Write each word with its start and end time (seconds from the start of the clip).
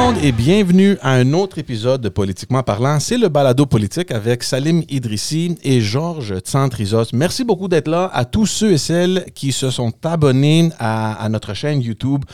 monde 0.00 0.16
et 0.22 0.32
bienvenue 0.32 0.96
à 1.02 1.12
un 1.12 1.34
autre 1.34 1.58
épisode 1.58 2.00
de 2.00 2.08
Politiquement 2.08 2.62
parlant. 2.62 2.98
C'est 3.00 3.18
le 3.18 3.28
balado 3.28 3.66
politique 3.66 4.10
avec 4.12 4.42
Salim 4.42 4.82
Idrissi 4.88 5.58
et 5.62 5.82
Georges 5.82 6.38
Tsantrizos. 6.38 7.12
Merci 7.12 7.44
beaucoup 7.44 7.68
d'être 7.68 7.86
là 7.88 8.10
à 8.14 8.24
tous 8.24 8.46
ceux 8.46 8.72
et 8.72 8.78
celles 8.78 9.26
qui 9.34 9.52
se 9.52 9.70
sont 9.70 9.92
abonnés 10.02 10.70
à, 10.78 11.28
notre 11.28 11.52
chaîne 11.52 11.82
YouTube. 11.82 12.24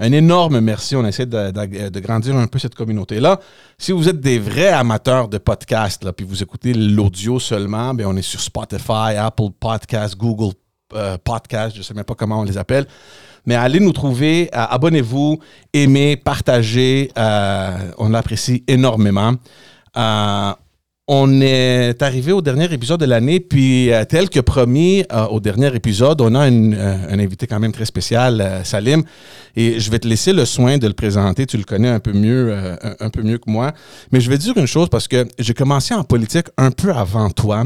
Un 0.00 0.10
énorme 0.10 0.58
merci. 0.58 0.96
On 0.96 1.06
essaie 1.06 1.26
de, 1.26 1.52
de- 1.52 2.00
grandir 2.00 2.36
un 2.36 2.48
peu 2.48 2.58
cette 2.58 2.74
communauté-là. 2.74 3.38
Si 3.78 3.92
vous 3.92 4.08
êtes 4.08 4.20
des 4.20 4.40
vrais 4.40 4.70
amateurs 4.70 5.28
de 5.28 5.38
podcasts, 5.38 6.10
puis 6.10 6.26
vous 6.26 6.42
écoutez 6.42 6.74
l'audio 6.74 7.38
seulement, 7.38 7.94
ben 7.94 8.06
on 8.08 8.16
est 8.16 8.22
sur 8.22 8.40
Spotify, 8.40 9.14
Apple 9.16 9.50
Podcasts, 9.60 10.16
Google 10.16 10.54
euh, 10.94 11.18
Podcasts, 11.22 11.74
je 11.74 11.80
ne 11.80 11.84
sais 11.84 11.94
même 11.94 12.04
pas 12.04 12.16
comment 12.16 12.40
on 12.40 12.44
les 12.44 12.58
appelle. 12.58 12.86
Mais 13.46 13.54
allez 13.54 13.80
nous 13.80 13.92
trouver, 13.92 14.48
euh, 14.54 14.64
abonnez-vous, 14.70 15.38
aimez, 15.72 16.16
partagez. 16.16 17.10
euh, 17.18 17.76
on 17.98 18.08
l'apprécie 18.10 18.62
énormément. 18.68 19.34
Euh, 19.96 20.52
on 21.08 21.40
est 21.40 22.00
arrivé 22.00 22.30
au 22.32 22.40
dernier 22.40 22.72
épisode 22.72 23.00
de 23.00 23.04
l'année, 23.06 23.40
puis 23.40 23.90
tel 24.08 24.30
que 24.30 24.38
promis 24.38 25.04
au 25.30 25.40
dernier 25.40 25.74
épisode, 25.74 26.20
on 26.20 26.34
a 26.36 26.46
une, 26.46 26.74
un 26.74 27.18
invité 27.18 27.48
quand 27.48 27.58
même 27.58 27.72
très 27.72 27.84
spécial, 27.84 28.62
Salim, 28.64 29.02
et 29.56 29.80
je 29.80 29.90
vais 29.90 29.98
te 29.98 30.06
laisser 30.06 30.32
le 30.32 30.44
soin 30.44 30.78
de 30.78 30.86
le 30.86 30.94
présenter. 30.94 31.44
Tu 31.44 31.58
le 31.58 31.64
connais 31.64 31.88
un 31.88 31.98
peu 31.98 32.12
mieux, 32.12 32.54
un, 32.54 32.94
un 33.00 33.10
peu 33.10 33.22
mieux 33.22 33.38
que 33.38 33.50
moi. 33.50 33.72
Mais 34.12 34.20
je 34.20 34.30
vais 34.30 34.38
te 34.38 34.42
dire 34.44 34.56
une 34.56 34.66
chose 34.68 34.88
parce 34.88 35.08
que 35.08 35.26
j'ai 35.40 35.54
commencé 35.54 35.92
en 35.92 36.04
politique 36.04 36.46
un 36.56 36.70
peu 36.70 36.92
avant 36.92 37.30
toi, 37.30 37.64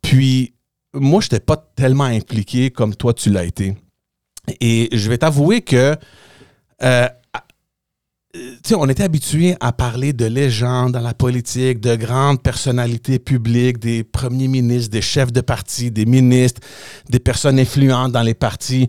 puis 0.00 0.54
moi, 0.94 1.20
je 1.20 1.26
n'étais 1.26 1.40
pas 1.40 1.56
tellement 1.76 2.04
impliqué 2.04 2.70
comme 2.70 2.94
toi, 2.94 3.12
tu 3.12 3.30
l'as 3.30 3.44
été. 3.44 3.76
Et 4.60 4.88
je 4.92 5.08
vais 5.08 5.18
t'avouer 5.18 5.60
que 5.60 5.96
euh, 6.82 7.08
tu 8.32 8.40
sais, 8.62 8.74
on 8.76 8.88
était 8.88 9.02
habitué 9.02 9.56
à 9.58 9.72
parler 9.72 10.12
de 10.12 10.24
légendes 10.24 10.92
dans 10.92 11.00
la 11.00 11.14
politique, 11.14 11.80
de 11.80 11.96
grandes 11.96 12.40
personnalités 12.40 13.18
publiques, 13.18 13.78
des 13.78 14.04
premiers 14.04 14.46
ministres, 14.46 14.90
des 14.90 15.02
chefs 15.02 15.32
de 15.32 15.40
parti, 15.40 15.90
des 15.90 16.06
ministres, 16.06 16.60
des 17.08 17.18
personnes 17.18 17.58
influentes 17.58 18.12
dans 18.12 18.22
les 18.22 18.34
partis, 18.34 18.88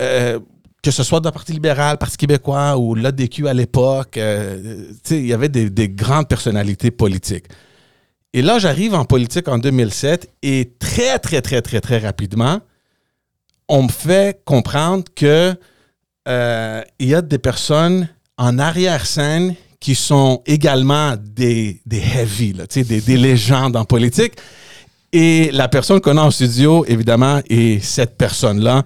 euh, 0.00 0.40
que 0.82 0.90
ce 0.90 1.04
soit 1.04 1.20
dans 1.20 1.28
le 1.28 1.34
Parti 1.34 1.52
libéral, 1.52 1.98
Parti 1.98 2.16
québécois 2.16 2.78
ou 2.78 2.96
l'ADQ 2.96 3.46
à 3.46 3.54
l'époque. 3.54 4.16
euh, 4.16 4.86
tu 4.88 4.98
sais, 5.04 5.18
il 5.18 5.26
y 5.26 5.32
avait 5.32 5.48
des 5.48 5.88
grandes 5.88 6.26
personnalités 6.26 6.90
politiques. 6.90 7.46
Et 8.32 8.42
là, 8.42 8.58
j'arrive 8.58 8.94
en 8.94 9.04
politique 9.04 9.46
en 9.48 9.58
2007 9.58 10.32
et 10.42 10.72
très, 10.78 11.18
très, 11.18 11.42
très, 11.42 11.62
très, 11.62 11.80
très 11.80 11.98
rapidement, 11.98 12.60
on 13.70 13.84
me 13.84 13.88
fait 13.88 14.42
comprendre 14.44 15.04
que 15.14 15.54
euh, 16.28 16.82
y 16.98 17.14
a 17.14 17.22
des 17.22 17.38
personnes 17.38 18.08
en 18.36 18.58
arrière-scène 18.58 19.54
qui 19.78 19.94
sont 19.94 20.42
également 20.44 21.14
des, 21.18 21.80
des 21.86 22.02
heavy, 22.02 22.52
des, 22.52 23.00
des 23.00 23.16
légendes 23.16 23.76
en 23.76 23.84
politique. 23.84 24.34
Et 25.12 25.50
la 25.52 25.68
personne 25.68 26.00
qu'on 26.00 26.16
a 26.18 26.22
en 26.22 26.30
studio, 26.30 26.84
évidemment, 26.86 27.40
est 27.48 27.82
cette 27.82 28.18
personne-là. 28.18 28.82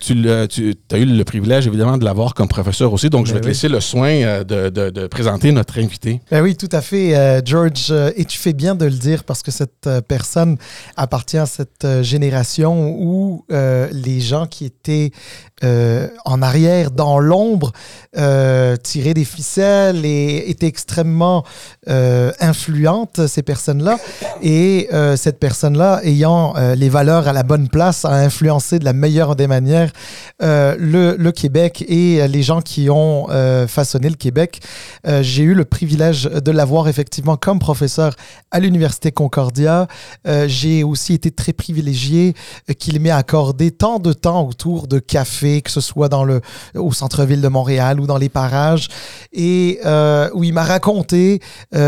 Tu, 0.00 0.14
le- 0.14 0.46
tu 0.46 0.74
as 0.92 0.98
eu 0.98 1.04
le 1.04 1.24
privilège, 1.24 1.66
évidemment, 1.66 1.96
de 1.98 2.04
l'avoir 2.04 2.34
comme 2.34 2.48
professeur 2.48 2.92
aussi. 2.92 3.08
Donc, 3.10 3.26
je 3.26 3.32
vais 3.32 3.38
Ben 3.38 3.44
te 3.44 3.48
laisser 3.48 3.68
le 3.68 3.80
soin 3.80 4.08
euh, 4.10 4.44
de, 4.44 4.68
de- 4.68 4.90
de 4.90 5.06
présenter 5.06 5.52
notre 5.52 5.78
invité. 5.78 6.20
Ben 6.30 6.42
oui, 6.42 6.56
tout 6.56 6.68
à 6.72 6.80
fait, 6.80 7.16
euh, 7.16 7.40
George. 7.44 7.88
euh, 7.90 8.10
et 8.16 8.24
tu 8.24 8.38
fais 8.38 8.52
bien 8.52 8.74
de 8.74 8.84
le 8.84 8.90
dire 8.90 9.24
parce 9.24 9.42
que 9.42 9.50
cette 9.50 9.88
personne 10.08 10.56
appartient 10.96 11.38
à 11.38 11.46
cette 11.46 11.86
génération 12.02 12.90
où 12.98 13.44
euh, 13.52 13.88
les 13.92 14.20
gens 14.20 14.46
qui 14.46 14.64
étaient 14.64 15.10
euh, 15.64 16.08
en 16.24 16.42
arrière, 16.42 16.90
dans 16.90 17.18
l'ombre, 17.18 17.72
euh, 18.18 18.76
tiraient 18.76 19.14
des 19.14 19.24
ficelles 19.24 20.04
et 20.04 20.44
étaient 20.50 20.66
extrêmement 20.66 21.44
influentes, 22.40 23.26
ces 23.26 23.42
personnes-là. 23.42 23.98
Et 24.42 24.88
cette 25.16 25.38
personne-là, 25.38 26.00
ayant 26.04 26.54
les 26.76 26.88
valeurs 26.88 27.28
à 27.28 27.32
la 27.32 27.42
bonne 27.42 27.68
place, 27.68 28.04
a 28.04 28.12
influencé 28.14 28.78
de 28.78 28.84
la 28.84 28.92
meilleure 28.92 29.36
des 29.36 29.46
manières 29.46 29.85
euh, 30.42 30.76
le, 30.78 31.30
Québec 31.32 31.84
et 31.88 32.20
euh, 32.20 32.26
les 32.26 32.42
gens 32.42 32.60
qui 32.60 32.88
ont 32.90 33.26
euh, 33.30 33.66
façonné 33.66 34.08
le 34.08 34.16
Québec. 34.16 34.60
J'ai 35.20 35.44
eu 35.44 35.54
le 35.54 35.64
privilège 35.64 36.24
de 36.24 36.50
l'avoir 36.50 36.88
effectivement 36.88 37.36
comme 37.36 37.58
professeur 37.58 38.14
à 38.50 38.58
l'Université 38.58 39.12
Concordia. 39.12 39.86
J'ai 40.46 40.82
aussi 40.82 41.14
été 41.14 41.30
très 41.30 41.52
privilégié 41.52 42.34
qu'il 42.78 43.00
m'ait 43.00 43.10
accordé 43.10 43.70
tant 43.70 43.98
de 43.98 44.12
temps 44.12 44.46
autour 44.46 44.88
de 44.88 44.98
café, 44.98 45.62
que 45.62 45.70
ce 45.70 45.80
soit 45.80 46.08
dans 46.08 46.24
le, 46.24 46.40
au 46.74 46.92
centre-ville 46.92 47.40
de 47.40 47.48
Montréal 47.48 48.00
ou 48.00 48.06
dans 48.06 48.18
les 48.18 48.28
parages, 48.28 48.88
et 49.32 49.78
où 50.34 50.42
il 50.42 50.52
m'a 50.52 50.64
raconté 50.64 51.40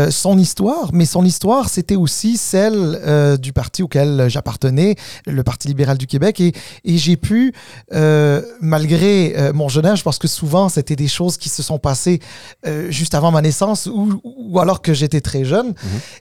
son 0.09 0.37
histoire. 0.37 0.91
Mais 0.93 1.05
son 1.05 1.25
histoire, 1.25 1.69
c'était 1.69 1.97
aussi 1.97 2.37
celle 2.37 3.37
du 3.39 3.51
parti 3.51 3.83
auquel 3.83 4.27
j'appartenais, 4.29 4.95
le 5.25 5.43
Parti 5.43 5.67
libéral 5.67 5.97
du 5.97 6.07
Québec. 6.07 6.39
Et 6.39 6.53
j'ai 6.97 7.17
pu, 7.17 7.53
euh, 7.93 8.41
malgré 8.61 9.33
euh, 9.37 9.53
mon 9.53 9.67
jeune 9.69 9.85
âge, 9.85 10.03
parce 10.03 10.17
que 10.19 10.27
souvent, 10.27 10.69
c'était 10.69 10.95
des 10.95 11.07
choses 11.07 11.37
qui 11.37 11.49
se 11.49 11.63
sont 11.63 11.79
passées 11.79 12.19
euh, 12.67 12.89
juste 12.91 13.15
avant 13.15 13.31
ma 13.31 13.41
naissance 13.41 13.87
ou, 13.87 14.21
ou 14.23 14.59
alors 14.59 14.81
que 14.81 14.93
j'étais 14.93 15.21
très 15.21 15.43
jeune. 15.45 15.73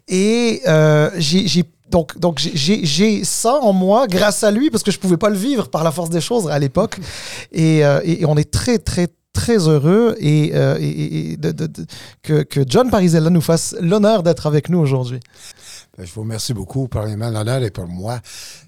Et 0.08 0.62
euh, 0.66 1.10
j'ai... 1.18 1.64
donc, 1.90 2.18
donc 2.18 2.38
j'ai- 2.38 3.24
ça 3.24 3.54
en 3.62 3.72
moi 3.72 4.06
grâce 4.06 4.42
à 4.44 4.50
lui 4.50 4.70
parce 4.70 4.82
que 4.82 4.90
je 4.90 4.98
pouvais 4.98 5.16
pas 5.16 5.30
le 5.30 5.36
vivre 5.36 5.68
par 5.68 5.84
la 5.84 5.90
force 5.92 6.10
des 6.10 6.20
choses 6.20 6.48
à 6.48 6.58
l'époque. 6.58 6.98
Et, 7.52 7.78
et- 7.80 8.20
et 8.22 8.24
on 8.26 8.36
est 8.36 8.50
très, 8.50 8.78
très, 8.78 9.08
très 9.32 9.68
heureux 9.68 10.16
et, 10.20 10.50
euh, 10.54 10.76
et- 10.80 11.32
et 11.32 11.36
de- 11.36 11.52
de- 11.52 11.66
de- 11.66 11.86
que, 12.22 12.42
que 12.42 12.60
John 12.66 12.90
Parisella 12.90 13.30
nous 13.30 13.40
fasse 13.40 13.74
l'honneur 13.80 14.22
d'être 14.22 14.46
avec 14.46 14.68
nous 14.68 14.78
aujourd'hui. 14.78 15.20
Ben, 15.98 16.04
Je 16.06 16.12
vous 16.12 16.20
remercie 16.22 16.54
beaucoup. 16.54 16.86
Premièrement, 16.86 17.28
l'honneur 17.28 17.60
est 17.64 17.72
pour 17.72 17.88
moi. 17.88 18.20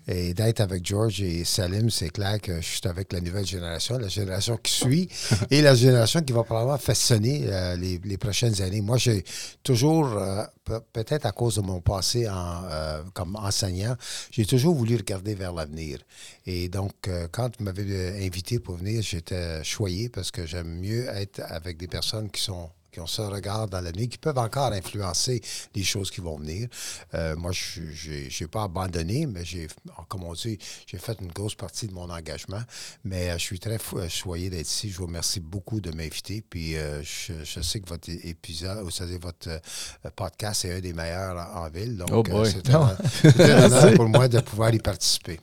Et 0.08 0.34
d'être 0.34 0.60
avec 0.60 0.84
George 0.84 1.22
et 1.22 1.44
Salim, 1.44 1.88
c'est 1.88 2.10
clair 2.10 2.40
que 2.40 2.60
je 2.60 2.66
suis 2.66 2.80
avec 2.88 3.12
la 3.12 3.20
nouvelle 3.20 3.46
génération, 3.46 3.96
la 3.98 4.08
génération 4.08 4.56
qui 4.56 4.72
suit 4.72 5.08
et 5.50 5.62
la 5.62 5.76
génération 5.76 6.20
qui 6.22 6.32
va 6.32 6.42
probablement 6.42 6.76
façonner 6.78 7.44
euh, 7.46 7.76
les, 7.76 8.00
les 8.04 8.18
prochaines 8.18 8.60
années. 8.60 8.80
Moi, 8.80 8.96
j'ai 8.98 9.22
toujours, 9.62 10.06
euh, 10.08 10.42
pe- 10.64 10.80
peut-être 10.92 11.24
à 11.26 11.30
cause 11.30 11.54
de 11.56 11.60
mon 11.60 11.80
passé 11.80 12.28
en, 12.28 12.64
euh, 12.68 13.02
comme 13.14 13.36
enseignant, 13.36 13.94
j'ai 14.32 14.44
toujours 14.44 14.74
voulu 14.74 14.96
regarder 14.96 15.36
vers 15.36 15.52
l'avenir. 15.52 16.00
Et 16.46 16.68
donc, 16.68 17.08
quand 17.30 17.56
vous 17.58 17.64
m'avez 17.64 18.26
invité 18.26 18.58
pour 18.58 18.74
venir, 18.76 19.02
j'étais 19.02 19.62
choyé 19.62 20.08
parce 20.08 20.32
que 20.32 20.44
j'aime 20.46 20.80
mieux 20.80 21.06
être 21.10 21.40
avec 21.44 21.76
des 21.78 21.86
personnes 21.86 22.28
qui 22.30 22.42
sont 22.42 22.70
qui 22.90 23.00
ont 23.00 23.06
ce 23.06 23.22
regard 23.22 23.68
dans 23.68 23.80
l'avenir, 23.80 24.08
qui 24.08 24.18
peuvent 24.18 24.38
encore 24.38 24.72
influencer 24.72 25.40
les 25.74 25.84
choses 25.84 26.10
qui 26.10 26.20
vont 26.20 26.36
venir. 26.38 26.68
Euh, 27.14 27.36
moi, 27.36 27.52
je 27.52 27.80
n'ai 28.42 28.48
pas 28.48 28.64
abandonné, 28.64 29.26
mais 29.26 29.44
j'ai, 29.44 29.68
comme 30.08 30.24
on 30.24 30.34
dit, 30.34 30.58
j'ai 30.86 30.98
fait 30.98 31.16
une 31.20 31.32
grosse 31.32 31.54
partie 31.54 31.86
de 31.86 31.92
mon 31.92 32.10
engagement. 32.10 32.62
Mais 33.04 33.30
euh, 33.30 33.34
je 33.34 33.44
suis 33.44 33.58
très 33.60 33.78
choyé 34.08 34.50
d'être 34.50 34.66
ici. 34.68 34.90
Je 34.90 34.98
vous 34.98 35.06
remercie 35.06 35.40
beaucoup 35.40 35.80
de 35.80 35.90
m'inviter. 35.92 36.42
Puis 36.48 36.76
euh, 36.76 37.02
je, 37.02 37.32
je 37.44 37.60
sais 37.60 37.80
que 37.80 37.88
votre 37.88 38.08
épisode, 38.10 38.82
vous 38.82 38.90
savez, 38.90 39.18
votre 39.18 39.48
podcast 40.16 40.64
est 40.64 40.74
un 40.74 40.80
des 40.80 40.92
meilleurs 40.92 41.36
en, 41.36 41.64
en 41.66 41.70
ville. 41.70 41.96
Donc, 41.96 42.28
Oh 42.32 42.44
c'est 42.44 42.68
un, 42.74 42.96
c'est 43.22 43.40
un 43.52 43.64
honneur 43.64 43.94
pour 43.94 44.08
moi 44.08 44.28
de 44.28 44.40
pouvoir 44.40 44.72
y 44.74 44.78
participer. 44.78 45.40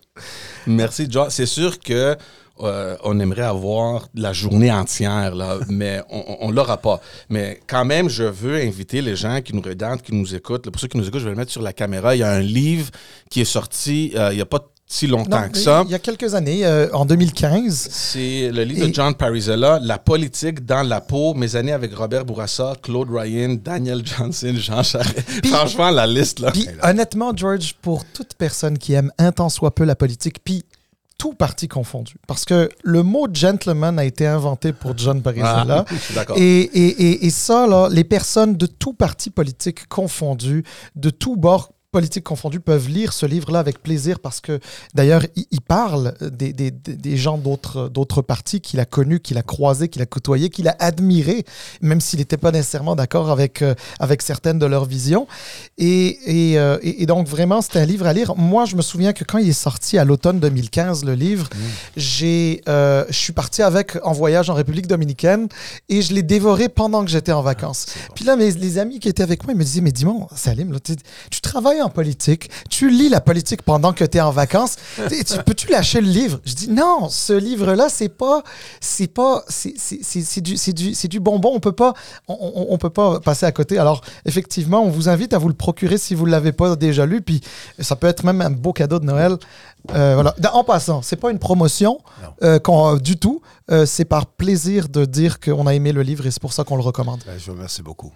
Merci, 0.65 1.07
John. 1.09 1.29
C'est 1.29 1.45
sûr 1.45 1.79
que 1.79 2.17
euh, 2.61 2.95
on 3.03 3.19
aimerait 3.19 3.41
avoir 3.43 4.07
la 4.15 4.33
journée 4.33 4.71
entière, 4.71 5.35
là, 5.35 5.57
mais 5.69 6.01
on 6.09 6.49
ne 6.49 6.53
l'aura 6.53 6.77
pas. 6.77 6.99
Mais 7.29 7.59
quand 7.67 7.85
même, 7.85 8.09
je 8.09 8.23
veux 8.23 8.55
inviter 8.55 9.01
les 9.01 9.15
gens 9.15 9.41
qui 9.41 9.53
nous 9.55 9.61
regardent, 9.61 10.01
qui 10.01 10.13
nous 10.15 10.35
écoutent. 10.35 10.65
Là, 10.65 10.71
Pour 10.71 10.79
ceux 10.81 10.87
qui 10.87 10.97
nous 10.97 11.07
écoutent, 11.07 11.19
je 11.19 11.25
vais 11.25 11.31
le 11.31 11.37
mettre 11.37 11.51
sur 11.51 11.61
la 11.61 11.73
caméra. 11.73 12.15
Il 12.15 12.19
y 12.19 12.23
a 12.23 12.31
un 12.31 12.39
livre 12.41 12.89
qui 13.29 13.41
est 13.41 13.45
sorti 13.45 14.11
euh, 14.15 14.29
il 14.31 14.35
n'y 14.35 14.41
a 14.41 14.45
pas 14.45 14.59
si 14.89 15.05
longtemps 15.05 15.41
Non, 15.41 15.49
que 15.49 15.57
ça. 15.57 15.83
Il 15.85 15.91
y 15.91 15.95
a 15.95 15.99
quelques 15.99 16.33
années, 16.33 16.65
euh, 16.65 16.87
en 16.93 17.03
2015. 17.05 17.89
C'est 17.91 18.49
le 18.53 18.63
livre 18.63 18.85
Et- 18.85 18.89
de 18.89 18.95
John 18.95 19.13
Parizella, 19.15 19.79
La 19.83 19.97
politique 19.97 20.65
dans 20.65 20.81
la 20.87 21.01
peau, 21.01 21.33
mes 21.33 21.57
années 21.57 21.73
avec 21.73 21.93
Robert 21.93 22.23
Bourassa, 22.23 22.73
Claude 22.81 23.09
Ryan, 23.11 23.57
Daniel 23.61 24.01
Johnson, 24.05 24.53
Jean 24.55 24.83
Charest. 24.83 25.45
Franchement, 25.45 25.89
la 25.91 26.07
liste, 26.07 26.39
là. 26.39 26.51
Puis 26.51 26.67
honnêtement, 26.81 27.33
George, 27.35 27.75
pour 27.81 28.05
toute 28.05 28.33
personne 28.35 28.77
qui 28.77 28.93
aime 28.93 29.11
un 29.17 29.33
tant 29.33 29.49
soit 29.49 29.75
peu 29.75 29.83
la 29.83 29.95
politique, 29.97 30.37
puis 30.41 30.63
tout 31.17 31.33
parti 31.33 31.67
confondu, 31.67 32.15
parce 32.27 32.45
que 32.45 32.69
le 32.83 33.03
mot 33.03 33.27
gentleman 33.31 33.97
a 33.97 34.05
été 34.05 34.27
inventé 34.27 34.71
pour 34.71 34.97
John 34.97 35.21
Parizella. 35.21 35.85
Ah. 35.89 36.23
Et, 36.35 36.59
et, 36.61 36.87
et, 36.87 37.25
et 37.25 37.29
ça, 37.29 37.65
là, 37.67 37.89
les 37.91 38.03
personnes 38.03 38.55
de 38.55 38.65
tout 38.65 38.93
parti 38.93 39.29
politique 39.29 39.87
confondu, 39.87 40.63
de 40.95 41.09
tout 41.09 41.35
bord, 41.35 41.71
politiques 41.91 42.25
confondus, 42.25 42.59
peuvent 42.59 42.89
lire 42.89 43.13
ce 43.13 43.25
livre-là 43.25 43.59
avec 43.59 43.81
plaisir 43.81 44.19
parce 44.19 44.41
que, 44.41 44.59
d'ailleurs, 44.93 45.23
il, 45.35 45.61
parle 45.61 46.13
des, 46.19 46.51
des, 46.51 46.69
des 46.69 47.17
gens 47.17 47.37
d'autres, 47.37 48.21
partis 48.21 48.59
qu'il 48.59 48.79
a 48.81 48.85
connus, 48.85 49.21
qu'il 49.21 49.37
a 49.37 49.41
croisés, 49.41 49.87
qu'il 49.87 50.01
a 50.01 50.05
côtoyés, 50.05 50.49
qu'il 50.49 50.67
a 50.67 50.75
admirés, 50.79 51.45
même 51.81 52.01
s'il 52.01 52.19
n'était 52.19 52.37
pas 52.37 52.51
nécessairement 52.51 52.95
d'accord 52.95 53.31
avec, 53.31 53.61
euh, 53.61 53.73
avec 53.99 54.21
certaines 54.21 54.59
de 54.59 54.65
leurs 54.65 54.83
visions. 54.83 55.27
Et, 55.77 56.51
et, 56.51 56.59
euh, 56.59 56.77
et, 56.81 57.05
donc, 57.05 57.27
vraiment, 57.27 57.61
c'est 57.61 57.77
un 57.77 57.85
livre 57.85 58.05
à 58.05 58.11
lire. 58.11 58.35
Moi, 58.35 58.65
je 58.65 58.75
me 58.75 58.81
souviens 58.81 59.13
que 59.13 59.23
quand 59.23 59.37
il 59.37 59.47
est 59.47 59.53
sorti 59.53 59.97
à 59.97 60.03
l'automne 60.03 60.39
2015, 60.41 61.05
le 61.05 61.13
livre, 61.13 61.45
mmh. 61.45 61.57
j'ai, 61.95 62.61
euh, 62.67 63.05
je 63.09 63.17
suis 63.17 63.33
parti 63.33 63.61
avec 63.61 63.97
en 64.03 64.11
voyage 64.11 64.49
en 64.49 64.55
République 64.55 64.87
dominicaine 64.87 65.47
et 65.87 66.01
je 66.01 66.13
l'ai 66.13 66.23
dévoré 66.23 66.67
pendant 66.67 67.05
que 67.05 67.09
j'étais 67.09 67.31
en 67.31 67.41
vacances. 67.41 67.85
Ah, 67.89 68.11
Puis 68.13 68.25
là, 68.25 68.35
mes, 68.35 68.51
les 68.51 68.77
amis 68.77 68.99
qui 68.99 69.07
étaient 69.07 69.23
avec 69.23 69.45
moi, 69.45 69.53
ils 69.53 69.57
me 69.57 69.63
disaient, 69.63 69.81
mais 69.81 69.93
dis-moi, 69.93 70.27
Salim, 70.35 70.73
là, 70.73 70.79
tu 70.81 71.41
travailles 71.41 71.76
en 71.81 71.89
politique, 71.89 72.49
tu 72.69 72.89
lis 72.89 73.09
la 73.09 73.21
politique 73.21 73.61
pendant 73.61 73.93
que 73.93 74.03
tu 74.03 74.17
es 74.17 74.21
en 74.21 74.31
vacances, 74.31 74.75
tu, 74.95 75.37
peux-tu 75.45 75.71
lâcher 75.71 76.01
le 76.01 76.09
livre? 76.09 76.39
Je 76.45 76.53
dis, 76.53 76.69
non, 76.69 77.09
ce 77.09 77.33
livre-là, 77.33 77.87
c'est 77.89 78.09
pas, 78.09 78.43
c'est 78.79 79.07
pas, 79.07 79.43
c'est 79.47 80.41
du, 80.41 80.55
du, 80.73 81.07
du 81.07 81.19
bonbon, 81.19 81.51
on 81.53 81.59
peut 81.59 81.71
pas, 81.71 81.93
on, 82.27 82.67
on, 82.69 82.77
peut 82.77 82.89
pas 82.89 83.19
passer 83.19 83.45
à 83.45 83.51
côté. 83.51 83.77
Alors, 83.77 84.01
effectivement, 84.25 84.83
on 84.83 84.89
vous 84.89 85.09
invite 85.09 85.33
à 85.33 85.37
vous 85.37 85.47
le 85.47 85.53
procurer 85.53 85.97
si 85.97 86.15
vous 86.15 86.25
ne 86.25 86.31
l'avez 86.31 86.51
pas 86.51 86.75
déjà 86.75 87.05
lu, 87.05 87.21
puis 87.21 87.41
ça 87.79 87.95
peut 87.95 88.07
être 88.07 88.23
même 88.23 88.41
un 88.41 88.49
beau 88.49 88.73
cadeau 88.73 88.99
de 88.99 89.05
Noël. 89.05 89.37
Euh, 89.93 90.13
voilà. 90.15 90.35
En 90.53 90.63
passant, 90.63 91.01
c'est 91.01 91.15
pas 91.15 91.31
une 91.31 91.39
promotion 91.39 91.99
euh, 92.43 92.99
du 92.99 93.17
tout. 93.17 93.41
Euh, 93.69 93.85
c'est 93.85 94.05
par 94.05 94.25
plaisir 94.27 94.89
de 94.89 95.05
dire 95.05 95.39
qu'on 95.39 95.67
a 95.67 95.73
aimé 95.73 95.91
le 95.91 96.01
livre 96.01 96.25
et 96.25 96.31
c'est 96.31 96.41
pour 96.41 96.53
ça 96.53 96.63
qu'on 96.63 96.77
le 96.77 96.81
recommande. 96.81 97.23
Je 97.37 97.45
vous 97.45 97.53
remercie 97.53 97.81
beaucoup. 97.81 98.11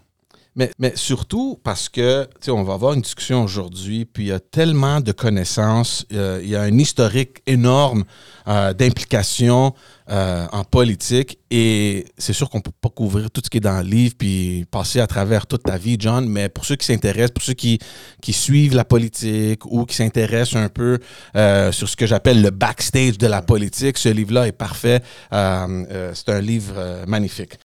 Mais, 0.55 0.69
surtout 0.95 1.57
parce 1.63 1.87
que, 1.87 2.25
tu 2.25 2.45
sais, 2.45 2.51
on 2.51 2.63
va 2.63 2.73
avoir 2.73 2.91
une 2.91 3.01
discussion 3.01 3.41
aujourd'hui, 3.41 4.03
puis 4.03 4.25
il 4.25 4.27
y 4.27 4.31
a 4.33 4.41
tellement 4.41 4.99
de 4.99 5.13
connaissances, 5.13 6.05
il 6.11 6.47
y 6.47 6.57
a 6.57 6.61
un 6.61 6.77
historique 6.77 7.41
énorme 7.47 8.03
euh, 8.49 8.73
d'implication 8.73 9.73
euh, 10.09 10.45
en 10.51 10.65
politique, 10.65 11.39
et 11.51 12.03
c'est 12.17 12.33
sûr 12.33 12.49
qu'on 12.49 12.57
ne 12.57 12.63
peut 12.63 12.71
pas 12.81 12.89
couvrir 12.89 13.31
tout 13.31 13.39
ce 13.41 13.49
qui 13.49 13.57
est 13.57 13.61
dans 13.61 13.81
le 13.81 13.87
livre, 13.87 14.15
puis 14.17 14.65
passer 14.69 14.99
à 14.99 15.07
travers 15.07 15.47
toute 15.47 15.63
ta 15.63 15.77
vie, 15.77 15.95
John, 15.97 16.27
mais 16.27 16.49
pour 16.49 16.65
ceux 16.65 16.75
qui 16.75 16.85
s'intéressent, 16.85 17.31
pour 17.31 17.43
ceux 17.43 17.53
qui, 17.53 17.79
qui 18.21 18.33
suivent 18.33 18.75
la 18.75 18.83
politique 18.83 19.65
ou 19.65 19.85
qui 19.85 19.95
s'intéressent 19.95 20.61
un 20.61 20.69
peu 20.69 20.99
euh, 21.37 21.71
sur 21.71 21.87
ce 21.87 21.95
que 21.95 22.05
j'appelle 22.05 22.41
le 22.41 22.49
backstage 22.49 23.17
de 23.17 23.27
la 23.27 23.41
politique, 23.41 23.97
ce 23.97 24.09
livre-là 24.09 24.47
est 24.47 24.51
parfait. 24.51 25.01
c'est 25.31 26.29
un 26.29 26.41
livre 26.41 27.05
magnifique. 27.07 27.57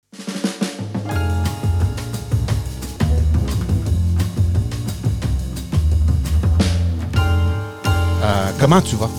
Euh, 8.26 8.50
comment 8.58 8.82
tu 8.82 8.96
vas? 8.96 9.11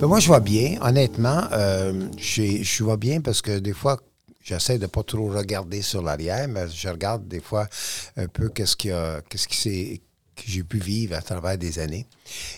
Ben 0.00 0.06
moi, 0.06 0.20
je 0.20 0.32
vais 0.32 0.40
bien. 0.40 0.78
Honnêtement, 0.80 1.42
euh, 1.52 2.08
je 2.16 2.82
vais 2.82 2.96
bien 2.96 3.20
parce 3.20 3.42
que 3.42 3.58
des 3.58 3.74
fois, 3.74 3.98
j'essaie 4.42 4.78
de 4.78 4.84
ne 4.84 4.86
pas 4.86 5.02
trop 5.02 5.28
regarder 5.28 5.82
sur 5.82 6.00
l'arrière, 6.00 6.48
mais 6.48 6.66
je 6.68 6.88
regarde 6.88 7.28
des 7.28 7.40
fois 7.40 7.68
un 8.16 8.26
peu 8.26 8.48
qu'est-ce 8.48 8.74
qui, 8.74 8.88
qu'est-ce 9.28 9.46
qui 9.46 9.56
s'est 9.56 10.00
que 10.36 10.42
j'ai 10.46 10.62
pu 10.62 10.78
vivre 10.78 11.16
à 11.16 11.22
travers 11.22 11.56
des 11.58 11.78
années. 11.78 12.06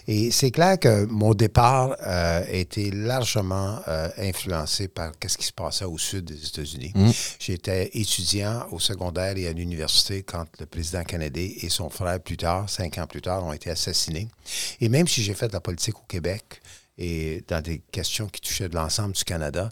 Et 0.07 0.31
c'est 0.31 0.51
clair 0.51 0.79
que 0.79 1.05
mon 1.07 1.33
départ 1.35 1.97
euh, 2.05 2.43
a 2.43 2.51
été 2.51 2.91
largement 2.91 3.79
euh, 3.87 4.09
influencé 4.19 4.89
par 4.89 5.13
ce 5.27 5.37
qui 5.39 5.47
se 5.47 5.53
passait 5.53 5.85
au 5.85 5.97
sud 5.97 6.25
des 6.25 6.47
États-Unis. 6.47 6.93
Mm. 6.95 7.11
J'étais 7.39 7.91
étudiant 7.95 8.67
au 8.73 8.79
secondaire 8.79 9.37
et 9.37 9.47
à 9.47 9.53
l'université 9.53 10.23
quand 10.23 10.47
le 10.59 10.67
président 10.67 11.05
canadien 11.05 11.49
et 11.63 11.69
son 11.69 11.89
frère, 11.89 12.21
plus 12.21 12.37
tard, 12.37 12.69
cinq 12.69 12.99
ans 12.99 13.07
plus 13.07 13.23
tard, 13.23 13.45
ont 13.45 13.53
été 13.53 13.71
assassinés. 13.71 14.29
Et 14.81 14.89
même 14.89 15.07
si 15.07 15.23
j'ai 15.23 15.35
fait 15.35 15.49
de 15.49 15.53
la 15.53 15.61
politique 15.61 15.97
au 15.97 16.07
Québec, 16.09 16.61
et 17.01 17.45
dans 17.47 17.63
des 17.63 17.81
questions 17.93 18.27
qui 18.27 18.41
touchaient 18.41 18.69
de 18.69 18.75
l'ensemble 18.75 19.15
du 19.15 19.23
Canada, 19.23 19.71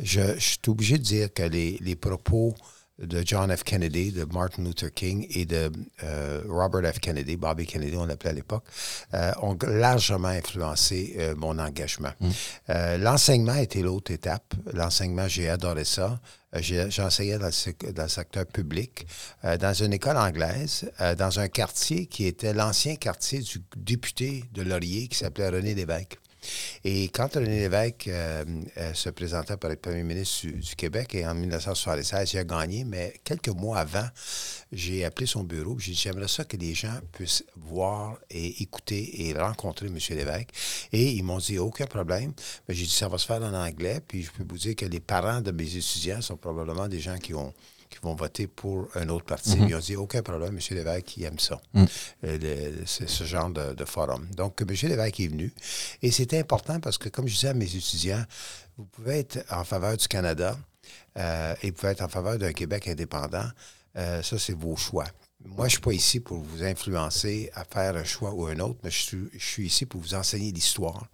je, 0.00 0.20
je, 0.34 0.44
suis 0.44 0.58
obligé 0.68 0.98
de 0.98 1.02
dire 1.02 1.32
que 1.32 1.42
les, 1.42 1.78
les 1.80 1.96
propos 1.96 2.54
de 2.98 3.22
John 3.24 3.54
F. 3.54 3.62
Kennedy, 3.62 4.12
de 4.12 4.24
Martin 4.24 4.62
Luther 4.64 4.92
King 4.92 5.26
et 5.30 5.44
de 5.44 5.70
euh, 6.02 6.42
Robert 6.48 6.94
F. 6.94 6.98
Kennedy, 6.98 7.36
Bobby 7.36 7.66
Kennedy, 7.66 7.96
on 7.96 8.06
l'appelait 8.06 8.30
à 8.30 8.34
l'époque, 8.34 8.64
euh, 9.12 9.32
ont 9.42 9.56
largement 9.66 10.28
influencé 10.28 11.14
euh, 11.18 11.34
mon 11.36 11.58
engagement. 11.58 12.12
Mm. 12.20 12.30
L'enseignement 12.98 13.56
était 13.56 13.82
l'autre 13.82 14.12
étape. 14.12 14.54
L'enseignement, 14.72 15.28
j'ai 15.28 15.48
adoré 15.48 15.84
ça. 15.84 16.18
J'enseignais 16.54 17.38
dans, 17.38 17.50
dans, 17.94 18.02
le 18.02 18.08
secteur 18.08 18.46
public, 18.46 19.06
dans 19.42 19.74
une 19.74 19.92
école 19.92 20.16
anglaise, 20.16 20.90
dans 21.18 21.38
un 21.38 21.48
quartier 21.48 22.06
qui 22.06 22.26
était 22.26 22.54
l'ancien 22.54 22.96
quartier 22.96 23.40
du 23.40 23.62
député 23.76 24.44
de 24.52 24.62
Laurier 24.62 25.08
qui 25.08 25.18
s'appelait 25.18 25.50
René 25.50 25.74
Lévesque. 25.74 26.18
Et 26.84 27.08
quand 27.08 27.34
René 27.34 27.60
Lévesque 27.60 28.08
euh, 28.08 28.44
euh, 28.76 28.94
se 28.94 29.10
présentait 29.10 29.56
pour 29.56 29.70
être 29.70 29.80
premier 29.80 30.02
ministre 30.02 30.46
du, 30.46 30.76
Québec, 30.76 31.16
en 31.24 31.34
1976, 31.34 32.32
il 32.32 32.38
a 32.38 32.44
gagné, 32.44 32.84
mais 32.84 33.14
quelques 33.24 33.48
mois 33.48 33.78
avant, 33.78 34.06
j'ai 34.72 35.04
appelé 35.04 35.26
son 35.26 35.44
bureau, 35.44 35.78
j'ai 35.78 35.92
dit, 35.92 35.98
j'aimerais 35.98 36.28
ça 36.28 36.44
que 36.44 36.56
les 36.56 36.74
gens 36.74 36.98
puissent 37.12 37.44
voir 37.56 38.18
et 38.30 38.62
écouter 38.62 39.28
et 39.28 39.34
rencontrer 39.34 39.86
M. 39.86 39.98
Lévesque. 40.10 40.50
Et 40.92 41.12
ils 41.12 41.22
m'ont 41.22 41.38
dit, 41.38 41.58
aucun 41.58 41.86
problème. 41.86 42.32
J'ai 42.68 42.84
dit, 42.84 42.90
ça 42.90 43.08
va 43.08 43.18
se 43.18 43.26
faire 43.26 43.42
en 43.42 43.54
anglais, 43.54 44.00
puis 44.06 44.22
je 44.22 44.30
peux 44.30 44.44
vous 44.48 44.58
dire 44.58 44.76
que 44.76 44.86
les 44.86 45.00
parents 45.00 45.40
de 45.40 45.50
mes 45.50 45.76
étudiants 45.76 46.20
sont 46.20 46.36
probablement 46.36 46.88
des 46.88 47.00
gens 47.00 47.18
qui 47.18 47.34
ont 47.34 47.52
qui 47.96 48.04
vont 48.04 48.14
voter 48.14 48.46
pour 48.46 48.88
un 48.94 49.08
autre 49.08 49.24
parti. 49.24 49.56
Mhm. 49.56 49.68
Ils 49.68 49.74
ont 49.74 49.80
dit 49.80 49.96
aucun 49.96 50.22
problème, 50.22 50.56
M. 50.56 50.76
Lévesque, 50.76 51.16
il 51.16 51.24
aime 51.24 51.38
ça, 51.38 51.60
mhm. 51.74 51.86
euh, 52.24 52.70
c'est 52.86 53.08
ce 53.08 53.24
genre 53.24 53.50
de, 53.50 53.84
forum. 53.84 54.26
Donc, 54.36 54.60
M. 54.60 54.68
Lévesque 54.88 55.20
est 55.20 55.28
venu. 55.28 55.52
Et 56.02 56.10
c'était 56.10 56.38
important 56.38 56.80
parce 56.80 56.98
que, 56.98 57.08
comme 57.08 57.26
je 57.26 57.34
disais 57.34 57.48
à 57.48 57.54
mes 57.54 57.64
étudiants, 57.64 58.24
vous 58.76 58.84
pouvez 58.84 59.20
être 59.20 59.44
en 59.50 59.64
faveur 59.64 59.96
du 59.96 60.06
Canada 60.08 60.58
euh, 61.18 61.54
et 61.62 61.70
vous 61.70 61.76
pouvez 61.76 61.92
être 61.92 62.02
en 62.02 62.08
faveur 62.08 62.38
d'un 62.38 62.52
Québec 62.52 62.88
indépendant. 62.88 63.48
Euh, 63.96 64.22
ça, 64.22 64.38
c'est 64.38 64.52
vos 64.52 64.76
choix. 64.76 65.06
Moi, 65.44 65.60
je 65.60 65.62
ne 65.64 65.68
suis 65.70 65.80
pas 65.80 65.92
ici 65.92 66.20
pour 66.20 66.38
vous 66.38 66.64
influencer 66.64 67.50
à 67.54 67.64
faire 67.64 67.96
un 67.96 68.04
choix 68.04 68.32
ou 68.32 68.46
un 68.46 68.58
autre, 68.58 68.78
mais 68.82 68.90
je 68.90 68.98
suis, 68.98 69.28
je 69.32 69.44
suis 69.46 69.66
ici 69.66 69.86
pour 69.86 70.00
vous 70.00 70.14
enseigner 70.14 70.50
l'histoire. 70.50 71.06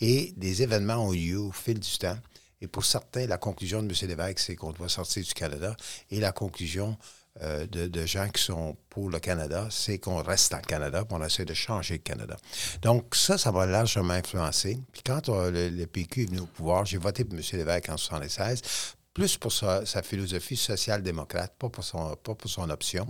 Et 0.00 0.32
des 0.36 0.62
événements 0.62 1.06
ont 1.06 1.12
eu 1.12 1.32
lieu 1.32 1.38
au 1.38 1.52
fil 1.52 1.78
du 1.78 1.98
temps. 1.98 2.16
Et 2.60 2.68
pour 2.68 2.84
certains, 2.84 3.26
la 3.26 3.38
conclusion 3.38 3.82
de 3.82 3.88
M. 3.88 4.08
Lévesque, 4.08 4.38
c'est 4.38 4.56
qu'on 4.56 4.72
doit 4.72 4.88
sortir 4.88 5.24
du 5.24 5.32
Canada. 5.32 5.74
Et 6.10 6.20
la 6.20 6.32
conclusion 6.32 6.96
euh, 7.42 7.66
de, 7.66 8.06
gens 8.06 8.28
qui 8.28 8.42
sont 8.42 8.76
pour 8.90 9.08
le 9.08 9.18
Canada, 9.18 9.68
c'est 9.70 9.98
qu'on 9.98 10.22
reste 10.22 10.52
en 10.52 10.60
Canada, 10.60 11.04
qu'on 11.04 11.24
essaie 11.24 11.44
de 11.44 11.54
changer 11.54 11.94
le 11.94 12.00
Canada. 12.00 12.36
Donc, 12.82 13.14
ça, 13.14 13.38
ça 13.38 13.50
va 13.50 13.66
largement 13.66 14.14
influencer. 14.14 14.78
Puis 14.92 15.02
quand 15.06 15.28
euh, 15.28 15.70
le, 15.70 15.86
PQ 15.86 16.22
est 16.22 16.26
venu 16.26 16.40
au 16.40 16.46
pouvoir, 16.46 16.84
j'ai 16.84 16.98
voté 16.98 17.24
pour 17.24 17.38
M. 17.38 17.44
Lévesque 17.52 17.88
en 17.88 17.94
1976 17.94 18.96
plus 19.12 19.36
pour 19.36 19.52
sa, 19.52 19.84
philosophie 20.02 20.56
social-démocrate, 20.56 21.54
pas 21.58 21.68
pour 21.68 21.82
son, 21.82 22.14
pas 22.16 22.34
pour 22.34 22.50
son 22.50 22.70
option. 22.70 23.06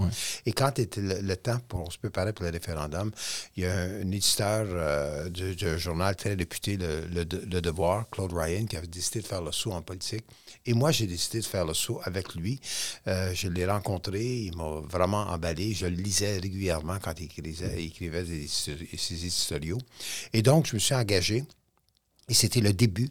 Et 0.46 0.52
quand 0.52 0.78
était 0.78 1.00
le, 1.00 1.36
temps, 1.36 1.58
pour, 1.68 1.92
se 1.92 1.98
préparer 1.98 2.32
pour 2.32 2.44
le 2.44 2.50
référendum, 2.50 3.10
il 3.56 3.64
y 3.64 3.66
a 3.66 3.74
un, 3.74 4.10
éditeur 4.10 4.66
euh, 4.68 5.28
du, 5.28 5.78
journal 5.78 6.16
très 6.16 6.34
réputé, 6.34 6.78
le, 6.78 7.24
Devoir, 7.60 8.08
Claude 8.10 8.32
Ryan, 8.32 8.64
qui 8.64 8.76
avait 8.76 8.86
décidé 8.86 9.20
de 9.20 9.26
faire 9.26 9.42
le 9.42 9.52
saut 9.52 9.72
en 9.72 9.82
politique. 9.82 10.24
Et 10.64 10.72
moi, 10.72 10.90
j'ai 10.90 11.06
décidé 11.06 11.40
de 11.40 11.46
faire 11.46 11.66
le 11.66 11.74
saut 11.74 12.00
avec 12.04 12.34
lui. 12.34 12.60
Euh, 13.06 13.32
je 13.34 13.48
l'ai 13.48 13.66
rencontré, 13.66 14.24
il 14.24 14.56
m'a 14.56 14.80
vraiment 14.88 15.22
emballé. 15.22 15.74
Je 15.74 15.86
le 15.86 15.96
lisais 15.96 16.38
régulièrement 16.38 16.98
quand 17.02 17.12
il 17.20 17.24
écrivait, 17.24 17.54
il 17.76 17.86
écrivait 17.86 18.24
ses 18.46 19.26
éditoriaux. 19.26 19.78
Et 20.32 20.40
donc, 20.42 20.66
je 20.66 20.74
me 20.74 20.78
suis 20.78 20.94
engagé 20.94 21.44
et 22.30 22.34
c'était 22.34 22.60
le 22.60 22.72
début 22.72 23.08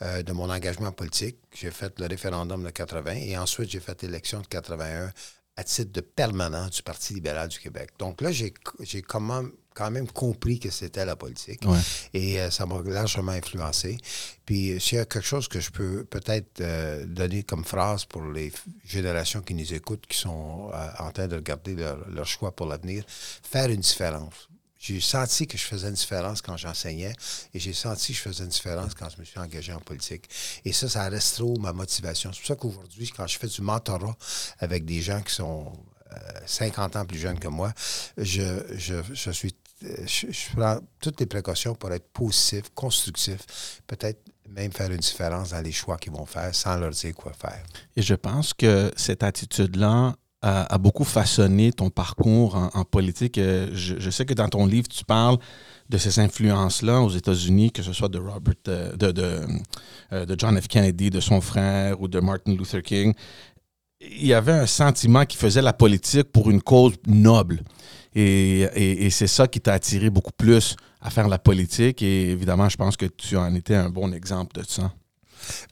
euh, 0.00 0.22
de 0.22 0.32
mon 0.32 0.50
engagement 0.50 0.92
politique. 0.92 1.36
J'ai 1.54 1.70
fait 1.70 1.92
le 2.00 2.06
référendum 2.06 2.64
de 2.64 2.70
80 2.70 3.12
et 3.16 3.36
ensuite 3.36 3.70
j'ai 3.70 3.80
fait 3.80 4.02
l'élection 4.02 4.40
de 4.40 4.46
81 4.46 5.12
à 5.56 5.64
titre 5.64 5.92
de 5.92 6.00
permanent 6.00 6.68
du 6.68 6.82
Parti 6.82 7.12
libéral 7.12 7.48
du 7.48 7.58
Québec. 7.58 7.90
Donc 7.98 8.22
là, 8.22 8.32
j'ai 8.32 8.54
quand 9.02 9.20
même, 9.20 9.52
quand 9.74 9.90
même 9.90 10.08
compris 10.10 10.58
que 10.58 10.70
c'était 10.70 11.04
la 11.04 11.14
politique. 11.14 11.60
Et 12.14 12.40
euh, 12.40 12.50
ça 12.50 12.64
m'a 12.64 12.80
largement 12.82 13.32
influencé. 13.32 13.98
Puis 14.46 14.80
s'il 14.80 14.96
y 14.96 15.00
a 15.02 15.04
quelque 15.04 15.26
chose 15.26 15.48
que 15.48 15.60
je 15.60 15.70
peux 15.70 16.04
peut-être 16.04 16.62
euh, 16.62 17.04
donner 17.04 17.42
comme 17.42 17.66
phrase 17.66 18.06
pour 18.06 18.22
les 18.24 18.50
générations 18.86 19.42
qui 19.42 19.52
nous 19.52 19.74
écoutent, 19.74 20.06
qui 20.06 20.16
sont 20.16 20.70
en 20.98 21.10
train 21.10 21.28
de 21.28 21.36
regarder 21.36 21.74
leur, 21.74 22.08
leur 22.08 22.26
choix 22.26 22.52
pour 22.56 22.64
l'avenir, 22.64 23.04
faire 23.42 23.68
une 23.68 23.80
différence. 23.80 24.48
J'ai 24.82 25.00
senti 25.00 25.46
que 25.46 25.56
je 25.56 25.62
faisais 25.62 25.86
une 25.86 25.94
différence 25.94 26.42
quand 26.42 26.56
j'enseignais 26.56 27.14
et 27.54 27.60
j'ai 27.60 27.72
senti 27.72 28.12
que 28.12 28.18
je 28.18 28.22
faisais 28.22 28.42
une 28.42 28.50
différence 28.50 28.94
quand 28.94 29.08
je 29.08 29.20
me 29.20 29.24
suis 29.24 29.38
engagé 29.38 29.72
en 29.72 29.78
politique. 29.78 30.28
Et 30.64 30.72
ça, 30.72 30.88
ça 30.88 31.08
reste 31.08 31.36
trop 31.36 31.56
ma 31.60 31.72
motivation. 31.72 32.32
C'est 32.32 32.40
pour 32.40 32.48
ça 32.48 32.56
qu'aujourd'hui, 32.56 33.08
quand 33.16 33.28
je 33.28 33.38
fais 33.38 33.46
du 33.46 33.62
mentorat 33.62 34.16
avec 34.58 34.84
des 34.84 35.00
gens 35.00 35.22
qui 35.22 35.34
sont 35.34 35.72
50 36.46 36.96
euh, 36.96 36.98
ans 36.98 37.04
plus 37.06 37.18
jeunes 37.18 37.38
que 37.38 37.46
moi, 37.46 37.72
je, 38.16 38.42
je, 38.72 39.30
suis 39.30 39.54
je, 39.80 40.26
prends 40.56 40.80
toutes 41.00 41.20
les 41.20 41.26
précautions 41.26 41.76
pour 41.76 41.92
être 41.92 42.08
positif, 42.12 42.64
constructif, 42.74 43.82
peut-être 43.86 44.20
même 44.48 44.72
faire 44.72 44.90
une 44.90 44.98
différence 44.98 45.50
dans 45.50 45.60
les 45.60 45.72
choix 45.72 45.96
qu'ils 45.96 46.12
vont 46.12 46.26
faire 46.26 46.52
sans 46.52 46.76
leur 46.76 46.90
dire 46.90 47.14
quoi 47.14 47.32
faire. 47.32 47.62
Et 47.94 48.02
je 48.02 48.14
pense 48.14 48.52
que 48.52 48.92
cette 48.96 49.22
attitude-là 49.22 50.16
a, 50.42 50.78
beaucoup 50.78 51.04
façonné 51.04 51.72
ton 51.72 51.90
parcours 51.90 52.56
en, 52.74 52.84
politique. 52.84 53.38
Euh, 53.38 53.68
je, 53.72 54.10
sais 54.10 54.26
que 54.26 54.34
dans 54.34 54.48
ton 54.48 54.66
livre, 54.66 54.88
tu 54.88 55.04
parles 55.04 55.38
de 55.88 55.98
ces 55.98 56.18
influences-là 56.18 57.00
aux 57.00 57.10
États-Unis, 57.10 57.70
que 57.70 57.82
ce 57.82 57.92
soit 57.92 58.08
de 58.08 58.18
Robert, 58.18 58.54
euh, 58.68 58.96
de, 58.96 59.12
de, 59.12 60.34
John 60.38 60.60
F. 60.60 60.66
Kennedy, 60.66 61.10
de 61.10 61.20
son 61.20 61.40
frère 61.40 62.00
ou 62.00 62.08
de 62.08 62.18
Martin 62.18 62.54
Luther 62.54 62.82
King. 62.82 63.14
Il 64.00 64.26
y 64.26 64.34
avait 64.34 64.52
un 64.52 64.66
sentiment 64.66 65.24
qui 65.24 65.36
faisait 65.36 65.62
la 65.62 65.72
politique 65.72 66.32
pour 66.32 66.50
une 66.50 66.60
cause 66.60 66.94
noble. 67.06 67.62
Et, 68.14 68.62
et 68.74 69.10
c'est 69.10 69.28
ça 69.28 69.46
qui 69.46 69.60
t'a 69.60 69.74
attiré 69.74 70.10
beaucoup 70.10 70.32
plus 70.36 70.76
à 71.00 71.08
faire 71.08 71.28
la 71.28 71.38
politique. 71.38 72.02
Et 72.02 72.30
évidemment, 72.30 72.68
je 72.68 72.76
pense 72.76 72.96
que 72.96 73.06
tu 73.06 73.36
en 73.36 73.54
étais 73.54 73.76
un 73.76 73.90
bon 73.90 74.12
exemple 74.12 74.60
de 74.60 74.66
ça. 74.66 74.92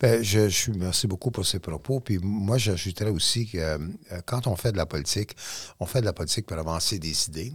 Bien, 0.00 0.22
je, 0.22 0.48
je, 0.48 0.70
merci 0.72 1.06
beaucoup 1.06 1.30
pour 1.30 1.46
ces 1.46 1.58
propos. 1.58 2.00
Puis 2.00 2.18
moi, 2.18 2.58
j'ajouterais 2.58 3.10
aussi 3.10 3.46
que 3.46 3.58
euh, 3.58 3.78
quand 4.26 4.46
on 4.46 4.56
fait 4.56 4.72
de 4.72 4.76
la 4.76 4.86
politique, 4.86 5.36
on 5.78 5.86
fait 5.86 6.00
de 6.00 6.06
la 6.06 6.12
politique 6.12 6.46
pour 6.46 6.58
avancer 6.58 6.98
des 6.98 7.28
idées. 7.28 7.52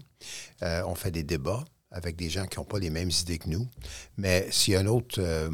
Euh, 0.63 0.83
on 0.85 0.95
fait 0.95 1.11
des 1.11 1.23
débats 1.23 1.63
avec 1.91 2.15
des 2.15 2.29
gens 2.29 2.45
qui 2.45 2.57
n'ont 2.57 2.65
pas 2.65 2.79
les 2.79 2.89
mêmes 2.89 3.11
idées 3.21 3.37
que 3.37 3.49
nous. 3.49 3.67
Mais 4.17 4.47
s'il 4.51 4.73
y 4.73 4.77
a 4.77 4.81
une 4.81 4.87
autre 4.87 5.15
euh, 5.19 5.49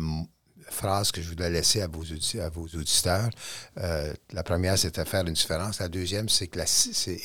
phrase 0.70 1.12
que 1.12 1.22
je 1.22 1.30
voudrais 1.30 1.50
laisser 1.50 1.82
à 1.82 1.88
vos, 1.88 2.04
à 2.40 2.50
vos 2.50 2.66
auditeurs, 2.66 3.30
la 3.76 4.44
première, 4.44 4.78
c'est 4.78 4.98
à 4.98 5.06
faire 5.06 5.28
une 5.28 5.34
différence. 5.34 5.80
La 5.80 5.90
deuxième, 5.90 6.30
c'est 6.30 6.48
que, 6.48 6.58
la, 6.58 6.66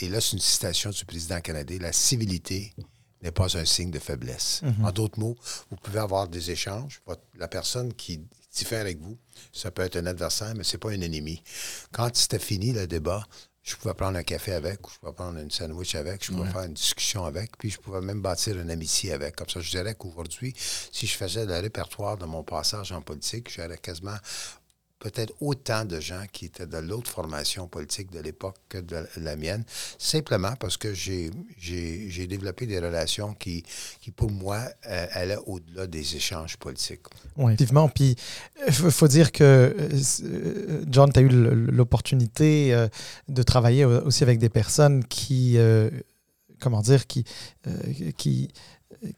et 0.01 0.09
là, 0.09 0.21
c'est 0.21 0.33
une 0.33 0.41
citation 0.41 0.91
du 0.91 1.05
président 1.05 1.41
canadien, 1.41 1.79
la 1.81 1.93
civilité 1.93 2.75
n'est 3.23 3.31
pas 3.31 3.57
un 3.57 3.65
signe 3.65 3.91
de 3.91 3.99
faiblesse. 3.99 4.63
Mm-hmm. 4.63 4.85
En 4.85 4.93
d'autres 4.93 5.19
mots, 5.19 5.37
vous 5.71 5.77
pouvez 5.77 6.01
avoir 6.01 6.29
des 6.29 6.51
échanges. 6.51 7.01
La 7.39 7.49
personne 7.49 7.95
qui 7.95 8.21
diffère 8.57 8.81
avec 8.81 8.99
vous. 9.01 9.19
Ça 9.53 9.71
peut 9.71 9.83
être 9.83 9.97
un 9.97 10.07
adversaire, 10.07 10.55
mais 10.57 10.65
ce 10.65 10.73
n'est 10.77 10.81
pas 10.81 10.91
un 10.91 11.01
ennemi. 11.01 11.43
Quand 11.93 12.15
c'était 12.15 12.39
fini 12.39 12.73
le 12.73 12.87
débat, 12.87 13.25
je 13.63 13.75
pouvais 13.75 13.95
prendre 13.95 14.17
un 14.17 14.23
café 14.23 14.53
avec, 14.53 14.87
ou 14.87 14.91
je 14.93 14.99
pouvais 14.99 15.13
prendre 15.13 15.39
une 15.39 15.51
sandwich 15.51 15.97
avec, 15.97 16.25
je 16.25 16.31
pouvais 16.31 16.49
faire 16.49 16.63
une 16.63 16.75
discussion 16.75 17.25
avec, 17.25 17.57
puis 17.59 17.69
je 17.69 17.79
pouvais 17.79 18.01
même 18.01 18.23
bâtir 18.23 18.61
une 18.61 18.71
amitié 18.71 19.13
avec. 19.13 19.35
Comme 19.35 19.49
ça, 19.49 19.61
je 19.61 19.71
dirais 19.71 19.97
qu'aujourd'hui, 19.97 20.55
si 20.57 21.07
je 21.07 21.17
faisais 21.17 21.45
le 21.45 21.55
répertoire 21.55 22.17
de 22.17 22.27
mon 22.27 22.45
passage 22.45 22.93
en 22.93 23.03
politique, 23.03 23.51
j'aurais 23.53 23.79
quasiment 23.79 24.17
peut-être 25.11 25.35
autant 25.41 25.85
de 25.85 26.01
gens 26.01 26.25
qui 26.33 26.47
étaient 26.47 26.67
de 26.67 26.79
l'autre 26.79 27.11
formation 27.11 27.69
politique 27.69 28.11
de 28.11 28.19
l'époque 28.19 28.57
que 28.69 28.79
de 28.79 29.07
la 29.19 29.37
mienne, 29.37 29.63
simplement 29.99 30.55
parce 30.59 30.77
que 30.77 30.95
j'ai, 30.95 31.31
développé 32.27 32.67
des 32.67 32.81
relations 32.81 33.33
qui, 33.35 33.63
qui 34.01 34.11
pour 34.11 34.33
moi, 34.33 34.59
euh, 34.89 35.07
allaient 35.13 35.39
au-delà 35.47 35.87
des 35.87 36.17
échanges 36.17 36.57
politiques. 36.57 37.03
Oui, 37.37 37.53
effectivement. 37.53 37.89
Puis, 37.89 38.17
il 38.67 38.73
faut 38.73 39.07
dire 39.07 39.31
que, 39.31 39.77
euh, 40.25 40.85
John, 40.89 41.13
tu 41.13 41.21
as 41.21 41.23
eu 41.23 41.29
l'opportunité 41.29 42.75
euh, 42.75 42.89
de 43.29 43.43
travailler 43.45 43.85
aussi 43.85 44.25
avec 44.25 44.41
des 44.41 44.49
personnes 44.49 45.05
qui, 45.05 45.57
comment 46.59 46.81
dire, 46.81 47.07
qui 47.07 48.49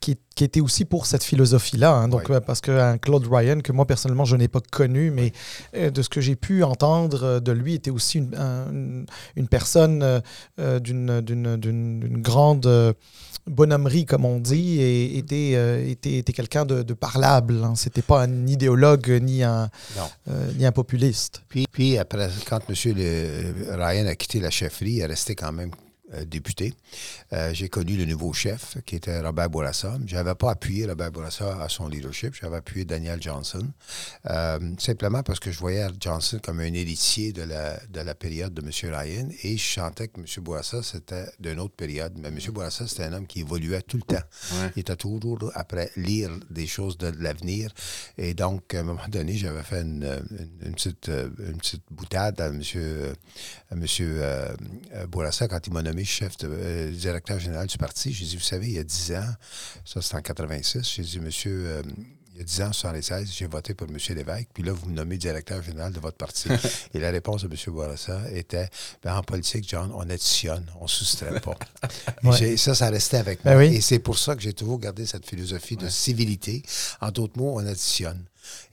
qui, 0.01 0.19
était 0.41 0.61
aussi 0.61 0.85
pour 0.85 1.07
cette 1.07 1.25
philosophie-là. 1.25 1.93
Hein. 1.93 2.09
donc, 2.09 2.31
euh, 2.31 2.41
parce 2.41 2.61
qu'un 2.61 2.97
Claude 2.99 3.27
Ryan, 3.29 3.59
que 3.61 3.73
moi 3.73 3.87
personnellement 3.87 4.25
je 4.25 4.37
n'ai 4.37 4.47
pas 4.47 4.61
connu, 4.71 5.11
mais 5.11 5.33
euh, 5.75 5.91
de 5.91 6.01
ce 6.01 6.09
que 6.09 6.21
j'ai 6.21 6.37
pu 6.37 6.63
entendre 6.63 7.25
euh, 7.25 7.41
de 7.41 7.51
lui, 7.51 7.75
était 7.75 7.91
aussi 7.91 8.19
une, 8.19 9.07
une, 9.35 9.49
personne 9.49 10.23
d'une 10.57 12.23
grande 12.23 12.95
bonhommerie, 13.49 14.07
comme 14.07 14.25
on 14.25 14.39
dit, 14.39 14.81
et 14.81 15.19
était, 15.19 15.91
était, 15.91 16.19
était 16.19 16.33
quelqu'un 16.33 16.65
de, 16.65 16.95
parlable. 16.95 17.65
Hein. 17.65 17.75
C'était 17.75 18.03
pas 18.03 18.23
un 18.23 18.47
idéologue 18.47 19.19
ni 19.21 19.43
un, 19.43 19.69
ni 20.57 20.65
un 20.67 20.73
populiste. 20.73 21.43
Puis, 21.49 21.67
puis 21.73 21.99
après, 21.99 22.31
quand 22.49 22.61
M. 22.69 22.75
Ryan 23.71 24.07
a 24.07 24.15
quitté 24.15 24.39
la 24.39 24.51
chefferie, 24.51 24.93
il 24.93 25.01
est 25.01 25.07
resté 25.07 25.35
quand 25.35 25.51
même 25.51 25.71
euh, 26.15 26.25
député. 26.25 26.73
Euh, 27.35 27.53
j'ai 27.53 27.69
connu 27.69 27.95
le 27.95 28.07
nouveau 28.07 28.33
chef, 28.33 28.79
qui 28.87 28.97
était 28.97 29.21
Robert 29.21 29.51
Bourassa. 29.51 29.99
Je 30.07 30.15
n'avais 30.15 30.35
pas 30.35 30.53
appuyé 30.53 30.87
Robert 30.87 31.13
Bourassa 31.13 31.63
à 31.63 31.69
son 31.69 31.87
leadership, 31.87 32.35
j'avais 32.41 32.57
appuyé 32.57 32.87
Daniel 32.87 33.21
Johnson, 33.21 33.67
euh, 34.31 34.59
simplement 34.79 35.23
parce 35.23 35.39
que 35.39 35.53
je 35.53 35.59
voyais 35.59 35.87
Johnson 36.01 36.39
comme 36.43 36.61
un 36.61 36.73
héritier 36.73 37.35
de 37.35 37.43
la, 37.43 37.79
de 37.91 38.01
la 38.01 38.15
période 38.15 38.55
de 38.55 38.63
M. 38.63 38.71
Ryan, 38.95 39.29
et 39.43 39.59
je 39.59 39.73
sentais 39.75 40.09
que 40.09 40.19
M. 40.19 40.25
Bourassa, 40.43 40.83
c'était 40.83 41.27
d'une 41.41 41.61
autre 41.61 41.75
période. 41.75 42.15
Mais 42.17 42.29
M. 42.29 42.39
Bourassa, 42.53 42.87
c'était 42.87 43.05
un 43.05 43.13
homme 43.13 43.27
qui 43.27 43.41
évoluait 43.41 43.83
tout 43.83 43.99
le 43.99 44.15
temps. 44.15 44.25
Il 44.77 44.81
était 44.81 44.97
toujours 44.97 45.53
après 45.55 45.91
lire 45.97 46.31
des 46.49 46.67
choses 46.67 46.97
de 46.97 47.09
l'avenir, 47.19 47.71
et 48.17 48.33
donc, 48.33 48.73
à 48.73 48.81
un 48.81 48.85
moment 48.85 49.09
donné, 49.09 49.37
j'avais 49.37 49.63
fait 49.63 49.83
une, 49.83 50.09
une, 50.65 50.73
petite, 50.73 51.09
une 51.09 51.59
petite 51.59 51.83
boutade 51.91 52.41
à 52.41 52.47
M. 52.47 52.63
À 53.71 53.75
monsieur, 53.75 54.23
Bourassa 55.11 55.49
quand 55.49 55.67
il 55.67 55.75
m'a 55.75 55.83
nommé 55.83 55.98
chef 56.05 56.37
de, 56.39 56.49
euh, 56.51 56.91
directeur 56.91 57.39
général 57.39 57.67
du 57.67 57.79
parti. 57.79 58.13
J'ai 58.13 58.25
dit, 58.25 58.37
vous 58.37 58.43
savez, 58.43 58.67
il 58.67 58.75
y 58.75 58.79
a 58.79 58.85
10 58.85 59.13
ans, 59.13 59.35
ça 59.85 60.03
c'est 60.03 60.17
en 60.17 60.23
86, 60.23 60.95
j'ai 60.97 61.03
dit, 61.03 61.21
monsieur, 61.21 61.67
euh, 61.67 61.83
il 62.33 62.39
y 62.39 62.41
a 62.41 62.45
10 62.45 62.63
ans, 62.63 62.73
76, 62.73 63.33
j'ai 63.33 63.47
voté 63.47 63.75
pour 63.75 63.89
M. 63.89 63.97
Lévesque, 64.15 64.49
puis 64.55 64.63
là, 64.63 64.73
vous 64.73 64.87
me 64.89 64.95
nommez 64.95 65.17
directeur 65.17 65.63
général 65.63 65.93
de 65.93 66.01
votre 66.01 66.17
parti. 66.17 66.49
Et 66.95 67.01
la 67.01 67.11
réponse 67.11 67.43
de 67.43 67.49
M. 67.49 67.75
Bourassa 67.75 68.21
était, 68.33 68.69
ben, 69.03 69.17
en 69.17 69.23
politique, 69.23 69.69
John, 69.69 69.91
on 69.95 70.09
additionne, 70.09 70.65
on 70.81 70.85
ne 70.85 70.89
soustrait 70.89 71.41
pas. 71.41 71.57
Ça, 72.57 72.75
ça 72.75 72.91
restait 72.91 73.17
avec 73.17 73.43
ben 73.43 73.55
moi. 73.55 73.65
Et 73.65 73.81
c'est 73.81 73.99
pour 73.99 74.19
ça 74.19 74.37
que 74.37 74.43
j'ai 74.43 74.53
toujours 74.53 74.79
gardé 74.79 75.07
cette 75.07 75.27
philosophie 75.27 75.77
de 75.77 75.89
civilité. 75.89 76.63
En 77.01 77.11
d'autres 77.11 77.39
mots, 77.39 77.55
on 77.57 77.67
additionne. 77.67 78.25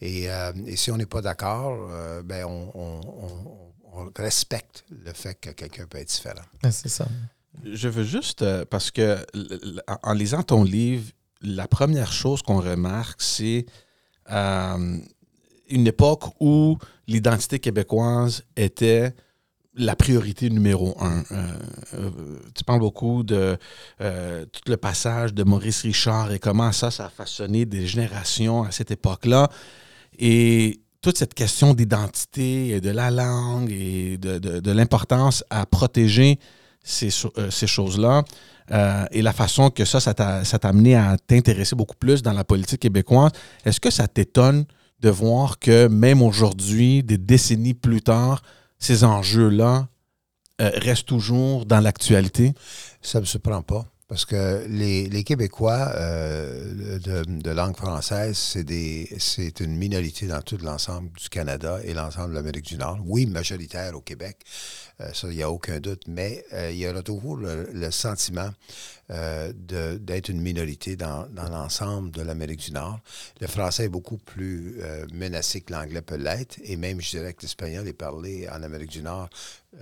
Et, 0.01 0.29
euh, 0.29 0.51
si 0.75 0.91
on 0.91 0.97
n'est 0.97 1.05
pas 1.05 1.21
d'accord, 1.21 1.89
ben, 2.23 2.45
on 2.45 2.71
on 2.75 3.74
respecte 4.15 4.85
le 4.89 5.13
fait 5.13 5.35
que 5.35 5.49
quelqu'un 5.51 5.85
peut 5.87 5.97
être 5.97 6.09
différent. 6.09 6.45
C'est 6.63 6.89
ça. 6.89 7.07
Je 7.63 7.87
veux 7.87 8.03
juste, 8.03 8.41
euh, 8.41 8.65
parce 8.69 8.91
que 8.91 9.17
en 10.03 10.13
lisant 10.13 10.43
ton 10.43 10.63
livre, 10.63 11.11
la 11.41 11.67
première 11.67 12.11
chose 12.11 12.41
qu'on 12.41 12.59
remarque, 12.59 13.21
c'est 13.21 13.65
euh, 14.31 14.97
une 15.69 15.87
époque 15.87 16.23
où 16.39 16.77
l'identité 17.07 17.59
québécoise 17.59 18.43
était 18.55 19.13
la 19.77 19.95
priorité 19.95 20.49
numéro 20.49 20.95
un. 21.01 21.23
Euh, 21.31 22.39
tu 22.55 22.63
parles 22.63 22.79
beaucoup 22.79 23.23
de 23.23 23.57
tout 23.99 24.71
le 24.71 24.77
passage 24.77 25.33
de 25.33 25.43
Maurice 25.43 25.81
Richard 25.81 26.31
et 26.31 26.39
comment 26.39 26.71
ça, 26.71 26.91
ça 26.91 27.07
a 27.07 27.09
façonné 27.09 27.65
des 27.65 27.85
générations 27.85 28.63
à 28.63 28.71
cette 28.71 28.91
époque-là. 28.91 29.49
Et 30.17 30.84
toute 31.05 31.19
cette 31.19 31.35
question 31.35 31.75
d'identité 31.75 32.69
et 32.69 32.81
de 32.81 32.89
la 32.89 33.11
langue 33.11 33.71
et 33.71 34.17
de, 34.17 34.71
l'importance 34.71 35.43
à 35.51 35.67
protéger 35.67 36.39
ces, 36.83 37.09
euh, 37.37 37.51
choses-là 37.51 38.23
euh, 38.71 39.05
et 39.11 39.21
la 39.21 39.31
façon 39.31 39.69
que 39.69 39.85
ça, 39.85 39.99
ça 39.99 40.15
t'a 40.15 40.67
amené 40.67 40.95
à 40.95 41.15
t'intéresser 41.17 41.75
beaucoup 41.75 41.95
plus 41.95 42.23
dans 42.23 42.33
la 42.33 42.43
politique 42.43 42.79
québécoise, 42.79 43.29
est-ce 43.65 43.79
que 43.79 43.91
ça 43.91 44.07
t'étonne 44.07 44.65
de 44.99 45.09
voir 45.11 45.59
que 45.59 45.87
même 45.87 46.23
aujourd'hui, 46.23 47.03
des 47.03 47.19
décennies 47.19 47.75
plus 47.75 48.01
tard, 48.01 48.41
ces 48.79 49.03
enjeux-là 49.03 49.87
euh, 50.59 50.71
restent 50.73 51.05
toujours 51.05 51.67
dans 51.67 51.81
l'actualité? 51.81 52.55
Ça 53.03 53.19
ne 53.19 53.21
me 53.21 53.25
surprend 53.27 53.61
pas. 53.61 53.85
Parce 54.07 54.25
que 54.25 54.67
les, 54.69 55.07
les 55.09 55.23
Québécois 55.23 55.91
euh, 55.95 56.99
de, 56.99 57.23
de, 57.23 57.49
langue 57.49 57.75
française, 57.75 58.37
c'est 58.37 59.59
une 59.59 59.75
minorité 59.75 60.27
dans 60.27 60.43
tout 60.43 60.59
l'ensemble 60.61 61.09
du 61.19 61.27
Canada 61.27 61.79
et 61.83 61.95
l'ensemble 61.95 62.29
de 62.29 62.35
l'Amérique 62.35 62.67
du 62.67 62.77
Nord. 62.77 62.99
Oui, 63.03 63.25
majoritaire 63.25 63.95
au 63.95 64.01
Québec, 64.01 64.37
ça, 65.13 65.27
il 65.29 65.35
n'y 65.35 65.43
a 65.43 65.51
aucun 65.51 65.79
doute, 65.79 66.03
mais 66.07 66.45
euh, 66.53 66.71
il 66.71 66.77
y 66.77 66.85
a 66.85 67.01
toujours 67.01 67.37
le, 67.37 67.91
sentiment 67.91 68.49
d'être 69.07 70.29
une 70.29 70.41
minorité 70.41 70.95
dans, 70.95 71.27
dans 71.27 71.47
l'ensemble 71.49 72.09
de 72.09 72.23
l'Amérique 72.23 72.61
du 72.61 72.71
Nord. 72.71 72.99
Le 73.39 73.45
français 73.45 73.85
est 73.85 73.89
beaucoup 73.89 74.17
plus 74.17 74.81
menacé 75.13 75.61
que 75.61 75.73
l'anglais 75.73 76.01
peut 76.01 76.15
l'être, 76.15 76.57
et 76.63 76.75
même, 76.75 76.99
je 76.99 77.11
dirais 77.11 77.33
que 77.33 77.43
l'espagnol 77.43 77.87
est 77.87 77.93
parlé 77.93 78.49
en 78.49 78.63
Amérique 78.63 78.89
du 78.89 79.03
Nord 79.03 79.29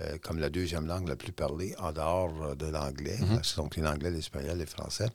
euh, 0.00 0.18
comme 0.20 0.38
la 0.40 0.50
deuxième 0.50 0.88
langue 0.88 1.08
la 1.08 1.14
plus 1.14 1.30
parlée 1.30 1.72
en 1.78 1.92
dehors 1.92 2.32
euh, 2.42 2.54
de 2.56 2.66
l'anglais. 2.66 3.16
Mhm. 3.20 3.40
Donc, 3.56 3.76
l'anglais, 3.76 4.10
l'espagnol, 4.10 4.58
le 4.58 4.66
français. 4.66 5.08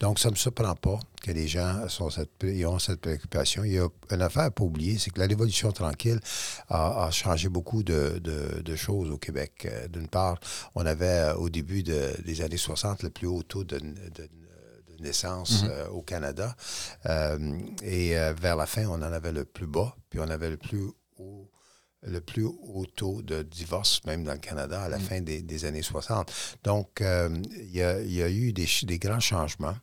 Donc, 0.00 0.18
ça 0.18 0.28
ne 0.28 0.32
me 0.32 0.36
surprend 0.36 0.74
pas 0.74 0.98
que 1.22 1.30
les 1.30 1.46
gens 1.46 1.88
sont 1.88 2.10
cette, 2.10 2.30
ont 2.64 2.78
cette 2.80 3.00
préoccupation. 3.00 3.62
Il 3.62 3.74
y 3.74 3.78
a 3.78 3.86
une 4.10 4.22
affaire 4.22 4.44
à 4.44 4.50
pas 4.50 4.64
oublier, 4.64 4.98
c'est 4.98 5.10
que 5.10 5.20
la 5.20 5.26
Révolution 5.26 5.70
tranquille 5.70 6.18
a, 6.68 7.08
changé 7.12 7.48
beaucoup 7.48 7.84
de, 7.84 8.20
choses 8.74 9.10
au 9.10 9.16
Québec. 9.16 9.35
Euh, 9.64 9.88
d'une 9.88 10.08
part, 10.08 10.38
on 10.74 10.84
avait 10.86 11.32
au 11.36 11.48
début 11.48 11.82
des 11.82 12.40
années 12.42 12.56
60 12.56 13.02
le 13.02 13.10
plus 13.10 13.26
haut 13.26 13.42
taux 13.42 13.64
de, 13.64 13.78
naissance 15.00 15.62
mhm. 15.64 15.70
au 15.92 16.02
Canada. 16.02 16.56
et 17.82 18.14
vers 18.40 18.56
la 18.56 18.66
fin, 18.66 18.86
on 18.86 18.94
en 18.94 19.02
avait 19.02 19.32
le 19.32 19.44
plus 19.44 19.66
bas, 19.66 19.94
puis 20.08 20.20
on 20.20 20.28
avait 20.28 20.48
le 20.50 20.56
plus 20.56 20.90
haut 21.18 21.50
le 22.02 22.20
plus 22.20 22.44
haut 22.44 22.86
taux 22.94 23.22
de 23.22 23.42
divorce, 23.42 24.00
même 24.04 24.24
dans 24.24 24.32
le 24.32 24.38
Canada, 24.38 24.82
à 24.82 24.88
la 24.88 24.98
fin 24.98 25.20
des, 25.20 25.64
années 25.64 25.82
60. 25.82 26.32
Donc, 26.62 27.00
euh, 27.00 27.28
il, 27.56 27.74
y 27.74 27.82
a, 27.82 28.30
eu 28.30 28.52
des, 28.52 28.66
des 28.82 28.98
grands 28.98 29.20
changements. 29.20 29.76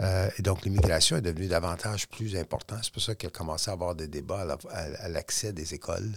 Euh, 0.00 0.28
et 0.38 0.42
donc, 0.42 0.64
l'immigration 0.64 1.16
est 1.16 1.22
devenue 1.22 1.46
davantage 1.46 2.08
plus 2.08 2.36
importante. 2.36 2.80
C'est 2.82 2.92
pour 2.92 3.02
ça 3.02 3.14
qu'il 3.14 3.28
a 3.28 3.30
commencé 3.30 3.70
à 3.70 3.74
avoir 3.74 3.94
des 3.94 4.08
débats 4.08 4.58
à, 4.70 5.08
l'accès 5.08 5.52
des 5.52 5.74
écoles. 5.74 6.12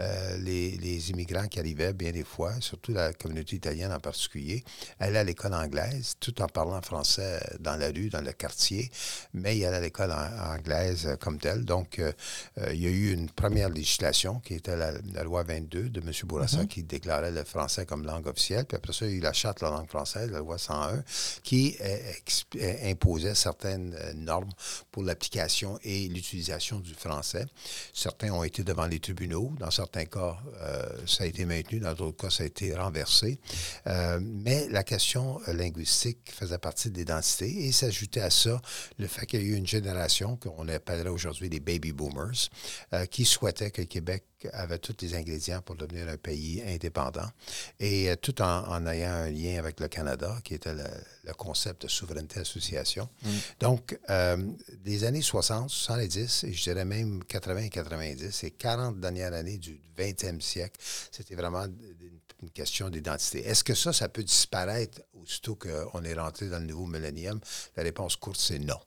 Euh, 0.00 0.38
les, 0.38 0.72
les, 0.72 1.10
immigrants 1.10 1.46
qui 1.46 1.60
arrivaient, 1.60 1.92
bien 1.92 2.10
des 2.10 2.24
fois, 2.24 2.52
surtout 2.60 2.92
la 2.92 3.12
communauté 3.12 3.56
italienne 3.56 3.92
en 3.92 4.00
particulier, 4.00 4.64
allaient 4.98 5.18
à 5.18 5.24
l'école 5.24 5.54
anglaise, 5.54 6.14
tout 6.20 6.40
en 6.42 6.46
parlant 6.46 6.80
français 6.82 7.40
dans 7.60 7.76
la 7.76 7.88
rue, 7.88 8.08
dans 8.08 8.22
le 8.22 8.32
quartier, 8.32 8.90
mais 9.34 9.56
il 9.56 9.64
allaient 9.64 9.76
à 9.76 9.80
l'école 9.80 10.12
anglaise 10.12 11.16
comme 11.20 11.38
telle. 11.38 11.64
Donc, 11.64 12.00
il 12.56 12.80
y 12.80 12.86
a 12.86 12.90
eu 12.90 13.12
une 13.12 13.30
première 13.30 13.68
législation 13.68 14.40
qui 14.40 14.54
était 14.54 14.76
la 14.76 14.95
la, 15.12 15.22
loi 15.22 15.42
22 15.42 15.88
de 15.88 16.00
M. 16.00 16.10
Bourassa 16.24 16.58
mhm. 16.58 16.68
qui 16.68 16.82
déclarait 16.82 17.30
le 17.30 17.44
français 17.44 17.86
comme 17.86 18.04
langue 18.04 18.26
officielle. 18.26 18.64
Puis 18.64 18.76
après 18.76 18.92
ça, 18.92 19.06
il 19.06 19.12
y 19.12 19.14
a 19.14 19.16
eu 19.18 19.20
la 19.20 19.32
charte 19.32 19.60
de 19.60 19.64
la 19.64 19.70
langue 19.70 19.88
française, 19.88 20.30
la 20.30 20.38
loi 20.38 20.58
101, 20.58 21.02
qui 21.42 21.76
euh, 21.80 21.98
euh, 22.56 22.90
imposait 22.90 23.34
certaines 23.34 23.94
euh, 23.94 24.12
normes 24.14 24.50
pour 24.90 25.02
l'application 25.02 25.78
et 25.82 26.08
l'utilisation 26.08 26.80
du 26.80 26.94
français. 26.94 27.46
Certains 27.92 28.32
ont 28.32 28.44
été 28.44 28.64
devant 28.64 28.86
les 28.86 29.00
tribunaux. 29.00 29.52
Dans 29.58 29.70
certains 29.70 30.04
cas, 30.04 30.38
ça 31.06 31.24
a 31.24 31.26
été 31.26 31.44
maintenu. 31.44 31.80
Dans 31.80 31.94
d'autres 31.94 32.16
cas, 32.16 32.30
ça 32.30 32.42
a 32.42 32.46
été 32.46 32.74
renversé. 32.74 33.38
mais 34.20 34.68
la 34.68 34.82
question 34.82 35.40
linguistique 35.46 36.32
faisait 36.32 36.58
partie 36.58 36.90
de 36.90 36.98
l'identité 36.98 37.66
et 37.66 37.72
s'ajoutait 37.72 38.20
à 38.20 38.30
ça 38.30 38.60
le 38.98 39.06
fait 39.06 39.26
qu'il 39.26 39.42
y 39.42 39.44
a 39.44 39.46
eu 39.46 39.54
une 39.54 39.66
génération 39.66 40.36
qu'on 40.36 40.68
appellerait 40.68 41.10
aujourd'hui 41.10 41.48
les 41.48 41.60
baby 41.60 41.92
boomers 41.92 42.48
qui 43.10 43.24
souhaitaient 43.24 43.70
que 43.70 43.82
le 43.82 43.86
Québec 43.86 44.24
avait 44.52 44.78
tous 44.78 44.96
les 45.02 45.14
ingrédients 45.14 45.62
pour 45.62 45.76
devenir 45.76 46.08
un 46.08 46.16
pays 46.16 46.62
indépendant, 46.66 47.28
et 47.80 48.10
euh, 48.10 48.16
tout 48.16 48.40
en, 48.42 48.86
ayant 48.86 49.10
un 49.10 49.30
lien 49.30 49.58
avec 49.58 49.80
le 49.80 49.88
Canada, 49.88 50.38
qui 50.44 50.54
était 50.54 50.74
le, 50.74 51.32
concept 51.34 51.82
de 51.82 51.88
souveraineté 51.88 52.40
association. 52.40 53.08
Mm. 53.22 53.28
Donc, 53.60 53.98
euh, 54.10 54.36
les 54.84 55.04
années 55.04 55.22
60, 55.22 55.70
70, 55.70 56.44
et 56.44 56.52
je 56.52 56.62
dirais 56.62 56.84
même 56.84 57.24
80 57.24 57.62
et 57.62 57.70
90, 57.70 58.30
ces 58.30 58.50
40 58.50 59.00
dernières 59.00 59.32
années 59.32 59.58
du 59.58 59.80
20e 59.98 60.40
siècle, 60.40 60.80
c'était 61.10 61.34
vraiment 61.34 61.66
une 62.42 62.50
question 62.50 62.90
d'identité. 62.90 63.46
Est-ce 63.46 63.64
que 63.64 63.74
ça, 63.74 63.92
ça 63.92 64.08
peut 64.08 64.22
disparaître 64.22 65.00
aussitôt 65.26 65.56
qu'on 65.56 66.02
est 66.04 66.14
rentré 66.14 66.48
dans 66.48 66.58
le 66.58 66.66
nouveau 66.66 66.86
millénium? 66.86 67.40
La 67.76 67.82
réponse 67.82 68.16
courte, 68.16 68.40
c'est 68.40 68.58
non. 68.58 68.78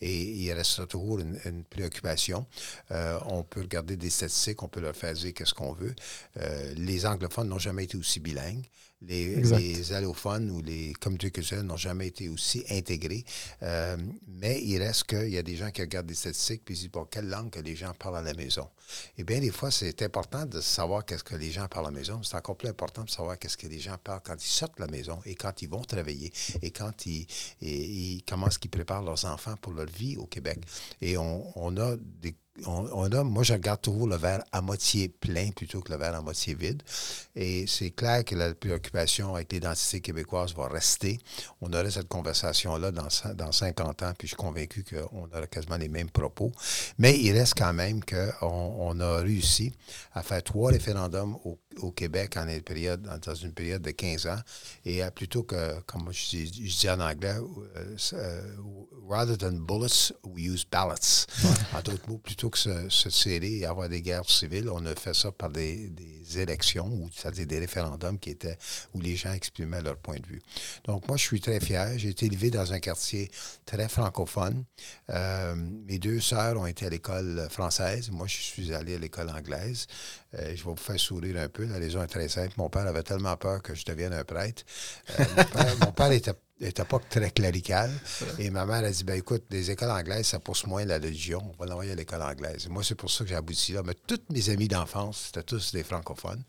Et 0.00 0.22
il 0.22 0.52
restera 0.52 0.86
toujours 0.86 1.20
une, 1.20 1.64
préoccupation. 1.70 2.46
Euh, 2.90 3.18
on 3.26 3.42
peut 3.42 3.60
regarder 3.60 3.96
des 3.96 4.10
statistiques, 4.10 4.62
on 4.62 4.68
peut 4.68 4.80
leur 4.80 4.96
faire 4.96 5.14
dire 5.14 5.32
qu'est-ce 5.34 5.54
qu'on 5.54 5.72
veut. 5.72 5.94
Euh, 6.38 6.74
les 6.76 7.06
anglophones 7.06 7.48
n'ont 7.48 7.58
jamais 7.58 7.84
été 7.84 7.96
aussi 7.96 8.20
bilingues. 8.20 8.66
Les, 9.04 9.92
allophones 9.92 10.50
ou 10.50 10.62
les 10.62 10.92
communautés 10.94 11.30
culturelles 11.30 11.64
n'ont 11.64 11.76
jamais 11.76 12.06
été 12.06 12.28
aussi 12.28 12.64
intégrés. 12.70 13.24
Euh, 13.62 13.96
mais 14.28 14.62
il 14.62 14.80
reste 14.80 15.04
qu'il 15.04 15.28
y 15.30 15.38
a 15.38 15.42
des 15.42 15.56
gens 15.56 15.70
qui 15.70 15.80
regardent 15.80 16.06
des 16.06 16.14
statistiques 16.14 16.62
puis 16.64 16.74
ils 16.74 16.78
disent, 16.78 16.90
bon, 16.90 17.04
quelle 17.04 17.28
langue 17.28 17.50
que 17.50 17.60
les 17.60 17.74
gens 17.74 17.92
parlent 17.94 18.18
à 18.18 18.22
la 18.22 18.34
maison? 18.34 18.68
Et 19.18 19.24
bien, 19.24 19.40
des 19.40 19.50
fois, 19.50 19.70
c'est 19.70 20.02
important 20.02 20.46
de 20.46 20.60
savoir 20.60 21.04
qu'est-ce 21.04 21.24
que 21.24 21.34
les 21.34 21.50
gens 21.50 21.66
parlent 21.66 21.86
à 21.86 21.90
la 21.90 21.96
maison. 21.96 22.22
C'est 22.22 22.36
encore 22.36 22.56
plus 22.56 22.68
important 22.68 23.02
de 23.02 23.10
savoir 23.10 23.38
qu'est-ce 23.38 23.56
que 23.56 23.66
les 23.66 23.80
gens 23.80 23.96
parlent 24.02 24.22
quand 24.24 24.36
ils 24.42 24.48
sortent 24.48 24.76
de 24.78 24.82
la 24.84 24.90
maison 24.90 25.18
et 25.24 25.34
quand 25.34 25.62
ils 25.62 25.68
vont 25.68 25.81
travailler 25.86 26.32
et 26.62 26.70
quand 26.70 27.06
ils, 27.06 27.26
et, 27.60 28.22
comment 28.28 28.48
est-ce 28.48 28.58
qu'ils 28.58 28.70
préparent 28.70 29.02
leurs 29.02 29.24
enfants 29.24 29.54
pour 29.60 29.72
leur 29.72 29.86
vie 29.86 30.16
au 30.16 30.26
Québec. 30.26 30.58
Et 31.00 31.16
on, 31.16 31.52
on 31.56 31.76
a 31.76 31.96
des 31.96 32.34
on, 32.66 33.10
a, 33.12 33.24
moi, 33.24 33.42
je 33.42 33.54
regarde 33.54 33.80
toujours 33.80 34.06
le 34.06 34.16
verre 34.16 34.44
à 34.52 34.60
moitié 34.60 35.08
plein 35.08 35.50
plutôt 35.50 35.80
que 35.80 35.90
le 35.90 35.98
verre 35.98 36.14
à 36.14 36.20
moitié 36.20 36.54
vide. 36.54 36.82
Et 37.34 37.66
c'est 37.66 37.90
clair 37.90 38.24
que 38.24 38.34
la 38.34 38.54
préoccupation 38.54 39.34
avec 39.34 39.52
l'identité 39.52 40.00
québécoise 40.00 40.54
va 40.54 40.68
rester. 40.68 41.18
On 41.60 41.72
aurait 41.72 41.90
cette 41.90 42.08
conversation-là 42.08 42.90
dans, 42.90 43.08
dans 43.34 43.52
50 43.52 44.02
ans, 44.02 44.12
puis 44.18 44.28
je 44.28 44.34
suis 44.34 44.36
convaincu 44.36 44.84
qu'on 44.84 45.26
aura 45.26 45.46
quasiment 45.46 45.78
les 45.78 45.88
mêmes 45.88 46.10
propos. 46.10 46.52
Mais 46.98 47.18
il 47.18 47.32
reste 47.32 47.54
quand 47.56 47.72
même 47.72 48.04
qu'on 48.04 48.46
on 48.50 49.00
a 49.00 49.20
réussi 49.20 49.72
à 50.12 50.22
faire 50.22 50.42
trois 50.42 50.70
référendums 50.70 51.36
au, 51.44 51.58
Québec 51.90 52.36
en 52.36 52.48
une 52.48 52.62
période, 52.62 53.02
dans 53.02 53.34
une 53.34 53.52
période 53.52 53.82
de 53.82 53.90
15 53.90 54.26
ans. 54.26 54.40
Et 54.84 55.02
plutôt 55.14 55.42
que, 55.42 55.80
comme 55.82 56.12
je 56.12 56.36
dis, 56.44 56.90
en 56.90 57.00
anglais, 57.00 57.36
euh, 57.76 57.96
euh, 58.14 58.42
rather 59.08 59.36
than 59.36 59.52
bullets, 59.52 60.12
we 60.24 60.44
use 60.44 60.64
ballots. 60.64 61.26
En 61.74 61.80
d'autres 61.82 62.08
mots, 62.08 62.18
plutôt 62.18 62.50
que 62.50 62.58
se, 62.58 62.88
se 62.88 63.10
serrer 63.10 63.58
et 63.58 63.66
avoir 63.66 63.88
des 63.88 64.02
guerres 64.02 64.28
civiles, 64.28 64.68
on 64.70 64.84
a 64.86 64.94
fait 64.94 65.14
ça 65.14 65.32
par 65.32 65.50
des, 65.50 65.90
élections, 66.36 67.10
c'est-à-dire 67.14 67.46
des 67.46 67.58
référendums 67.58 68.18
qui 68.18 68.30
étaient 68.30 68.56
où 68.94 69.00
les 69.00 69.16
gens 69.16 69.32
exprimaient 69.32 69.82
leur 69.82 69.98
point 69.98 70.16
de 70.16 70.26
vue. 70.26 70.40
Donc, 70.84 71.06
moi, 71.06 71.16
je 71.16 71.22
suis 71.22 71.40
très 71.40 71.60
fier. 71.60 71.98
J'ai 71.98 72.10
été 72.10 72.26
élevé 72.26 72.50
dans 72.50 72.72
un 72.72 72.80
quartier 72.80 73.30
très 73.66 73.88
francophone. 73.88 74.64
Euh, 75.10 75.54
mes 75.54 75.98
deux 75.98 76.20
sœurs 76.20 76.58
ont 76.58 76.66
été 76.66 76.86
à 76.86 76.90
l'école 76.90 77.48
française. 77.50 78.10
Moi, 78.10 78.26
je 78.26 78.36
suis 78.36 78.72
allé 78.72 78.94
à 78.94 78.98
l'école 78.98 79.30
anglaise. 79.30 79.86
Euh, 80.34 80.52
je 80.56 80.64
vais 80.64 80.70
vous 80.70 80.76
faire 80.76 80.98
sourire 80.98 81.36
un 81.38 81.48
peu. 81.48 81.64
La 81.66 81.78
raison 81.78 82.02
est 82.02 82.06
très 82.06 82.28
simple. 82.28 82.54
Mon 82.56 82.70
père 82.70 82.86
avait 82.86 83.02
tellement 83.02 83.36
peur 83.36 83.62
que 83.62 83.74
je 83.74 83.84
devienne 83.84 84.12
un 84.12 84.24
prêtre. 84.24 84.64
Euh, 85.20 85.24
mon 85.84 85.92
père 85.92 86.12
était 86.12 86.34
n'était 86.66 86.84
pas 86.84 86.98
très 86.98 87.30
clérical. 87.30 87.90
Et 88.38 88.50
ma 88.50 88.64
mère 88.64 88.84
a 88.84 88.90
dit 88.90 89.04
ben 89.04 89.18
écoute, 89.18 89.44
les 89.50 89.70
écoles 89.70 89.90
anglaises, 89.90 90.26
ça 90.26 90.38
pousse 90.38 90.66
moins 90.66 90.84
la 90.84 90.96
religion. 90.96 91.42
On 91.52 91.60
va 91.60 91.68
l'envoyer 91.68 91.92
à 91.92 91.94
l'école 91.94 92.22
anglaise. 92.22 92.68
moi, 92.68 92.82
c'est 92.82 92.94
pour 92.94 93.10
ça 93.10 93.24
que 93.24 93.30
j'ai 93.30 93.36
abouti 93.36 93.72
là. 93.72 93.82
Mais 93.84 93.94
tous 94.06 94.20
mes 94.30 94.50
amis 94.50 94.68
d'enfance, 94.68 95.24
c'était 95.26 95.42
tous 95.42 95.72
des 95.72 95.82
francophones. 95.82 96.42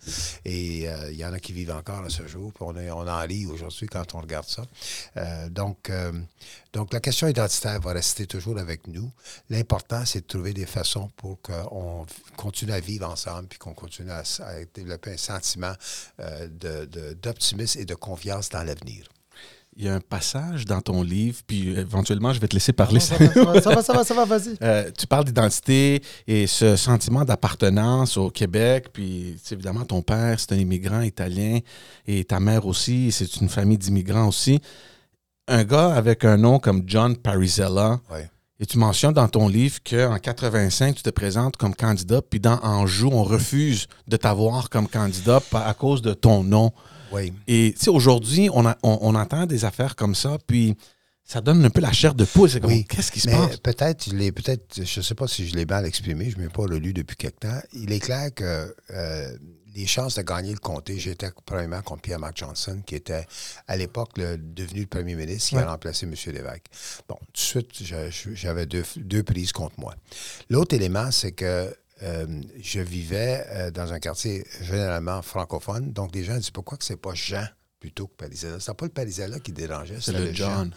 Et 0.45 0.89
euh, 0.89 1.11
il 1.11 1.17
y 1.17 1.25
en 1.25 1.33
a 1.33 1.39
qui 1.39 1.53
vivent 1.53 1.71
encore 1.71 2.03
à 2.03 2.09
ce 2.09 2.27
jour. 2.27 2.51
On, 2.59 2.73
en 2.75 3.21
rit 3.21 3.45
aujourd'hui 3.45 3.87
quand 3.87 4.15
on 4.15 4.21
regarde 4.21 4.47
ça. 4.47 4.63
Euh, 5.17 5.49
donc, 5.49 5.89
euh, 5.89 6.11
donc, 6.73 6.93
la 6.93 6.99
question 6.99 7.27
identitaire 7.27 7.79
va 7.81 7.93
rester 7.93 8.25
toujours 8.25 8.57
avec 8.57 8.87
nous. 8.87 9.11
L'important, 9.49 10.05
c'est 10.05 10.21
de 10.21 10.27
trouver 10.27 10.53
des 10.53 10.65
façons 10.65 11.09
pour 11.17 11.41
qu'on 11.41 12.05
continue 12.35 12.71
à 12.71 12.79
vivre 12.79 13.09
ensemble 13.09 13.47
puis 13.47 13.59
qu'on 13.59 13.73
continue 13.73 14.11
à, 14.11 14.23
développer 14.73 15.13
un 15.13 15.17
sentiment 15.17 15.73
d'optimisme 17.21 17.79
et 17.79 17.85
de 17.85 17.95
confiance 17.95 18.49
dans 18.49 18.63
l'avenir 18.63 19.07
il 19.75 19.85
y 19.85 19.89
a 19.89 19.95
un 19.95 19.99
passage 19.99 20.65
dans 20.65 20.81
ton 20.81 21.03
livre, 21.03 21.39
puis 21.45 21.69
éventuellement, 21.69 22.33
je 22.33 22.39
vais 22.39 22.47
te 22.47 22.55
laisser 22.55 22.73
parler. 22.73 22.99
ça, 22.99 23.15
va, 23.17 23.61
ça, 23.61 23.73
va, 23.73 23.83
ça 23.83 23.93
va, 23.93 24.03
ça 24.03 24.13
va, 24.13 24.25
vas-y. 24.25 24.57
Euh, 24.63 24.89
tu 24.97 25.07
parles 25.07 25.25
d'identité 25.25 26.01
et 26.27 26.47
ce 26.47 26.75
sentiment 26.75 27.25
d'appartenance 27.25 28.17
au 28.17 28.29
Québec, 28.29 28.87
puis 28.93 29.35
évidemment, 29.51 29.83
ton 29.83 30.01
père, 30.01 30.39
c'est 30.39 30.53
un 30.53 30.57
immigrant 30.57 31.01
italien, 31.01 31.59
et 32.07 32.23
ta 32.23 32.39
mère 32.39 32.65
aussi, 32.65 33.11
c'est 33.11 33.35
une 33.37 33.49
famille 33.49 33.77
d'immigrants 33.77 34.27
aussi. 34.27 34.61
Un 35.47 35.63
gars 35.63 35.93
avec 35.93 36.23
un 36.23 36.37
nom 36.37 36.59
comme 36.59 36.83
John 36.85 37.17
Parisella, 37.17 37.99
et 38.59 38.65
tu 38.65 38.77
mentionnes 38.77 39.13
dans 39.13 39.27
ton 39.27 39.47
livre 39.47 39.79
qu'en 39.83 40.17
85, 40.17 40.95
tu 40.95 41.03
te 41.03 41.09
présentes 41.09 41.57
comme 41.57 41.75
candidat, 41.75 42.21
puis 42.21 42.39
dans 42.39 42.59
Anjou, 42.63 43.09
on 43.11 43.23
refuse 43.23 43.87
de 44.07 44.15
t'avoir 44.15 44.69
comme 44.69 44.87
candidat 44.87 45.41
à 45.53 45.73
cause 45.73 46.01
de 46.01 46.13
ton 46.13 46.43
nom. 46.43 46.71
Oui. 47.13 47.33
Et 47.47 47.75
aujourd'hui, 47.87 48.49
on, 48.51 48.65
on, 48.83 49.15
entend 49.15 49.45
des 49.45 49.65
affaires 49.65 49.95
comme 49.95 50.15
ça, 50.15 50.37
puis 50.47 50.75
ça 51.23 51.41
donne 51.41 51.63
un 51.63 51.69
peu 51.69 51.81
la 51.81 51.91
chair 51.91 52.15
de 52.15 52.25
poule. 52.25 52.49
oui. 52.63 52.85
qu'est-ce 52.85 53.11
qui 53.11 53.19
se 53.19 53.29
passe? 53.29 53.57
Peut-être, 53.57 54.09
peut-être, 54.09 54.83
je 54.83 54.99
ne 54.99 55.03
sais 55.03 55.15
pas 55.15 55.27
si 55.27 55.47
je 55.47 55.55
l'ai 55.55 55.65
mal 55.65 55.85
exprimé, 55.85 56.29
je 56.29 56.37
ne 56.37 56.43
m'ai 56.43 56.49
pas 56.49 56.65
le 56.65 56.77
lu 56.77 56.93
depuis 56.93 57.15
quelque 57.15 57.39
temps. 57.39 57.61
Il 57.73 57.91
est 57.91 57.99
clair 57.99 58.33
que 58.33 58.75
euh, 58.91 59.37
les 59.75 59.87
chances 59.87 60.15
de 60.15 60.21
gagner 60.21 60.51
le 60.51 60.59
comté, 60.59 60.99
j'étais 60.99 61.29
premièrement 61.45 61.81
contre 61.81 62.01
Pierre 62.01 62.19
Mark 62.19 62.37
Johnson, 62.37 62.81
qui 62.85 62.95
était 62.95 63.25
à 63.67 63.77
l'époque 63.77 64.11
devenu 64.15 64.81
le 64.81 64.87
premier 64.87 65.15
ministre, 65.15 65.49
qui 65.49 65.57
a 65.57 65.65
remplacé 65.65 66.05
M. 66.05 66.13
Lévesque. 66.33 66.65
Bon, 67.07 67.15
tout 67.15 67.31
de 67.31 67.37
suite, 67.37 67.83
j'avais 68.33 68.65
deux, 68.65 68.83
deux 68.97 69.23
prises 69.23 69.51
contre 69.51 69.79
moi. 69.79 69.95
L'autre 70.49 70.75
élément, 70.75 71.09
c'est 71.11 71.31
que 71.31 71.73
euh, 72.01 72.41
je 72.59 72.79
vivais 72.79 73.45
euh, 73.49 73.71
dans 73.71 73.93
un 73.93 73.99
quartier 73.99 74.45
généralement 74.61 75.21
francophone. 75.21 75.93
Donc, 75.93 76.15
les 76.15 76.23
gens 76.23 76.35
disent 76.35 76.51
pourquoi 76.51 76.77
que 76.77 76.85
c'est 76.85 76.97
pas 76.97 77.13
Jean? 77.13 77.45
Plutôt 77.83 78.07
que 78.07 78.15
Parisella. 78.15 78.61
C'était 78.61 78.75
pas 78.75 78.85
le 78.85 78.91
Parisella 78.91 79.39
qui 79.41 79.51
dérangeait, 79.51 79.99
c'était 79.99 80.19
le, 80.27 80.33
John. 80.33 80.73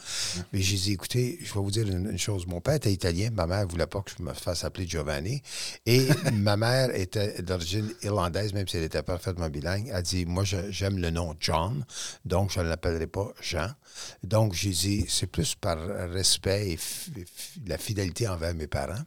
Mais 0.53 0.61
j'ai 0.61 0.77
dit, 0.77 0.93
écoutez, 0.95 1.39
je 1.41 1.55
vais 1.55 1.61
vous 1.61 1.71
dire 1.71 1.87
une, 1.87 2.19
chose. 2.19 2.49
Mon 2.49 2.61
père 2.61 2.75
était 2.75 2.93
italien, 2.93 3.31
ma 3.31 3.47
mère 3.47 3.65
ne 3.65 3.71
voulait 3.71 3.87
pas 3.87 4.03
que 4.03 4.11
je 4.19 4.21
me 4.25 4.33
fasse 4.33 4.65
appeler 4.65 4.89
Giovanni. 4.89 5.41
Et 5.87 6.05
ma 6.33 6.57
mère 6.57 6.93
était 6.97 7.43
d'origine 7.43 7.95
irlandaise, 8.03 8.53
même 8.55 8.67
si 8.67 8.77
elle 8.77 8.83
était 8.83 9.05
parfaitement 9.05 9.49
bilingue. 9.49 9.89
Elle 9.95 10.03
dit, 10.03 10.27
moi, 10.27 10.43
j'aime 10.43 10.99
le 10.99 11.11
nom 11.11 11.37
John, 11.39 11.85
donc 12.25 12.51
je 12.53 12.59
ne 12.59 12.69
l'appellerai 12.69 13.07
pas 13.07 13.33
Jean. 13.41 13.71
Donc, 14.25 14.55
j'ai 14.55 14.71
dit, 14.71 15.05
c'est 15.09 15.29
plus 15.29 15.55
par 15.55 15.79
respect 16.11 16.73
et 16.73 16.79
la 17.69 17.79
fidélité 17.79 18.27
envers 18.27 18.53
mes 18.53 18.67
parents. 18.67 19.05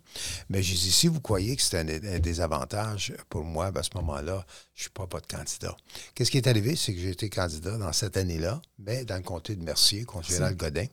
Mais 0.50 0.64
j'ai 0.64 0.76
dit, 0.76 0.92
si 0.92 1.10
vous 1.10 1.20
croyez 1.20 1.58
que 1.58 1.62
c'est 1.62 1.80
un, 1.80 2.20
désavantage 2.20 3.14
pour 3.28 3.44
moi, 3.44 3.72
ben, 3.72 3.82
à 3.82 3.84
ce 3.84 3.90
moment-là, 3.96 4.46
je 4.74 4.80
ne 4.80 4.84
suis 4.84 4.90
pas 4.92 5.06
votre 5.12 5.28
candidat. 5.28 5.76
Qu'est-ce 6.16 6.32
qui 6.32 6.38
est 6.38 6.48
arrivé? 6.48 6.78
C'est 6.78 6.94
que 6.94 7.02
j'ai 7.02 7.10
été 7.10 7.30
candidat 7.30 7.78
dans 7.78 7.89
en 7.90 7.94
cette 7.94 8.16
année-là, 8.18 8.62
mais 8.80 9.04
dans 9.06 9.16
le 9.18 9.22
comté 9.24 9.56
de 9.56 9.64
Mercier, 9.64 10.04
contre 10.06 10.28
Gérald 10.30 10.58
Godin. 10.58 10.86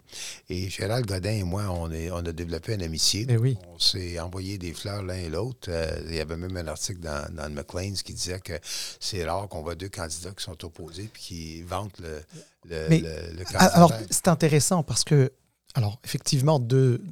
Et 0.48 0.68
Gérald 0.68 1.06
Godin 1.06 1.30
et 1.30 1.42
moi, 1.44 1.64
on, 1.70 1.90
est, 1.92 2.10
on 2.10 2.18
a 2.18 2.32
développé 2.32 2.74
une 2.74 2.82
amitié. 2.82 3.26
Oui. 3.38 3.56
On 3.72 3.78
s'est 3.78 4.18
envoyé 4.18 4.58
des 4.58 4.72
fleurs 4.72 5.02
l'un 5.02 5.14
et 5.16 5.28
l'autre. 5.28 5.68
Euh, 5.70 6.00
il 6.08 6.14
y 6.14 6.20
avait 6.20 6.36
même 6.36 6.56
un 6.56 6.66
article 6.66 7.00
dans, 7.00 7.32
dans 7.34 7.44
le 7.48 7.54
McLean's 7.54 8.02
qui 8.02 8.12
disait 8.14 8.40
que 8.40 8.54
c'est 8.98 9.24
rare 9.24 9.48
qu'on 9.48 9.62
voit 9.62 9.74
deux 9.74 9.88
candidats 9.88 10.30
qui 10.36 10.42
sont 10.44 10.64
opposés 10.64 11.08
puis 11.12 11.22
qui 11.22 11.62
vantent 11.62 11.98
le, 12.00 12.20
le, 12.68 12.86
Mais, 12.88 12.98
le- 13.00 13.36
le 13.38 13.44
Ah, 13.54 13.66
Alors, 13.76 13.90
candidat. 13.92 14.08
c'est 14.10 14.28
intéressant 14.28 14.82
parce 14.82 15.04
que, 15.04 15.32
alors, 15.74 16.00
effectivement, 16.04 16.58
deux, 16.58 17.02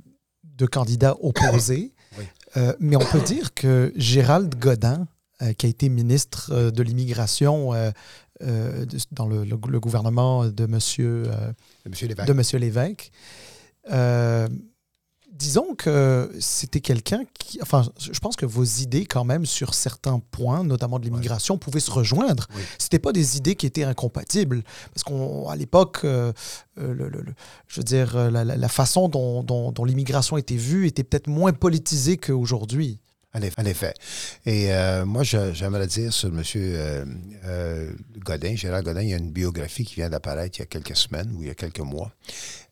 deux 0.42 0.66
candidats 0.68 1.16
opposés, 1.20 1.92
Oui. 2.18 2.24
Euh, 2.56 2.72
mais 2.78 2.94
on 2.94 3.00
peut 3.04 3.20
dire 3.22 3.54
que 3.54 3.92
Gérald 3.96 4.54
Godin, 4.56 5.08
euh, 5.42 5.52
qui 5.52 5.66
a 5.66 5.68
été 5.68 5.88
ministre 5.88 6.52
euh, 6.52 6.70
de 6.70 6.80
l'Immigration 6.84 7.72
euh, 8.42 8.84
dans 9.12 9.26
le, 9.26 9.44
le- 9.44 9.58
le 9.68 9.80
gouvernement 9.80 10.46
de 10.46 10.66
Monsieur, 10.66 11.24
euh, 11.26 11.52
Monsieur 11.88 12.08
Lévesque. 12.08 12.28
de 12.28 12.32
Monsieur 12.32 12.58
Lévesque, 12.58 13.10
euh, 13.92 14.48
disons 15.30 15.74
que 15.76 16.30
c'était 16.40 16.80
quelqu'un 16.80 17.24
qui. 17.38 17.60
Enfin, 17.60 17.82
je 17.98 18.18
pense 18.20 18.36
que 18.36 18.46
vos 18.46 18.64
idées, 18.64 19.04
quand 19.04 19.24
même, 19.24 19.46
sur 19.46 19.74
certains 19.74 20.20
points, 20.30 20.62
notamment 20.64 20.98
de 20.98 21.04
l'immigration, 21.04 21.58
pouvaient 21.58 21.80
se 21.80 21.90
rejoindre. 21.90 22.46
Oui. 22.54 22.62
C'était 22.78 22.98
pas 23.00 23.12
des 23.12 23.36
idées 23.36 23.54
qui 23.56 23.66
étaient 23.66 23.84
incompatibles. 23.84 24.62
Parce 24.94 25.02
qu'à 25.04 25.56
l'époque, 25.56 26.00
euh, 26.04 26.32
le- 26.76 26.92
le- 26.94 27.08
le- 27.08 27.34
je 27.66 27.80
veux 27.80 27.84
dire, 27.84 28.16
la, 28.30 28.44
la- 28.44 28.56
la 28.56 28.68
façon 28.68 29.08
dont, 29.08 29.42
dont- 29.42 29.72
dont 29.72 29.84
l'immigration 29.84 30.36
était 30.36 30.56
vue 30.56 30.86
était 30.86 31.04
peut-être 31.04 31.26
moins 31.28 31.52
politisée 31.52 32.16
qu'aujourd'hui. 32.16 33.00
En 33.34 33.64
effet. 33.64 33.94
Et 34.46 34.72
euh, 34.72 35.04
moi, 35.04 35.24
j'aimerais 35.24 35.88
dire 35.88 36.12
sur 36.12 36.28
M. 36.28 36.42
Euh, 36.54 37.04
euh, 37.44 37.92
Godin, 38.18 38.54
Gérald 38.54 38.84
Godin, 38.84 39.02
il 39.02 39.08
y 39.08 39.14
a 39.14 39.16
une 39.16 39.32
biographie 39.32 39.84
qui 39.84 39.96
vient 39.96 40.08
d'apparaître 40.08 40.58
il 40.58 40.60
y 40.60 40.62
a 40.62 40.66
quelques 40.66 40.96
semaines 40.96 41.32
ou 41.36 41.42
il 41.42 41.48
y 41.48 41.50
a 41.50 41.54
quelques 41.54 41.80
mois. 41.80 42.12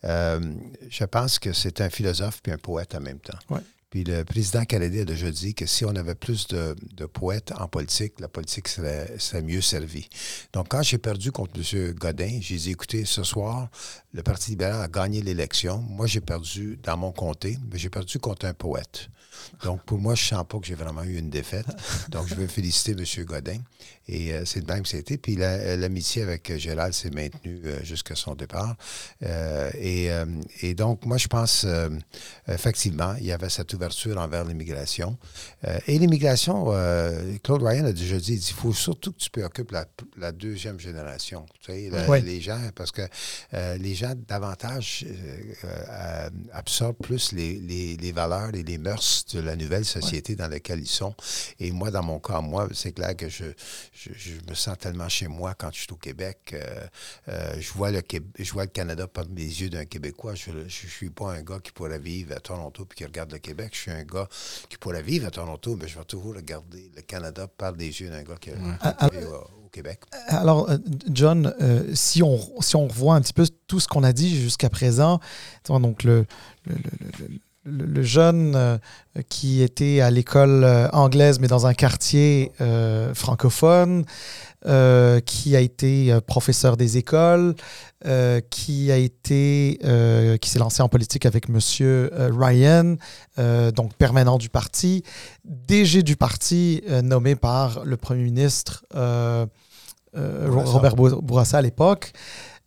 Je 0.05 1.05
pense 1.05 1.38
que 1.40 1.53
c'est 1.53 1.81
un 1.81 1.90
philosophe 1.90 2.40
puis 2.42 2.53
un 2.53 2.59
poète 2.59 2.94
en 2.94 3.01
même 3.01 3.18
temps. 3.18 3.38
Ouais. 3.51 3.61
Puis 3.90 4.05
le 4.05 4.25
président 4.25 4.64
canadien 4.64 5.03
a 5.03 5.05
déjà 5.05 5.31
dit 5.31 5.55
que 5.55 5.66
si 5.66 5.85
on 5.85 5.94
avait 5.96 6.14
plus 6.14 6.46
de, 6.46 6.75
de 6.94 7.05
poètes 7.05 7.53
en 7.59 7.68
politique, 7.68 8.20
la 8.20 8.29
politique 8.29 8.68
serait, 8.68 9.18
serait 9.18 9.42
mieux 9.42 9.61
servie. 9.61 10.09
Donc, 10.55 10.68
quand 10.68 10.83
j'ai 10.83 10.96
perdu 10.96 11.31
contre 11.31 11.53
M. 11.57 11.92
Godin, 11.92 12.38
j'ai 12.40 12.57
dit, 12.57 12.70
écoutez, 12.70 13.05
ce 13.05 13.22
soir, 13.22 13.68
le 14.14 14.22
Parti 14.22 14.53
libéral 14.53 14.81
a 14.81 14.88
gagné 14.88 15.20
l'élection. 15.20 15.77
Moi, 15.77 16.07
j'ai 16.07 16.22
perdu 16.22 16.79
dans 16.83 16.96
mon 16.96 17.12
comté, 17.12 17.59
mais 17.70 17.79
j'ai 17.79 17.90
perdu 17.90 18.18
contre 18.18 18.46
un 18.46 18.55
poète. 18.55 19.11
Donc, 19.64 19.83
pour 19.85 19.98
moi, 19.98 20.14
je 20.14 20.22
ne 20.22 20.28
sens 20.38 20.46
pas 20.48 20.59
que 20.59 20.66
j'ai 20.66 20.74
vraiment 20.74 21.02
eu 21.02 21.18
une 21.18 21.31
défaite. 21.31 21.66
Donc, 22.09 22.26
je 22.28 22.35
veux 22.35 22.46
féliciter 22.46 22.92
M. 22.92 23.24
Godin. 23.24 23.61
Et 24.09 24.33
euh, 24.33 24.45
c'est 24.45 24.61
de 24.61 24.73
même 24.73 24.83
que 24.83 24.88
c'était. 24.88 25.17
Puis 25.17 25.37
la- 25.37 25.77
l'amitié 25.77 26.23
avec 26.23 26.51
euh, 26.51 26.59
Gérald 26.59 26.93
s'est 26.93 27.11
maintenue 27.11 27.61
euh, 27.65 27.83
jusqu'à 27.85 28.15
son 28.17 28.35
départ. 28.35 28.77
Euh, 29.23 29.71
et, 29.79 30.11
euh, 30.11 30.25
et 30.62 30.75
donc, 30.75 31.05
moi, 31.07 31.19
je 31.19 31.29
pense, 31.29 31.65
euh, 31.65 31.88
effectivement, 32.49 33.15
il 33.21 33.27
y 33.27 33.33
avait 33.33 33.49
cette 33.49 33.73
ouverture 33.75 34.19
envers 34.19 34.45
l'immigration. 34.45 35.17
Euh, 35.65 35.79
et 35.87 35.99
l'immigration, 35.99 36.67
euh, 36.73 37.37
Claude 37.43 37.62
Ryan 37.62 37.85
a 37.87 37.93
déjà 37.93 38.19
dit, 38.19 38.35
il 38.35 38.38
dit, 38.41 38.49
il 38.51 38.55
faut 38.55 38.73
surtout 38.73 39.12
que 39.12 39.19
tu 39.19 39.31
préoccupes 39.31 39.71
la, 39.71 39.85
la 40.17 40.33
deuxième 40.33 40.81
génération. 40.81 41.47
Tu 41.61 41.73
sais, 41.73 41.91
la- 41.91 42.07
les 42.21 42.41
gens, 42.41 42.61
parce 42.75 42.91
que 42.91 43.03
euh, 43.55 43.77
les 43.79 43.95
gens 43.95 44.15
davantage 44.29 45.05
euh, 45.09 45.55
euh, 45.65 46.31
absorbent 46.53 46.97
plus 47.03 47.33
les, 47.33 47.55
les- 47.61 47.97
les 47.97 48.12
valeurs 48.12 48.55
et 48.55 48.62
les 48.62 48.79
mœurs 48.79 49.25
de 49.33 49.41
la 49.41 49.57
nouvelle 49.57 49.85
société 49.85 50.35
dans 50.35 50.49
laquelle 50.49 50.81
ils 50.81 50.87
sont. 50.87 51.15
Et 51.61 51.71
moi, 51.71 51.91
dans 51.91 52.03
mon 52.03 52.19
cas, 52.19 52.41
moi, 52.41 52.69
c'est 52.75 52.93
clair 52.93 53.17
que 53.17 53.29
je, 53.29 53.45
je, 53.92 54.11
je 54.16 54.33
me 54.48 54.55
sens 54.55 54.76
tellement 54.78 55.09
chez 55.09 55.28
moi 55.28 55.55
quand 55.55 55.70
je 55.72 55.81
suis 55.81 55.92
au 55.92 55.96
Québec. 55.96 56.38
euh, 56.55 56.87
euh, 57.28 57.55
je, 57.61 57.72
vois 57.72 57.90
le 57.90 58.00
Québec, 58.00 58.31
je 58.38 58.52
vois 58.52 58.64
le 58.64 58.70
Canada 58.70 59.07
par 59.07 59.28
mes 59.28 59.42
yeux 59.44 59.68
d'un 59.68 59.85
Québécois. 59.85 60.35
Je 60.35 60.50
ne 60.50 60.68
suis 60.68 61.11
pas 61.11 61.33
un 61.33 61.42
gars 61.42 61.59
qui 61.62 61.72
pourrait 61.72 61.98
vivre 61.98 62.35
à 62.35 62.40
Toronto 62.40 62.85
puis 62.87 62.96
qui 62.98 63.05
regarde 63.05 63.33
le 63.33 63.38
Québec. 63.38 63.70
Je 63.74 63.78
suis 63.78 63.90
un 63.90 64.05
gars 64.05 64.28
qui 64.68 64.78
pourrait 64.78 65.02
vivre 65.02 65.26
à 65.26 65.31
Toronto, 65.31 65.76
mais 65.76 65.88
je 65.88 65.98
vais 65.98 66.05
toujours 66.05 66.35
regarder 66.35 66.90
le 66.96 67.02
Canada 67.02 67.46
par 67.46 67.72
les 67.72 68.00
yeux 68.00 68.09
d'un 68.09 68.22
gars 68.22 68.37
qui, 68.40 68.50
Ah, 68.81 68.96
qui 69.11 69.16
vit 69.18 69.24
au, 69.24 69.35
au 69.66 69.68
Québec. 69.70 70.00
Alors, 70.28 70.70
euh, 70.70 70.78
John, 71.11 71.55
euh, 71.61 71.94
si, 71.94 72.22
on, 72.22 72.61
si 72.62 72.76
on 72.76 72.88
revoit 72.88 73.14
un 73.14 73.20
petit 73.20 73.33
peu 73.35 73.46
tout 73.66 73.78
ce 73.81 73.88
qu'on 73.88 74.05
a 74.05 74.12
dit 74.12 74.40
jusqu'à 74.40 74.70
présent, 74.70 75.20
donc 75.68 76.02
le, 76.02 76.24
le, 76.66 76.74
le- 76.74 77.26
le- 77.28 77.38
le- 77.64 77.87
le 77.87 78.03
jeune 78.03 78.55
euh, 78.57 78.79
qui 79.29 79.62
était 79.62 80.01
à 80.01 80.11
l'école 80.11 80.64
euh, 80.64 80.88
anglaise, 80.92 81.38
mais 81.40 81.48
dans 81.48 81.66
un 81.66 81.75
quartier 81.75 82.53
euh, 82.61 83.14
francophone, 83.14 84.05
euh, 84.66 85.20
qui 85.20 85.57
a 85.57 85.61
été 85.61 86.16
professeur 86.27 86.77
des 86.77 86.96
écoles, 86.98 87.55
qui 88.51 88.90
a 88.90 88.96
été, 88.96 89.79
qui 90.40 90.51
s'est 90.51 90.59
lancé 90.59 90.83
en 90.83 90.88
politique 90.88 91.25
avec 91.27 91.48
Monsieur 91.48 92.11
Ryan, 92.37 92.96
donc 93.75 93.94
permanent 93.94 94.38
du 94.38 94.48
parti, 94.48 95.03
DG 95.44 96.03
du 96.03 96.16
parti 96.16 96.83
nommé 97.03 97.37
par 97.37 97.85
le 97.85 97.96
premier 97.96 98.25
ministre 98.25 98.85
Bourassa. 98.92 100.72
Robert 100.72 100.96
Bou- 100.96 101.22
Bourassa 101.22 101.59
à 101.59 101.62
l'époque. 101.62 102.12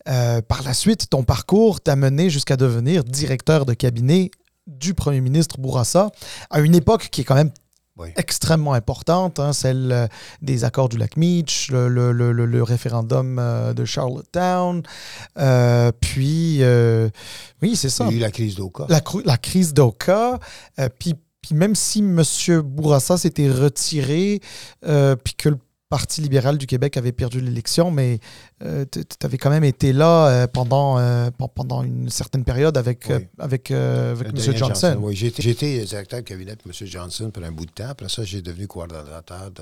Par 0.05 0.63
la 0.63 0.73
suite, 0.73 1.09
ton 1.09 1.23
parcours 1.23 1.81
t'a 1.81 1.95
mené 1.95 2.29
jusqu'à 2.29 2.55
devenir 2.57 3.03
directeur 3.03 3.65
de 3.65 3.73
cabinet 3.73 4.31
du 4.67 4.93
premier 4.93 5.21
ministre 5.21 5.57
Bourassa 5.59 6.09
à 6.49 6.59
une 6.59 6.75
époque 6.75 7.09
qui 7.11 7.21
est 7.21 7.23
quand 7.23 7.35
même 7.35 7.51
Oui. 7.97 8.09
extrêmement 8.17 8.73
importante, 8.73 9.39
hein, 9.39 9.53
celle 9.53 9.91
euh, 9.91 10.07
des 10.41 10.63
accords 10.63 10.89
du 10.89 10.97
lac 10.97 11.15
Meach, 11.17 11.69
le, 11.71 11.87
le- 11.87 12.11
le- 12.11 12.31
le- 12.33 12.45
le 12.45 12.63
référendum 12.63 13.37
euh, 13.39 13.73
de 13.73 13.85
Charlottetown, 13.85 14.83
euh, 15.37 15.91
puis 16.01 16.57
euh, 16.61 17.09
oui, 17.61 17.75
c'est 17.75 17.87
Il 17.87 17.91
y 17.91 17.93
ça, 17.93 18.07
a 18.07 18.11
eu 18.11 18.19
la 18.19 18.31
crise 18.31 18.55
d'Oka. 18.55 18.85
la, 18.89 19.37
crise 19.37 19.73
d'Oka, 19.73 20.39
euh, 20.79 20.89
puis, 20.99 21.13
puis 21.41 21.55
même 21.55 21.75
si 21.75 21.99
M. 21.99 22.21
Bourassa 22.63 23.17
s'était 23.17 23.49
retiré, 23.51 24.41
puis 24.81 25.33
que 25.37 25.49
le 25.49 25.57
Parti 25.87 26.21
libéral 26.21 26.57
du 26.57 26.65
Québec 26.65 26.97
avait 26.97 27.11
perdu 27.11 27.39
l'élection, 27.39 27.91
mais 27.91 28.19
tu 28.59 28.99
avais 29.23 29.37
quand 29.37 29.51
même 29.51 29.63
été 29.63 29.93
là 29.93 30.27
euh, 30.27 30.47
pendant, 30.47 30.97
euh, 30.97 31.29
pen- 31.29 31.47
pendant 31.53 31.83
une 31.83 32.09
certaine 32.09 32.43
période 32.43 32.75
avec, 32.75 33.09
euh, 33.11 33.19
Oui. 33.19 33.27
avec, 33.37 33.69
euh, 33.69 34.13
avec 34.13 34.27
M. 34.29 34.55
Johnson. 34.57 34.97
Oui, 34.99 35.15
j'ai 35.15 35.27
été, 35.27 35.85
directeur 35.85 36.21
de 36.21 36.25
cabinet 36.25 36.55
de 36.55 36.61
M. 36.65 36.71
Johnson 36.87 37.29
pour 37.29 37.43
un 37.43 37.51
bout 37.51 37.67
de 37.67 37.71
temps. 37.71 37.89
Après 37.89 38.09
ça, 38.09 38.23
j'ai 38.23 38.41
devenu 38.41 38.65
coordonnateur 38.67 39.51
de, 39.51 39.61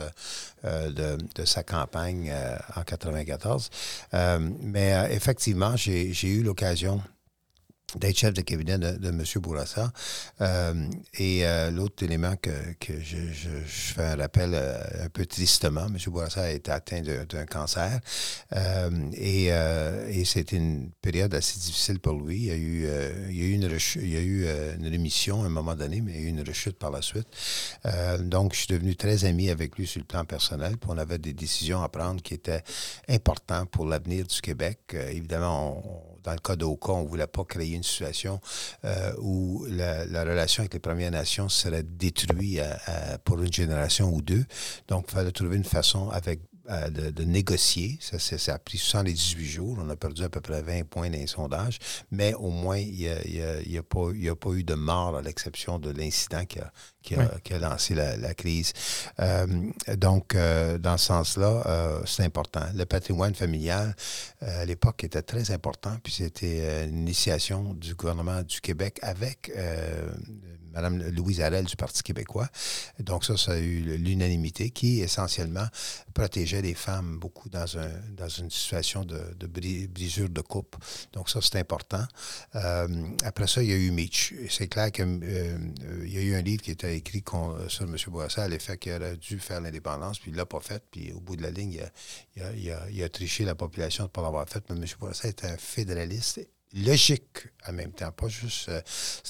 euh, 0.64 0.90
de, 0.92 1.18
de 1.36 1.46
sa 1.46 1.62
campagne 1.62 2.30
euh, 2.34 2.56
en 2.78 2.84
94. 2.84 3.70
Euh, 4.14 4.40
mais 4.62 4.94
euh, 4.94 5.08
effectivement, 5.12 5.76
j'ai 5.76 6.14
eu 6.24 6.42
l'occasion 6.42 7.02
d'être 8.00 8.18
chef 8.18 8.34
de 8.34 8.42
cabinet 8.42 8.80
de, 8.80 8.94
de 8.98 9.10
M. 9.10 9.24
Bourassa. 9.36 9.92
Euh, 10.42 10.90
et 11.20 11.46
euh, 11.46 11.70
l'autre 11.70 12.04
élément 12.04 12.36
que, 12.38 12.50
que 12.80 13.00
je, 13.00 13.18
je- 13.32 13.50
je 13.68 13.94
fais 13.94 14.04
un 14.04 14.16
rappel 14.16 14.52
euh, 14.56 15.06
un 15.06 15.10
peu 15.10 15.26
tristement, 15.28 15.86
M. 15.86 15.98
Bourassa 16.08 16.42
a 16.44 16.50
été 16.50 16.72
atteint 16.72 17.02
d'un 17.02 17.46
cancer. 17.46 18.00
Euh, 18.56 18.90
et 19.14 19.48
euh, 19.52 20.08
et 20.10 20.26
c'était 20.26 20.56
une 20.58 20.90
période 21.02 21.34
assez 21.36 21.60
difficile 21.60 22.00
pour 22.00 22.14
lui. 22.20 22.38
Il 22.38 22.46
y 22.46 22.52
a 22.52 22.56
eu, 22.56 22.86
euh, 22.88 23.28
il 23.30 23.38
y 23.38 23.42
a 23.44 23.46
eu, 23.46 23.52
une, 23.54 23.68
rechu- 23.68 24.00
il 24.02 24.10
y 24.10 24.18
a 24.18 24.22
eu 24.22 24.48
une 24.78 24.88
rémission 24.88 25.44
à 25.44 25.46
un 25.46 25.50
moment 25.50 25.76
donné, 25.76 26.02
mais 26.02 26.14
il 26.14 26.20
y 26.22 26.24
a 26.24 26.26
eu 26.26 26.30
une 26.30 26.42
rechute 26.48 26.78
par 26.80 26.90
la 26.92 27.02
suite. 27.02 27.28
Donc, 28.22 28.54
je 28.54 28.60
suis 28.60 28.68
devenu 28.68 28.96
très 28.96 29.26
ami 29.26 29.50
avec 29.50 29.78
lui 29.78 29.86
sur 29.88 30.00
le 30.00 30.06
plan 30.06 30.26
personnel. 30.26 30.78
Puis 30.78 30.90
on 30.92 30.98
avait 30.98 31.18
des 31.20 31.34
décisions 31.34 31.84
à 31.84 31.90
prendre 31.90 32.22
qui 32.22 32.34
étaient 32.34 32.64
importantes 33.10 33.70
pour 33.70 33.86
l'avenir 33.86 34.26
du 34.26 34.42
Québec. 34.42 34.80
Évidemment, 35.12 35.84
on- 35.86 36.13
dans 36.24 36.32
le 36.34 36.40
cas 36.40 36.56
d'Oka, 36.56 36.92
on 36.94 37.04
ne 37.04 37.08
voulait 37.08 37.28
pas 37.28 37.44
créer 37.44 37.74
une 37.76 37.84
situation 37.84 38.40
euh, 38.86 39.12
où 39.20 39.66
la, 39.70 40.06
la 40.06 40.24
relation 40.24 40.62
avec 40.62 40.74
les 40.74 40.80
Premières 40.80 41.12
Nations 41.12 41.50
serait 41.50 41.84
détruite 41.84 42.60
à- 42.60 43.14
à- 43.14 43.18
pour 43.18 43.42
une 43.42 43.52
génération 43.52 44.10
ou 44.14 44.22
deux. 44.22 44.46
Donc, 44.88 45.06
il 45.10 45.14
fallait 45.14 45.32
trouver 45.32 45.58
une 45.58 45.64
façon 45.64 46.10
avec 46.10 46.40
euh, 46.70 46.90
de, 46.90 47.10
de 47.12 47.24
négocier. 47.24 47.98
Ça, 48.02 48.20
ça 48.20 48.54
a 48.54 48.60
pris 48.60 48.78
78 48.78 49.46
jours. 49.46 49.78
On 49.82 49.90
a 49.90 49.96
perdu 49.96 50.24
à 50.24 50.30
peu 50.30 50.40
près 50.42 50.62
20 50.62 50.84
points 50.88 51.10
dans 51.10 51.18
les 51.18 51.28
sondages. 51.28 51.80
Mais 52.12 52.34
au 52.36 52.50
moins, 52.50 52.78
il 52.78 52.94
n'y 52.94 53.10
a, 53.10 53.16
a- 53.18 53.62
il 53.62 53.72
y 53.72 53.78
a 53.78 53.84
pas 53.84 54.10
il 54.14 54.24
y 54.24 54.30
a 54.30 54.36
pas 54.36 54.52
eu 54.52 54.64
de 54.64 54.74
mort 54.76 55.18
à 55.18 55.22
l'exception 55.22 55.78
de 55.80 55.90
l'incident 55.92 56.46
qui 56.46 56.60
a, 56.60 56.72
qui 57.02 57.16
a- 57.16 57.20
Oui. 57.20 57.26
qui 57.44 57.54
a 57.54 57.60
lancé 57.60 57.96
la, 57.96 58.16
la 58.18 58.34
crise. 58.34 58.72
Euh, 59.20 59.46
donc, 59.98 60.36
euh, 60.36 60.78
dans 60.78 60.98
ce 60.98 61.06
sens-là, 61.08 61.64
euh, 61.66 62.02
c'est 62.06 62.24
important. 62.24 62.66
Le 62.76 62.86
patrimoine 62.86 63.36
familial, 63.36 63.96
euh, 64.44 64.62
à 64.62 64.66
l'époque, 64.66 65.04
était 65.04 65.22
très 65.22 65.52
important. 65.52 65.98
Puis 66.04 66.14
c'était 66.14 66.60
euh, 66.62 66.88
une 66.88 67.00
initiation 67.00 67.74
du 67.74 67.96
gouvernement 67.96 68.42
du 68.44 68.62
Québec 68.62 69.00
avec 69.02 69.52
euh, 69.58 70.10
Mme 70.74 71.10
Louise 71.10 71.42
Arel 71.42 71.66
du 71.66 71.76
Parti 71.76 72.04
québécois. 72.04 72.50
Donc 73.00 73.26
ça, 73.26 73.38
ça 73.38 73.54
a 73.54 73.58
eu 73.58 73.98
l'unanimité 73.98 74.72
qui, 74.72 75.02
essentiellement, 75.02 75.68
protégeait 76.14 76.62
les 76.62 76.74
femmes 76.74 77.18
beaucoup 77.20 77.50
dans, 77.50 77.78
un, 77.78 77.90
dans 78.12 78.30
une 78.30 78.50
situation 78.50 79.04
de, 79.06 79.48
brisure 79.48 80.30
de 80.30 80.42
coupe. 80.42 80.76
Donc 81.14 81.30
ça, 81.30 81.40
c'est 81.42 81.60
important. 81.60 82.04
Euh, 82.56 82.88
après 83.24 83.48
ça, 83.48 83.62
il 83.64 83.70
y 83.70 83.74
a 83.74 83.78
eu 83.78 83.92
Mitch. 83.92 84.34
C'est 84.50 84.68
clair 84.68 84.92
qu'il 84.92 85.20
euh, 85.24 85.58
y 86.06 86.18
a 86.18 86.22
eu 86.22 86.36
un 86.36 86.42
livre 86.42 86.62
qui 86.62 86.72
était 86.72 86.96
écrit 86.98 87.24
sur 87.68 87.84
M. 87.84 87.96
Bourassa 88.08 88.44
à 88.44 88.48
l'effet 88.48 88.78
qu'il 88.78 88.94
aurait 88.94 89.18
dû 89.18 89.40
faire 89.40 89.62
l'indépendance, 89.62 90.20
puis 90.20 90.32
il 90.32 90.34
ne 90.34 90.38
l'a 90.38 90.46
pas 90.46 90.60
fait. 90.60 90.84
Puis 90.92 91.12
au 91.14 91.20
bout 91.20 91.36
de 91.36 91.42
la 91.42 91.52
ligne, 91.52 91.82
il 92.36 93.04
a, 93.04 93.10
triché 93.10 93.46
la 93.46 93.56
population 93.56 94.06
de 94.06 94.10
ne 94.10 94.12
pas 94.12 94.22
l'avoir 94.22 94.48
fait. 94.48 94.64
Mais 94.70 94.76
M. 94.76 94.86
Bourassa 95.00 95.28
est 95.28 95.46
un 95.46 95.58
fédéraliste 95.58 96.40
logique 96.74 97.48
en 97.68 97.74
même 97.74 97.92
temps. 97.92 98.12
Pas 98.12 98.28
juste. 98.28 98.70
Euh, 98.70 98.82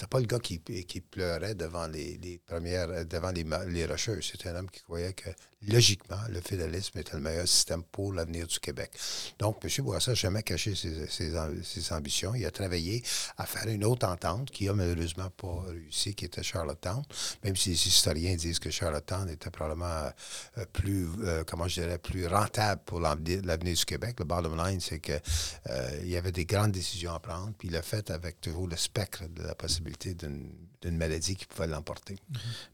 pas 0.10 0.20
le 0.20 0.26
gars 0.26 0.40
qui, 0.40 0.60
pleurait 1.02 1.56
devant 1.56 1.88
les, 1.88 2.42
premières, 2.46 3.06
devant 3.06 3.32
les, 3.32 3.46
les 3.70 3.86
rocheuses. 3.86 4.32
C'est 4.32 4.48
un 4.50 4.56
homme 4.56 4.70
qui 4.70 4.82
croyait 4.82 5.14
que 5.14 5.30
logiquement, 5.68 6.20
le 6.30 6.42
fédéralisme 6.42 7.00
était 7.00 7.14
le 7.14 7.22
meilleur 7.22 7.48
système 7.48 7.84
pour 7.84 8.14
l'avenir 8.14 8.48
du 8.48 8.60
Québec. 8.60 8.92
Donc, 9.40 9.58
M. 9.64 9.70
Bourassa 9.84 10.12
n'a 10.12 10.16
jamais 10.16 10.44
caché 10.44 10.74
ses, 10.76 11.92
ambitions. 11.92 12.36
Il 12.36 12.46
a 12.46 12.52
travaillé 12.52 13.04
à 13.38 13.46
faire 13.46 13.68
une 13.68 13.84
autre 13.86 14.08
entente 14.08 14.52
qui 14.52 14.68
a 14.68 14.74
malheureusement 14.74 15.30
pas 15.30 15.64
réussi, 15.68 16.16
qui 16.16 16.26
était 16.26 16.44
Charlottetown, 16.44 17.04
même 17.44 17.56
si 17.56 17.70
les 17.70 17.88
historiens 17.88 18.36
disent 18.36 18.60
que 18.60 18.70
Charlottetown 18.70 19.30
était 19.30 19.50
probablement 19.50 20.10
euh, 20.58 20.66
plus, 20.72 21.08
euh, 21.24 21.44
comment 21.46 21.68
je 21.68 21.84
plus 21.98 22.28
rentable 22.28 22.82
pour 22.86 23.00
l'avenir 23.00 23.42
du 23.42 23.86
Québec. 23.86 24.16
Le 24.20 24.26
bottom 24.26 24.58
line, 24.58 24.80
c'est 24.80 25.00
qu'il 25.00 25.22
euh, 25.70 26.02
y 26.04 26.16
avait 26.16 26.32
des 26.32 26.46
grandes 26.46 26.72
décisions 26.72 27.14
à 27.14 27.20
prendre, 27.20 27.52
puis 27.58 27.68
il 27.68 27.74
l'a 27.74 27.82
fait 27.82 28.10
avec 28.10 28.42
toujours 28.42 28.68
le 28.68 28.78
spectre 28.78 29.24
de 29.30 29.44
la 29.44 29.56
possibilité 29.56 30.14
d'une 30.14 30.50
maladie 30.92 31.36
qui 31.36 31.46
pouvait 31.46 31.68
l'emporter. 31.68 32.16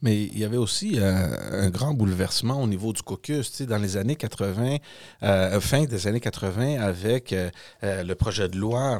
Mais 0.01 0.23
il 0.23 0.37
y 0.37 0.43
avait 0.43 0.57
aussi 0.57 0.99
un 0.99 1.69
grand 1.69 1.93
bouleversement 1.93 2.61
au 2.61 2.67
niveau 2.67 2.93
du 2.93 3.01
caucus. 3.01 3.61
dans 3.61 3.77
les 3.77 3.97
années 3.97 4.15
80, 4.15 4.77
euh, 5.23 5.61
fin 5.61 5.85
des 5.85 6.07
années 6.07 6.19
80, 6.19 6.81
avec 6.81 7.33
euh, 7.33 7.49
euh, 7.83 8.03
le 8.03 8.15
projet 8.15 8.47
de 8.49 8.57
loi 8.57 8.99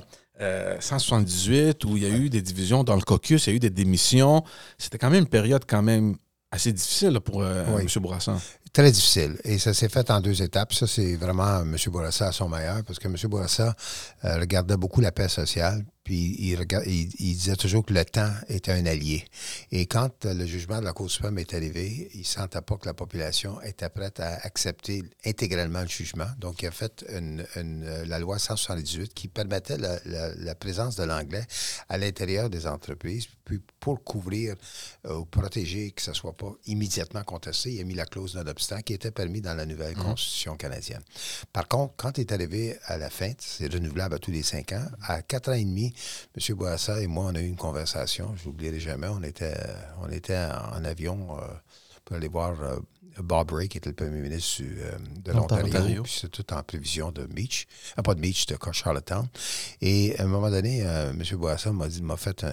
178, 0.79 1.83
où 1.83 1.97
il 1.97 2.03
y 2.03 2.05
a 2.05 2.09
eu 2.09 2.29
des 2.29 2.41
divisions 2.41 2.85
dans 2.85 2.95
le 2.95 3.01
caucus, 3.01 3.47
il 3.47 3.49
y 3.49 3.53
a 3.53 3.55
eu 3.57 3.59
des 3.59 3.69
démissions. 3.69 4.41
C'était 4.77 4.97
quand 4.97 5.09
même 5.09 5.23
une 5.23 5.27
période 5.27 5.63
quand 5.67 5.81
même 5.81 6.15
assez 6.49 6.71
difficile 6.71 7.19
pour 7.19 7.45
M. 7.45 7.85
Bourassa. 7.97 8.37
Très 8.71 8.89
difficile. 8.89 9.37
Et 9.43 9.57
ça 9.57 9.73
s'est 9.73 9.89
fait 9.89 10.09
en 10.09 10.21
deux 10.21 10.41
étapes. 10.41 10.73
Ça, 10.73 10.87
c'est 10.87 11.17
vraiment 11.17 11.59
M. 11.63 11.75
Bourassa 11.87 12.27
à 12.27 12.31
son 12.31 12.47
meilleur, 12.47 12.85
parce 12.85 12.99
que 12.99 13.09
M. 13.09 13.17
Bourassa 13.25 13.75
regardait 14.23 14.77
beaucoup 14.77 15.01
la 15.01 15.11
paix 15.11 15.27
sociale, 15.27 15.83
puis 16.09 16.35
il, 16.39 17.05
disait 17.07 17.55
toujours 17.55 17.85
que 17.85 17.93
le 17.93 18.03
temps 18.03 18.31
était 18.47 18.71
un 18.71 18.87
allié. 18.87 19.25
Et 19.71 19.85
quand 19.85 20.25
le 20.25 20.47
jugement 20.47 20.79
de 20.79 20.85
la 20.85 20.91
Cour 20.91 21.11
suprême 21.11 21.37
est 21.37 21.53
arrivé, 21.53 22.09
il 22.15 22.21
ne 22.21 22.25
sentait 22.25 22.61
pas 22.61 22.77
que 22.77 22.87
la 22.87 22.95
population 22.95 23.61
était 23.61 23.89
prête 23.89 24.19
à 24.19 24.39
accepter 24.41 25.03
intégralement 25.23 25.81
le 25.81 25.87
jugement. 25.87 26.25
Donc, 26.39 26.63
il 26.63 26.67
a 26.67 26.71
fait 26.71 27.05
une, 27.15 27.45
la 28.07 28.17
loi 28.17 28.39
178 28.39 29.13
qui 29.13 29.27
permettait 29.27 29.77
la, 29.77 30.55
présence 30.55 30.95
de 30.95 31.03
l'anglais 31.03 31.45
à 31.89 31.99
l'intérieur 31.99 32.49
des 32.49 32.65
entreprises, 32.65 33.27
puis 33.49 33.59
pour 33.79 34.03
couvrir 34.03 34.55
euh, 35.07 35.17
ou 35.17 35.25
protéger 35.25 35.89
que 35.89 36.03
ce 36.03 36.11
ne 36.11 36.15
soit 36.15 36.33
pas 36.37 36.51
immédiatement 36.67 37.23
contesté, 37.23 37.73
il 37.73 37.81
a 37.81 37.83
mis 37.83 37.95
la 37.95 38.05
clause 38.05 38.35
non-obstant 38.35 38.81
qui 38.81 38.93
était 38.93 39.09
permis 39.09 39.41
dans 39.41 39.55
la 39.55 39.65
nouvelle 39.65 39.97
mmh. 39.97 40.03
Constitution 40.03 40.55
canadienne. 40.55 41.01
Par 41.51 41.67
contre, 41.67 41.95
quand 41.97 42.17
il 42.19 42.21
est 42.21 42.31
arrivé 42.31 42.77
à 42.85 42.97
la 42.97 43.09
fin, 43.09 43.31
c'est 43.39 43.73
renouvelable 43.73 44.15
à 44.15 44.19
tous 44.19 44.29
les 44.29 44.43
cinq 44.43 44.71
ans, 44.73 44.85
à 45.01 45.23
quatre 45.23 45.49
ans 45.49 45.53
et 45.53 45.65
demi, 45.65 45.93
M. 46.37 46.55
Boassa 46.55 47.01
et 47.01 47.07
moi, 47.07 47.25
on 47.25 47.35
a 47.35 47.41
eu 47.41 47.47
une 47.47 47.55
conversation, 47.55 48.35
je 48.37 48.47
n'oublierai 48.47 48.79
jamais. 48.79 49.07
On 49.07 49.23
était, 49.23 49.57
on 50.01 50.09
était 50.09 50.37
en 50.37 50.83
avion 50.85 51.37
euh, 51.39 51.47
pour 52.05 52.17
aller 52.17 52.27
voir 52.27 52.61
euh, 52.61 52.79
Bob 53.19 53.51
Ray, 53.51 53.67
qui 53.67 53.79
était 53.79 53.89
le 53.89 53.95
premier 53.95 54.21
ministre 54.21 54.61
euh, 54.63 54.97
de 55.23 55.31
l'Ontario. 55.31 56.03
Puis 56.03 56.19
c'est 56.21 56.29
tout 56.29 56.53
en 56.53 56.61
prévision 56.61 57.11
de 57.11 57.27
Meach. 57.33 57.67
pas 58.03 58.13
de 58.13 58.19
Meach, 58.19 58.45
de 58.45 58.57
Charlottetown. 58.71 59.27
Et 59.81 60.17
à 60.19 60.23
un 60.23 60.27
moment 60.27 60.49
donné, 60.49 60.79
M. 60.79 61.21
Boassa 61.33 61.71
m'a 61.71 61.87
m'a 62.01 62.17
fait 62.17 62.45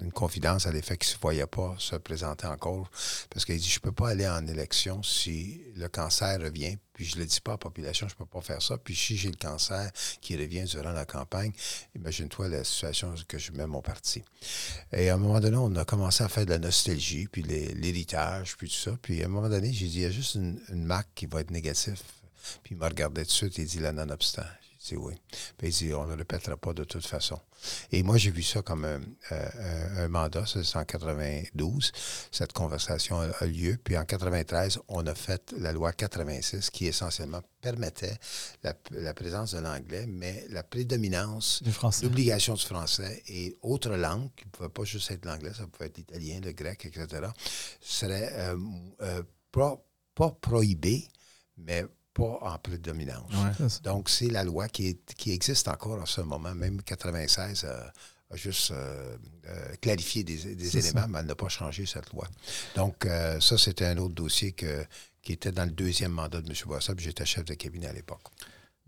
une 0.00 0.12
confidence 0.12 0.66
à 0.66 0.72
l'effet 0.72 0.96
qu'il 0.96 1.08
ne 1.08 1.14
se 1.14 1.20
voyait 1.20 1.46
pas 1.46 1.74
se 1.78 1.96
présenter 1.96 2.46
encore. 2.46 2.90
Parce 3.30 3.44
qu'il 3.44 3.58
dit 3.58 3.68
Je 3.68 3.78
ne 3.78 3.82
peux 3.82 3.92
pas 3.92 4.10
aller 4.10 4.28
en 4.28 4.46
élection 4.46 5.02
si 5.02 5.62
le 5.76 5.88
cancer 5.88 6.40
revient 6.40 6.78
puis 6.96 7.04
je 7.04 7.16
ne 7.16 7.20
le 7.20 7.26
dis 7.26 7.42
pas 7.42 7.52
à 7.52 7.54
la 7.54 7.58
population, 7.58 8.08
je 8.08 8.14
ne 8.14 8.18
peux 8.18 8.24
pas 8.24 8.40
faire 8.40 8.62
ça. 8.62 8.78
Puis 8.78 8.96
si 8.96 9.18
j'ai 9.18 9.28
le 9.28 9.36
cancer 9.36 9.90
qui 10.22 10.34
revient 10.34 10.64
durant 10.64 10.92
la 10.92 11.04
campagne, 11.04 11.52
imagine-toi 11.94 12.48
la 12.48 12.64
situation 12.64 13.14
que 13.28 13.36
je 13.36 13.52
mets 13.52 13.66
mon 13.66 13.82
parti. 13.82 14.24
Et 14.92 15.10
à 15.10 15.14
un 15.14 15.18
moment 15.18 15.38
donné, 15.38 15.58
on 15.58 15.76
a 15.76 15.84
commencé 15.84 16.24
à 16.24 16.30
faire 16.30 16.46
de 16.46 16.52
la 16.52 16.58
nostalgie, 16.58 17.26
puis 17.26 17.42
l'héritage, 17.42 18.56
puis 18.56 18.70
tout 18.70 18.76
ça. 18.76 18.96
Puis 19.02 19.22
à 19.22 19.26
un 19.26 19.28
moment 19.28 19.50
donné, 19.50 19.74
j'ai 19.74 19.88
dit, 19.88 19.98
il 19.98 20.02
y 20.02 20.06
a 20.06 20.10
juste 20.10 20.36
une, 20.36 20.58
marque 20.70 21.10
qui 21.14 21.26
va 21.26 21.42
être 21.42 21.50
négative. 21.50 22.00
Puis 22.62 22.74
il 22.74 22.78
m'a 22.78 22.88
regardé 22.88 23.22
tout 23.22 23.28
de 23.28 23.32
suite 23.32 23.58
et 23.58 23.62
il 23.62 23.68
dit, 23.68 23.80
la 23.80 23.92
non-obstant 23.92 24.42
dit 24.88 24.96
oui. 24.96 25.14
Puis 25.58 25.68
il 25.68 25.72
dit, 25.72 25.94
on 25.94 26.04
ne 26.04 26.10
le 26.10 26.14
répétera 26.14 26.56
pas 26.56 26.72
de 26.72 26.84
toute 26.84 27.06
façon. 27.06 27.38
Et 27.90 28.02
moi, 28.02 28.16
j'ai 28.16 28.30
vu 28.30 28.42
ça 28.42 28.62
comme 28.62 28.84
un, 28.84 29.00
euh, 29.32 30.08
mandat, 30.08 30.44
c'est 30.46 30.76
en 30.76 30.84
92. 30.84 31.92
Cette 32.30 32.52
conversation 32.52 33.20
a, 33.20 33.46
lieu. 33.46 33.78
Puis 33.82 33.96
en 33.96 34.04
93, 34.04 34.80
on 34.88 35.06
a 35.06 35.14
fait 35.14 35.54
la 35.58 35.72
loi 35.72 35.92
86 35.92 36.70
qui 36.70 36.86
essentiellement 36.86 37.42
permettait 37.60 38.16
la, 38.62 39.14
présence 39.14 39.54
de 39.54 39.58
l'anglais, 39.58 40.06
mais 40.06 40.46
la 40.50 40.62
prédominance, 40.62 41.62
l'obligation 42.02 42.54
du 42.54 42.64
français 42.64 43.22
et 43.28 43.56
autres 43.62 43.96
langues, 43.96 44.30
qui 44.36 44.44
ne 44.46 44.50
pouvaient 44.50 44.68
pas 44.68 44.84
juste 44.84 45.10
être 45.10 45.24
l'anglais, 45.24 45.52
ça 45.56 45.66
pouvait 45.66 45.86
être 45.86 45.98
l'italien, 45.98 46.40
le 46.40 46.52
grec, 46.52 46.86
etc., 46.86 47.26
serait 47.80 48.30
euh, 48.34 48.56
euh, 49.02 49.22
pas, 49.50 49.82
pas 50.14 50.30
prohibé, 50.30 51.08
mais 51.56 51.84
pas 52.16 52.38
en 52.40 52.58
prédominance. 52.58 53.82
Donc, 53.82 54.08
c'est 54.08 54.30
la 54.30 54.42
loi 54.42 54.68
qui, 54.68 54.98
qui, 55.16 55.32
existe 55.32 55.68
encore 55.68 56.00
en 56.00 56.06
ce 56.06 56.22
moment. 56.22 56.54
Même 56.54 56.80
96 56.80 57.64
euh, 57.64 57.80
a 58.30 58.36
juste 58.36 58.70
euh, 58.70 59.16
euh, 59.48 59.74
clarifié 59.82 60.24
des, 60.24 60.78
éléments, 60.78 61.06
mais 61.08 61.18
elle 61.20 61.26
n'a 61.26 61.34
pas 61.34 61.48
changé 61.48 61.84
cette 61.84 62.10
loi. 62.12 62.26
Donc, 62.74 63.06
ça, 63.40 63.58
c'était 63.58 63.84
un 63.84 63.98
autre 63.98 64.14
dossier 64.14 64.52
que, 64.52 64.84
qui 65.22 65.32
était 65.32 65.52
dans 65.52 65.64
le 65.64 65.70
deuxième 65.70 66.12
mandat 66.12 66.40
de 66.40 66.48
M. 66.48 66.56
Boissat, 66.66 66.94
j'étais 66.96 67.26
chef 67.26 67.44
de 67.44 67.54
cabinet 67.54 67.88
à 67.88 67.92
l'époque. 67.92 68.22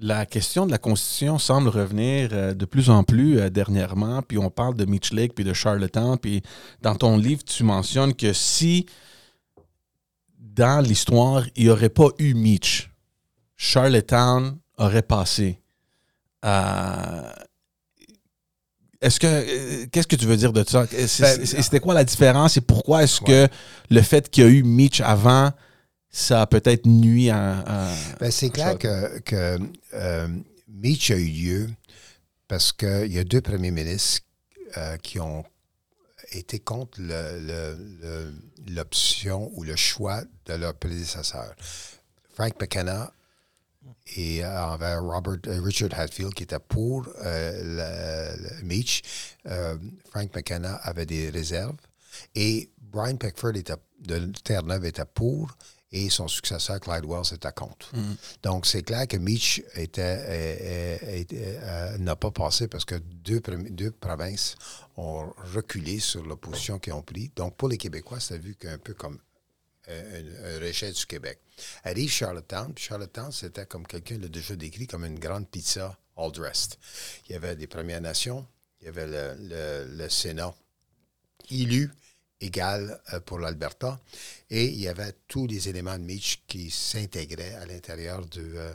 La 0.00 0.26
question 0.26 0.64
de 0.64 0.70
la 0.70 0.78
Constitution 0.78 1.38
semble 1.38 1.68
revenir 1.68 2.54
de 2.54 2.64
plus 2.64 2.88
en 2.88 3.02
plus 3.02 3.50
dernièrement, 3.50 4.22
puis 4.22 4.38
on 4.38 4.48
parle 4.48 4.76
de 4.76 4.84
Mitch 4.84 5.12
Lake, 5.12 5.34
puis 5.34 5.44
de 5.44 5.52
Charlottetown, 5.52 6.16
puis 6.18 6.40
dans 6.80 6.94
ton 6.94 7.16
livre, 7.18 7.42
tu 7.42 7.64
mentionnes 7.64 8.14
que 8.14 8.32
si 8.32 8.86
dans 10.38 10.80
l'histoire, 10.84 11.44
il 11.56 11.64
n'y 11.64 11.70
aurait 11.70 11.88
pas 11.88 12.08
eu 12.18 12.34
Mitch, 12.34 12.87
Charlottetown 13.58 14.56
aurait 14.78 15.02
passé. 15.02 15.60
Euh, 16.44 17.32
est-ce 19.00 19.18
que 19.18 19.26
euh, 19.26 19.86
qu'est-ce 19.90 20.06
que 20.06 20.16
tu 20.16 20.26
veux 20.26 20.36
dire 20.36 20.52
de 20.52 20.64
ça? 20.64 20.86
Ben, 20.86 21.06
C'était 21.08 21.80
quoi 21.80 21.92
la 21.92 22.04
différence 22.04 22.56
et 22.56 22.60
pourquoi 22.60 23.02
est-ce 23.02 23.20
que 23.20 23.48
le 23.90 24.02
fait 24.02 24.30
qu'il 24.30 24.44
y 24.44 24.46
a 24.46 24.50
eu 24.50 24.62
Mitch 24.62 25.00
avant, 25.00 25.50
ça 26.08 26.42
a 26.42 26.46
peut-être 26.46 26.86
nuit 26.86 27.30
à. 27.30 27.64
Ben, 28.20 28.30
c'est 28.30 28.50
clair 28.50 28.78
que, 28.78 29.18
que 29.20 29.58
euh, 29.94 30.28
Mitch 30.68 31.10
a 31.10 31.16
eu 31.16 31.26
lieu 31.26 31.70
parce 32.46 32.72
qu'il 32.72 33.12
y 33.12 33.18
a 33.18 33.24
deux 33.24 33.40
premiers 33.40 33.72
ministres 33.72 34.22
qui 35.02 35.18
ont 35.18 35.44
été 36.30 36.60
contre 36.60 37.00
l'option 38.68 39.50
ou 39.54 39.64
le 39.64 39.74
choix 39.74 40.22
de 40.46 40.54
leur 40.54 40.74
prédécesseur. 40.74 41.54
Frank 42.34 42.54
McKenna 42.60 43.12
et 44.16 44.44
euh, 44.44 44.64
envers 44.64 45.02
Robert, 45.02 45.38
euh, 45.46 45.60
Richard 45.60 45.90
Hatfield 45.92 46.34
qui 46.34 46.44
était 46.44 46.58
pour 46.58 47.06
euh, 47.24 48.36
le, 48.36 48.64
Meach. 48.64 49.02
Frank 50.10 50.34
McKenna 50.34 50.74
avait 50.76 51.06
des 51.06 51.30
réserves. 51.30 51.76
Et 52.34 52.70
Brian 52.80 53.16
Peckford 53.16 53.56
était, 53.56 53.74
de 54.00 54.32
Terre-Neuve 54.44 54.86
était 54.86 55.04
pour 55.04 55.56
et 55.90 56.10
son 56.10 56.28
successeur, 56.28 56.80
Clyde 56.80 57.06
Wells, 57.06 57.32
était 57.32 57.52
contre. 57.52 57.96
Mm. 57.96 58.16
Donc, 58.42 58.66
c'est 58.66 58.82
clair 58.82 59.08
que 59.08 59.16
Meach 59.16 59.62
n'a 61.98 62.16
pas 62.16 62.30
passé 62.30 62.68
parce 62.68 62.84
que 62.84 62.96
deux, 62.96 63.40
deux 63.70 63.90
provinces 63.92 64.56
ont 64.98 65.32
reculé 65.54 65.98
sur 65.98 66.26
la 66.26 66.36
position 66.36 66.78
qu'ils 66.78 66.92
ont 66.92 67.00
pris. 67.00 67.30
Donc, 67.36 67.56
pour 67.56 67.68
les 67.68 67.78
Québécois, 67.78 68.20
c'est 68.20 68.36
vu 68.36 68.54
qu'un 68.54 68.76
peu 68.76 68.92
comme 68.92 69.18
un, 69.88 70.66
un, 70.66 70.90
du 70.90 71.06
Québec. 71.06 71.38
Arrive 71.84 72.10
Charlottetown, 72.10 72.72
Charlottetown, 72.76 73.32
c'était 73.32 73.66
comme 73.66 73.86
quelqu'un 73.86 74.18
l'a 74.18 74.28
déjà 74.28 74.54
décrit 74.54 74.86
comme 74.86 75.04
une 75.04 75.18
grande 75.18 75.48
pizza 75.48 75.96
all 76.16 76.32
dressed. 76.32 76.76
Il 77.28 77.32
y 77.32 77.34
avait 77.36 77.56
des 77.56 77.66
Premières 77.66 78.00
Nations, 78.00 78.46
il 78.80 78.86
y 78.86 78.88
avait 78.88 79.06
le, 79.06 79.86
le, 79.96 80.08
Sénat 80.08 80.54
élu 81.50 81.90
égale 82.40 83.00
pour 83.26 83.38
l'Alberta. 83.38 83.98
Et 84.50 84.66
il 84.66 84.80
y 84.80 84.88
avait 84.88 85.12
tous 85.26 85.46
les 85.46 85.68
éléments 85.68 85.98
de 85.98 86.04
Mitch 86.04 86.42
qui 86.46 86.70
s'intégraient 86.70 87.54
à 87.54 87.66
l'intérieur 87.66 88.24
de, 88.26 88.72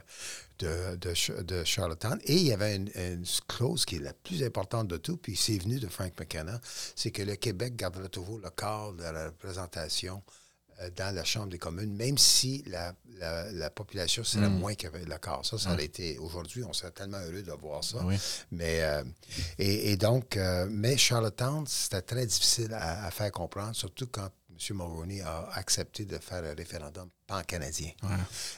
de, 0.59 1.41
de, 1.41 1.63
Charlottetown. 1.63 2.19
Et 2.25 2.35
il 2.35 2.43
y 2.47 2.53
avait 2.53 2.75
une, 2.75 3.25
clause 3.47 3.85
qui 3.85 3.97
est 3.97 3.99
la 3.99 4.13
plus 4.13 4.43
importante 4.43 4.87
de 4.87 4.97
tout, 4.97 5.17
puis 5.17 5.35
c'est 5.35 5.57
venu 5.57 5.79
de 5.79 5.87
Frank 5.87 6.13
McKenna, 6.19 6.59
c'est 6.95 7.11
que 7.11 7.21
le 7.21 7.35
Québec 7.35 7.75
gardera 7.75 8.09
toujours 8.09 8.39
le 8.39 8.49
corps 8.49 8.93
de 8.93 9.03
la 9.03 9.25
représentation 9.27 10.21
euh, 10.27 10.42
dans 10.95 11.15
la 11.15 11.23
Chambre 11.23 11.47
des 11.49 11.57
communes, 11.59 11.93
même 11.95 12.17
si 12.17 12.63
la, 12.67 12.93
la, 13.51 13.69
population 13.69 14.23
serait 14.23 14.49
mm. 14.49 14.59
moins 14.59 14.75
que 14.75 14.87
le 14.87 15.17
quart. 15.17 15.45
Ça, 15.45 15.57
ça 15.57 15.73
aurait 15.73 15.85
été... 15.85 16.17
Aujourd'hui, 16.19 16.63
on 16.63 16.73
serait 16.73 16.91
tellement 16.91 17.19
heureux 17.19 17.41
de 17.41 17.51
voir 17.51 17.83
ça. 17.83 17.99
Mais, 18.51 18.81
euh, 18.81 19.03
et, 19.57 19.97
donc, 19.97 20.37
euh, 20.37 20.67
mais 20.69 20.97
Charlottetown, 20.97 21.65
c'était 21.67 22.01
très 22.01 22.25
difficile 22.25 22.73
à, 22.73 23.09
faire 23.11 23.31
comprendre, 23.31 23.75
surtout 23.75 24.07
quand 24.07 24.29
M. 24.69 24.77
Mulroney 24.77 25.21
a 25.21 25.49
accepté 25.53 26.05
de 26.05 26.17
faire 26.17 26.43
un 26.43 26.53
référendum 26.53 27.09
pan-canadien. 27.27 27.91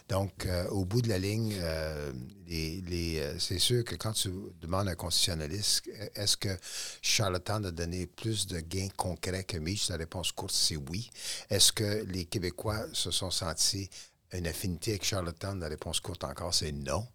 Donc, 0.10 0.46
euh, 0.46 0.68
au 0.70 0.86
bout 0.86 1.02
de 1.02 1.10
la 1.10 1.18
ligne, 1.18 1.56
euh, 1.60 2.12
les, 2.48 3.20
euh, 3.20 3.40
c'est 3.40 3.60
sûr 3.60 3.84
que 3.84 3.96
quand 3.96 4.14
tu 4.14 4.30
demandes 4.62 4.88
à 4.88 4.92
un 4.92 4.96
constitutionnaliste, 4.96 5.90
est-ce 6.16 6.38
que 6.38 6.58
Charlottetown 7.02 7.66
a 7.66 7.72
donné 7.72 8.08
plus 8.08 8.48
de 8.48 8.60
gains 8.60 8.90
concrets 8.96 9.44
que 9.44 9.58
Mitch? 9.58 9.90
La 9.90 9.98
réponse 9.98 10.32
courte, 10.32 10.54
c'est 10.54 10.78
oui. 10.78 11.10
Est-ce 11.50 11.72
que 11.72 12.04
les 12.06 12.26
Québécois 12.26 12.86
se 12.94 13.12
sont 13.12 13.32
sentis 13.32 13.90
une 14.34 14.48
affinité 14.48 14.92
avec 14.92 15.06
Charlottetown, 15.06 15.60
la 15.60 15.68
réponse 15.68 16.00
courte 16.00 16.24
encore, 16.24 16.54
c'est 16.54 16.72
non. 16.72 17.08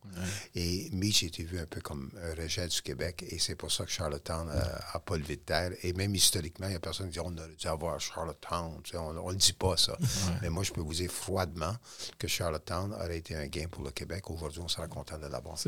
Et 0.54 0.88
Mitch 0.92 1.22
était 1.22 1.42
vu 1.42 1.58
un 1.58 1.66
peu 1.66 1.80
comme 1.80 2.10
un 2.22 2.34
rejet 2.34 2.66
du 2.66 2.80
Québec, 2.82 3.24
et 3.28 3.38
c'est 3.38 3.56
pour 3.56 3.70
ça 3.70 3.84
que 3.84 3.90
Charlottetown 3.90 4.46
n'a 4.48 4.98
pas 5.00 5.16
levé 5.16 5.36
de 5.36 5.42
terre. 5.42 5.72
Et 5.82 5.92
même 5.92 6.14
historiquement, 6.14 6.66
il 6.66 6.72
y 6.72 6.76
a 6.76 6.80
personne 6.80 7.06
qui 7.06 7.12
dit 7.12 7.20
on 7.20 7.36
aurait 7.36 7.56
dû 7.56 7.66
avoir 7.66 8.00
Charlottetown. 8.00 8.80
on 8.94 9.12
ne 9.12 9.30
le 9.30 9.36
dit 9.36 9.52
pas, 9.52 9.76
ça. 9.76 9.96
Mais 10.42 10.48
moi, 10.48 10.62
je 10.62 10.72
peux 10.72 10.80
vous 10.80 10.94
dire 10.94 11.10
froidement 11.10 11.74
que 12.18 12.28
Charlottetown 12.28 12.92
aurait 12.94 13.18
été 13.18 13.34
un 13.34 13.46
gain 13.46 13.66
pour 13.70 13.84
le 13.84 13.90
Québec. 13.90 14.30
Aujourd'hui, 14.30 14.60
on 14.60 14.68
sera 14.68 14.86
content 14.88 15.18
de 15.18 15.26
l'avoir. 15.26 15.58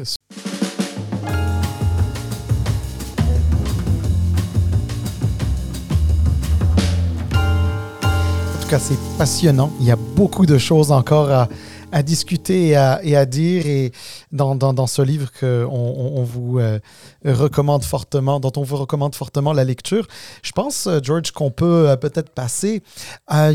C'est 8.78 8.98
passionnant. 9.18 9.70
Il 9.80 9.87
y 9.87 9.90
a 9.90 9.96
beaucoup 9.96 10.46
de 10.46 10.56
choses 10.56 10.92
encore 10.92 11.30
à, 11.30 11.48
à 11.92 12.02
discuter 12.02 12.68
et 12.68 12.76
à, 12.76 13.00
et 13.04 13.16
à, 13.16 13.26
dire. 13.26 13.66
Et 13.66 13.92
dans, 14.33 14.87
ce 14.87 15.03
livre 15.03 15.31
qu'on 15.38 15.68
on, 15.68 16.23
vous 16.23 16.59
euh, 16.59 16.79
recommande 17.25 17.85
fortement, 17.85 18.40
dont 18.40 18.53
on 18.57 18.62
vous 18.62 18.77
recommande 18.77 19.14
fortement 19.14 19.53
la 19.53 19.64
lecture, 19.64 20.07
je 20.42 20.53
pense, 20.53 20.87
euh, 20.87 21.01
George, 21.03 21.31
qu'on 21.33 21.51
peut 21.51 21.88
euh, 21.88 21.97
peut-être 21.97 22.31
passer 22.31 22.83
à, 23.27 23.51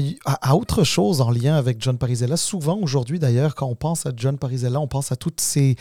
autre 0.56 0.84
chose 0.84 1.22
en 1.22 1.32
lien 1.32 1.56
avec 1.56 1.82
John 1.82 1.98
Parizella. 1.98 2.38
Souvent, 2.38 2.78
aujourd'hui 2.82 3.20
d'ailleurs, 3.20 3.56
quand 3.56 3.68
on 3.68 3.76
pense 3.76 4.06
à 4.06 4.12
John 4.16 4.38
Parizella, 4.38 4.80
on 4.80 4.88
pense 4.88 5.12
à 5.12 5.16
toutes 5.16 5.42
ces 5.42 5.76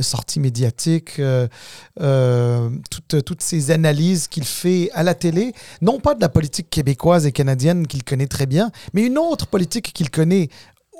sorties 0.00 0.40
médiatiques, 0.40 1.20
toutes, 1.96 3.24
toutes 3.24 3.42
ces 3.42 3.70
analyses 3.70 4.28
qu'il 4.28 4.44
fait 4.44 4.90
à 4.92 5.02
la 5.02 5.14
télé, 5.14 5.52
non 5.80 6.00
pas 6.00 6.14
de 6.14 6.20
la 6.20 6.28
politique 6.28 6.70
québécoise 6.70 7.26
et 7.26 7.32
canadienne 7.32 7.86
qu'il 7.86 8.04
connaît 8.04 8.26
très 8.26 8.46
bien, 8.46 8.70
mais 8.92 9.02
une 9.06 9.18
autre 9.18 9.46
politique 9.46 9.92
qu'il 9.92 10.10
connaît 10.10 10.48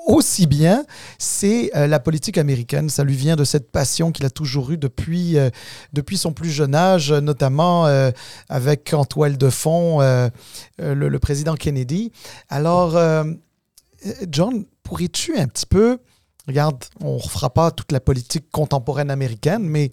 aussi 0.09 0.47
bien, 0.47 0.85
c'est 1.19 1.71
euh, 1.77 1.87
la 1.87 2.01
politique 2.01 2.39
américaine. 2.39 2.89
Ça 2.89 3.05
lui 3.05 3.15
vient 3.15 3.37
de 3.37 3.45
cette 3.45 3.71
passion 3.71 4.11
qu'il 4.11 4.25
a 4.25 4.31
toujours 4.31 4.71
eue 4.73 4.79
depuis, 4.79 5.39
euh, 5.39 5.51
depuis 5.93 6.17
son 6.17 6.33
plus 6.33 6.51
jeune 6.51 6.75
âge, 6.75 7.13
notamment 7.13 7.87
euh, 7.87 8.11
avec 8.49 8.95
en 8.95 9.05
toile 9.05 9.37
de 9.37 9.51
fond 9.51 10.01
le, 10.79 11.19
président 11.19 11.55
Kennedy. 11.55 12.11
Alors, 12.49 12.99
John, 14.31 14.65
pourrais-tu 14.83 15.37
un 15.37 15.47
petit 15.47 15.67
peu, 15.67 15.99
regarde, 16.47 16.83
on 17.01 17.17
ne 17.17 17.21
refera 17.21 17.51
pas 17.51 17.71
toute 17.71 17.93
la 17.93 18.01
politique 18.01 18.51
contemporaine 18.51 19.11
américaine, 19.11 19.63
mais 19.63 19.91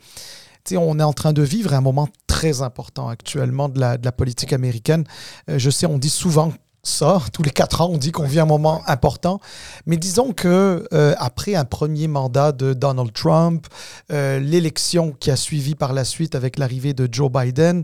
on 0.72 1.00
est 1.00 1.04
en 1.04 1.14
train 1.14 1.34
de 1.34 1.42
vivre 1.42 1.74
un 1.74 1.82
moment 1.82 2.08
très 2.28 2.62
important 2.62 3.10
actuellement 3.10 3.68
de 3.68 3.80
la, 3.80 3.98
de 3.98 4.06
la 4.06 4.12
politique 4.12 4.54
américaine. 4.54 5.04
je 5.48 5.70
sais, 5.70 5.86
on 5.86 5.98
dit 5.98 6.10
souvent 6.10 6.54
ça. 6.88 7.22
Tous 7.34 7.44
les 7.44 7.52
quatre 7.52 7.82
ans, 7.82 7.90
on 7.92 7.98
dit 7.98 8.12
qu'on 8.12 8.26
vit 8.26 8.40
un 8.40 8.46
moment 8.46 8.84
important. 8.88 9.40
Mais 9.86 9.98
disons 9.98 10.34
que 10.34 10.88
euh, 10.94 11.16
après 11.18 11.56
un 11.56 11.66
premier 11.66 12.08
mandat 12.08 12.52
de 12.52 12.74
Donald 12.74 13.14
Trump, 13.14 13.68
euh, 14.12 14.40
l'élection 14.40 15.12
qui 15.12 15.32
a 15.32 15.36
suivi 15.36 15.76
par 15.76 15.94
la 15.94 16.06
suite 16.06 16.36
avec 16.36 16.58
l'arrivée 16.58 16.94
de 16.94 17.08
Joe 17.12 17.32
Biden, 17.32 17.84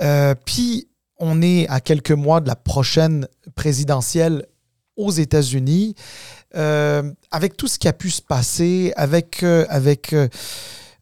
euh, 0.00 0.34
puis 0.44 0.88
on 1.18 1.42
est 1.42 1.68
à 1.68 1.80
quelques 1.80 2.12
mois 2.12 2.40
de 2.40 2.48
la 2.48 2.56
prochaine 2.56 3.26
présidentielle 3.54 4.46
aux 4.96 5.10
États-Unis, 5.10 5.94
avec 6.54 7.56
tout 7.56 7.68
ce 7.68 7.78
qui 7.78 7.86
a 7.86 7.92
pu 7.92 8.10
se 8.10 8.22
passer, 8.22 8.92
avec 8.96 9.44
avec 9.44 10.12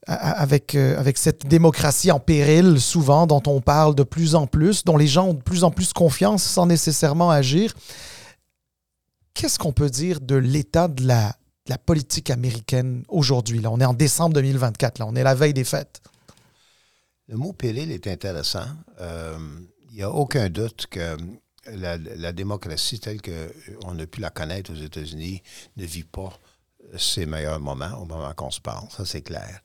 avec, 0.07 0.75
euh, 0.75 0.99
avec 0.99 1.19
cette 1.19 1.47
démocratie 1.47 2.12
en 2.12 2.21
péril, 2.21 2.81
souvent, 2.81 3.27
dont 3.27 3.42
on 3.47 3.61
parle 3.61 3.95
de 3.95 4.05
plus 4.05 4.35
en 4.35 4.47
plus, 4.47 4.85
dont 4.85 4.97
les 4.97 5.09
gens 5.09 5.29
ont 5.29 5.35
de 5.35 5.42
plus 5.42 5.64
en 5.64 5.71
plus 5.71 5.92
confiance 5.92 6.45
sans 6.45 6.66
nécessairement 6.66 7.31
agir. 7.31 7.75
Qu'est-ce 9.35 9.59
qu'on 9.59 9.73
peut 9.73 9.90
dire 9.90 10.21
de 10.21 10.37
l'état 10.37 10.88
de 10.88 11.07
la, 11.07 11.37
politique 11.85 12.31
américaine 12.31 13.03
aujourd'hui? 13.09 13.61
On 13.66 13.81
est 13.81 13.85
en 13.85 13.95
décembre 13.95 14.35
2024, 14.35 15.01
là, 15.01 15.07
on 15.09 15.16
est 15.16 15.25
la 15.25 15.35
veille 15.35 15.55
des 15.55 15.64
fêtes. 15.64 16.01
Le 17.29 17.37
mot 17.37 17.53
péril 17.53 17.90
est 17.90 18.07
intéressant. 18.07 18.66
Euh, 19.01 19.37
il 19.90 19.97
n'y 19.97 20.03
a 20.03 20.11
aucun 20.11 20.49
doute 20.49 20.87
que 20.88 21.16
la, 21.73 21.97
la 21.97 22.33
démocratie 22.33 23.01
telle 23.01 23.21
qu'on 23.21 23.99
a 23.99 24.07
pu 24.07 24.21
la 24.21 24.31
connaître 24.31 24.73
aux 24.73 24.77
États-Unis 24.77 25.42
ne 25.77 25.85
vit 25.85 26.05
pas 26.05 26.33
ses 26.99 27.27
meilleurs 27.27 27.61
moments 27.61 27.99
au 28.01 28.05
moment 28.05 28.33
qu'on 28.35 28.51
se 28.51 28.61
parle, 28.61 28.87
ça 28.91 29.05
c'est 29.05 29.23
clair. 29.23 29.61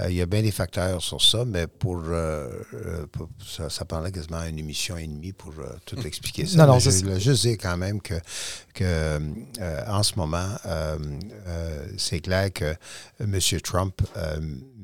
Euh, 0.00 0.10
il 0.10 0.16
y 0.16 0.22
a 0.22 0.26
bien 0.26 0.42
des 0.42 0.50
facteurs 0.50 1.02
sur 1.02 1.20
ça, 1.22 1.44
mais 1.44 1.66
pour, 1.66 2.02
euh, 2.08 2.50
euh, 2.74 3.06
ça, 3.44 3.70
ça, 3.70 3.84
prendrait 3.84 4.12
quasiment 4.12 4.42
une 4.44 4.58
émission 4.58 4.96
et 4.96 5.06
demie 5.06 5.32
pour 5.32 5.52
tout 5.86 5.96
hmm. 5.96 6.06
expliquer 6.06 6.46
ça. 6.46 6.58
Non, 6.58 6.74
non, 6.74 6.78
je 6.78 6.90
veux 6.90 7.18
juste 7.18 7.42
dire 7.42 7.56
quand 7.60 7.76
même 7.76 8.00
que, 8.00 8.14
que 8.74 9.20
en 9.88 10.02
ce 10.02 10.16
moment, 10.16 10.48
c'est 11.96 12.20
clair 12.20 12.52
que 12.52 12.74
M. 13.20 13.38
Trump 13.62 14.00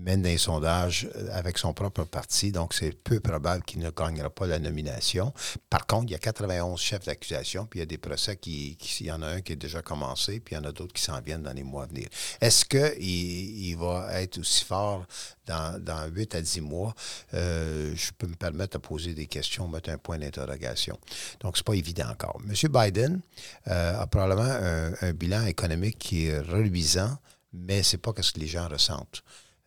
mène 0.01 0.23
des 0.23 0.39
sondages 0.39 1.09
avec 1.33 1.59
son 1.59 1.73
propre 1.75 2.05
parti, 2.05 2.53
donc 2.53 2.75
c'est 2.75 2.93
peu 2.93 3.21
probable 3.21 3.63
qu'il 3.65 3.81
ne 3.81 3.91
gagnera 3.91 4.31
pas 4.31 4.47
la 4.47 4.59
nomination. 4.59 5.33
Par 5.69 5.87
contre, 5.87 6.07
il 6.09 6.13
y 6.13 6.15
a 6.15 6.19
91 6.19 6.81
chefs 6.81 7.05
d'accusation, 7.05 7.67
puis 7.67 7.79
il 7.79 7.83
y 7.83 7.85
a 7.85 7.87
des 7.87 7.99
procès 7.99 8.37
qui, 8.37 8.77
il 9.01 9.07
y 9.07 9.13
en 9.13 9.23
a 9.23 9.27
un 9.27 9.41
qui 9.41 9.53
est 9.53 9.57
déjà 9.57 9.83
commencé, 9.83 10.41
puis 10.41 10.55
il 10.55 10.59
y 10.59 10.61
en 10.61 10.65
a 10.65 10.73
d'autres 10.73 10.93
qui 10.93 11.03
s'en 11.03 11.21
viennent 11.21 11.43
dans 11.43 11.53
les 11.53 11.63
mois 11.63 11.85
à 11.85 11.87
venir. 11.87 12.09
Est-ce 12.41 12.65
qu'il 12.65 12.81
il 13.01 13.77
va 13.77 14.21
être 14.21 14.39
aussi 14.39 14.65
fort 14.65 15.07
dans, 15.47 15.83
dans 15.83 16.07
8 16.07 16.35
à 16.35 16.41
10 16.41 16.61
mois? 16.63 16.95
Euh, 17.35 17.93
je 17.95 18.11
peux 18.17 18.27
me 18.27 18.37
permettre 18.37 18.79
de 18.79 18.83
poser 18.83 19.15
des 19.15 19.27
questions, 19.27 19.69
mettre 19.69 19.91
un 19.91 19.99
point 19.99 20.19
d'interrogation. 20.19 20.99
Donc, 21.41 21.57
c'est 21.57 21.67
pas 21.67 21.75
évident 21.75 22.09
encore. 22.11 22.41
M. 22.49 22.55
Biden 22.71 23.21
euh, 23.69 24.01
a 24.01 24.07
probablement 24.07 24.43
un, 24.43 24.93
un, 25.03 25.13
bilan 25.13 25.45
économique 25.47 25.99
qui 25.99 26.27
est 26.27 26.41
reluisant, 26.41 27.19
mais 27.53 27.83
c'est 27.83 27.99
pas 27.99 28.13
ce 28.21 28.33
que 28.33 28.41
les 28.41 28.47
gens 28.47 28.69
ressentent. 28.69 29.23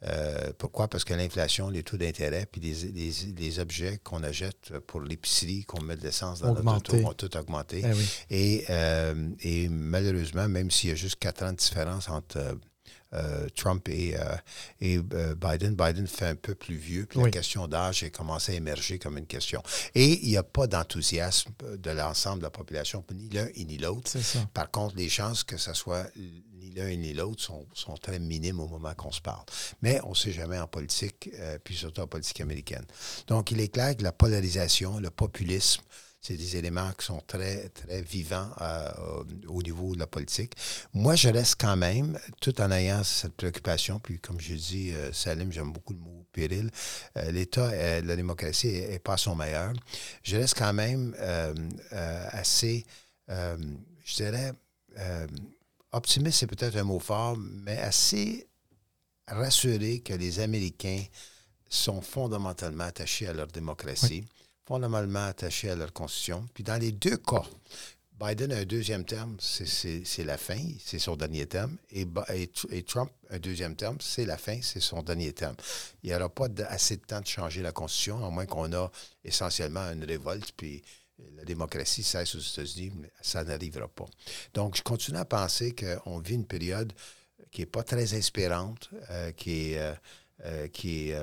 Euh, 0.05 0.51
pourquoi? 0.57 0.87
Parce 0.87 1.03
que 1.03 1.13
l'inflation, 1.13 1.69
les 1.69 1.83
taux 1.83 1.97
d'intérêt, 1.97 2.45
puis 2.51 2.59
les, 2.59 3.11
les, 3.37 3.59
objets 3.59 3.99
qu'on 4.03 4.23
achète 4.23 4.77
pour 4.87 5.01
l'épicerie, 5.01 5.63
qu'on 5.63 5.81
met 5.81 5.95
de 5.95 6.03
l'essence 6.03 6.41
dans 6.41 6.53
notre 6.53 6.93
auto, 6.95 7.07
ont 7.07 7.13
tout 7.13 7.37
augmenté. 7.37 7.83
Eh 8.29 8.57
et, 8.57 8.65
euh, 8.69 9.29
et, 9.41 9.69
malheureusement, 9.69 10.47
même 10.47 10.71
s'il 10.71 10.89
y 10.89 10.93
a 10.93 10.95
juste 10.95 11.17
quatre 11.19 11.43
ans 11.43 11.51
de 11.51 11.57
différence 11.57 12.09
entre 12.09 12.57
euh, 13.13 13.47
Trump 13.55 13.87
et, 13.89 14.15
et 14.81 14.99
Biden, 14.99 15.75
Biden 15.75 16.07
fait 16.07 16.27
un 16.27 16.35
peu 16.35 16.55
plus 16.55 16.75
vieux, 16.75 17.05
puis 17.05 17.21
la 17.21 17.29
question 17.29 17.67
d'âge 17.67 18.03
a 18.03 18.09
commencé 18.09 18.53
à 18.53 18.55
émerger 18.55 18.99
comme 18.99 19.17
une 19.17 19.25
question. 19.25 19.61
Et 19.95 20.23
il 20.23 20.29
n'y 20.29 20.37
a 20.37 20.43
pas 20.43 20.67
d'enthousiasme 20.67 21.51
de 21.77 21.91
l'ensemble 21.91 22.39
de 22.39 22.43
la 22.43 22.49
population, 22.49 23.03
ni 23.13 23.29
l'un 23.29 23.47
ni 23.55 23.77
l'autre. 23.77 24.11
Par 24.53 24.69
contre, 24.71 24.95
les 24.95 25.09
chances 25.09 25.43
que 25.43 25.57
ce 25.57 25.73
soit 25.73 26.07
l'un 26.75 26.95
ni 26.95 27.13
l'autre 27.13 27.43
sont, 27.43 27.65
sont, 27.73 27.95
très 27.95 28.19
minimes 28.19 28.59
au 28.59 28.67
moment 28.67 28.93
qu'on 28.95 29.11
se 29.11 29.21
parle. 29.21 29.43
Mais 29.81 29.99
on 30.03 30.09
ne 30.09 30.15
sait 30.15 30.31
jamais 30.31 30.59
en 30.59 30.67
politique, 30.67 31.29
euh, 31.39 31.57
puis 31.63 31.75
surtout 31.75 32.01
en 32.01 32.07
politique 32.07 32.41
américaine. 32.41 32.85
Donc, 33.27 33.51
il 33.51 33.59
est 33.59 33.69
clair 33.69 33.95
que 33.95 34.03
la 34.03 34.11
polarisation, 34.11 34.99
le 34.99 35.09
populisme, 35.09 35.83
c'est 36.23 36.37
des 36.37 36.55
éléments 36.55 36.89
qui 36.97 37.05
sont 37.05 37.21
très, 37.27 37.67
très 37.69 38.01
vivants 38.01 38.49
euh, 38.61 38.89
au 39.47 39.61
niveau 39.61 39.93
de 39.93 39.99
la 39.99 40.07
politique. 40.07 40.53
Moi, 40.93 41.15
je 41.15 41.27
reste 41.27 41.55
quand 41.59 41.75
même, 41.75 42.17
tout 42.39 42.61
en 42.61 42.71
ayant 42.71 43.03
cette 43.03 43.33
préoccupation, 43.33 43.99
puis 43.99 44.19
comme 44.19 44.39
je 44.39 44.53
dis, 44.53 44.91
euh, 44.93 45.11
Salim, 45.11 45.51
j'aime 45.51 45.73
beaucoup 45.73 45.91
le 45.91 45.99
mot 45.99 46.25
péril, 46.31 46.71
l'État, 47.29 47.69
la 48.01 48.15
démocratie 48.15 48.71
n'est 48.71 48.99
pas 48.99 49.17
son 49.17 49.35
meilleur. 49.35 49.73
Je 50.23 50.37
reste 50.37 50.57
quand 50.57 50.73
même 50.73 51.13
assez, 52.31 52.85
je 53.27 54.15
dirais, 54.15 54.53
optimiste, 55.91 56.39
c'est 56.39 56.47
peut-être 56.47 56.75
un 56.77 56.85
mot 56.85 56.97
fort, 56.97 57.37
mais 57.37 57.77
assez 57.77 58.47
rassuré 59.27 59.99
que 59.99 60.13
les 60.13 60.39
Américains 60.39 61.03
sont 61.69 62.01
fondamentalement 62.01 62.85
attachés 62.85 63.27
à 63.27 63.33
leur 63.33 63.47
démocratie. 63.47 64.25
Fondamentalement 64.65 65.25
attachés 65.25 65.69
à 65.69 65.75
leur 65.75 65.93
constitution. 65.93 66.47
Puis 66.53 66.63
dans 66.63 66.79
les 66.79 66.91
deux 66.91 67.17
cas, 67.17 67.43
Biden 68.19 68.53
a 68.53 68.57
un 68.57 68.65
deuxième 68.65 69.03
terme, 69.03 69.35
c'est 69.39 70.23
la 70.23 70.37
fin, 70.37 70.59
c'est 70.79 70.99
son 70.99 71.15
dernier 71.15 71.45
terme. 71.45 71.75
Et, 71.91 72.07
et, 72.69 72.83
Trump, 72.83 73.11
un 73.29 73.39
deuxième 73.39 73.75
terme, 73.75 73.97
c'est 73.99 74.25
la 74.25 74.37
fin, 74.37 74.59
c'est 74.61 74.79
son 74.79 75.01
dernier 75.01 75.33
terme. 75.33 75.55
Il 76.03 76.09
n'y 76.09 76.15
aura 76.15 76.29
pas 76.29 76.47
assez 76.69 76.95
de 76.95 77.01
temps 77.01 77.19
de 77.19 77.27
changer 77.27 77.61
la 77.61 77.71
Constitution, 77.71 78.25
à 78.25 78.29
moins 78.29 78.45
qu'on 78.45 78.71
a 78.73 78.89
essentiellement 79.25 79.91
une 79.91 80.05
révolte, 80.05 80.53
puis 80.55 80.81
la 81.35 81.43
démocratie 81.43 82.03
cesse 82.03 82.35
aux 82.35 82.39
États-Unis, 82.39 82.93
mais 82.95 83.11
ça 83.21 83.43
n'arrivera 83.43 83.87
pas. 83.87 84.05
Donc, 84.53 84.77
je 84.77 84.83
continue 84.83 85.17
à 85.17 85.25
penser 85.25 85.75
qu'on 85.75 86.19
vit 86.19 86.35
une 86.35 86.45
période 86.45 86.93
qui 87.51 87.61
n'est 87.61 87.67
pas 87.67 87.83
très 87.83 88.13
inspirante, 88.13 88.89
euh, 89.09 89.31
qui 89.31 89.71
est... 89.71 89.79
Euh, 89.79 89.93
euh, 90.45 90.67
qui, 90.67 91.09
est, 91.09 91.17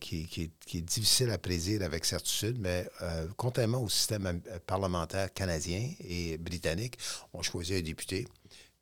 qui, 0.00 0.52
est, 0.74 0.80
difficile 0.80 1.30
à 1.30 1.38
prédire 1.38 1.82
avec 1.82 2.04
certitude, 2.04 2.58
mais 2.58 2.88
contrairement 3.36 3.82
au 3.82 3.88
système 3.88 4.40
parlementaire 4.66 5.32
canadien 5.32 5.90
et 6.00 6.38
britannique, 6.38 6.98
on 7.32 7.42
choisit 7.42 7.78
un 7.78 7.82
député. 7.82 8.26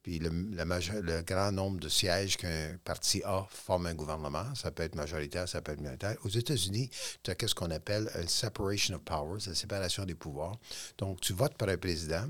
Puis 0.03 0.19
le, 0.19 1.23
grand 1.23 1.53
nombre 1.53 1.79
de 1.79 1.89
sièges 1.89 2.37
qu'un 2.39 2.79
parti 2.85 3.23
a 3.25 3.47
forme 3.51 3.87
un 3.87 3.95
gouvernement. 3.95 4.55
Ça 4.55 4.71
peut 4.71 4.83
être 4.83 4.95
majoritaire, 4.95 5.49
ça 5.49 5.61
peut 5.61 5.73
être 5.73 5.81
minoritaire. 5.81 6.17
Aux 6.25 6.31
États-Unis, 6.31 6.89
tu 7.23 7.31
as 7.31 7.35
ce 7.47 7.55
qu'on 7.55 7.71
appelle 7.71 8.11
une 8.19 8.29
separation 8.29 8.95
of 8.95 9.03
powers, 9.03 9.47
la 9.47 9.55
séparation 9.55 10.05
des 10.07 10.15
pouvoirs. 10.15 10.57
Donc, 10.97 11.21
tu 11.21 11.35
votes 11.35 11.55
pour 11.55 11.69
un 11.69 11.77
président 11.77 12.27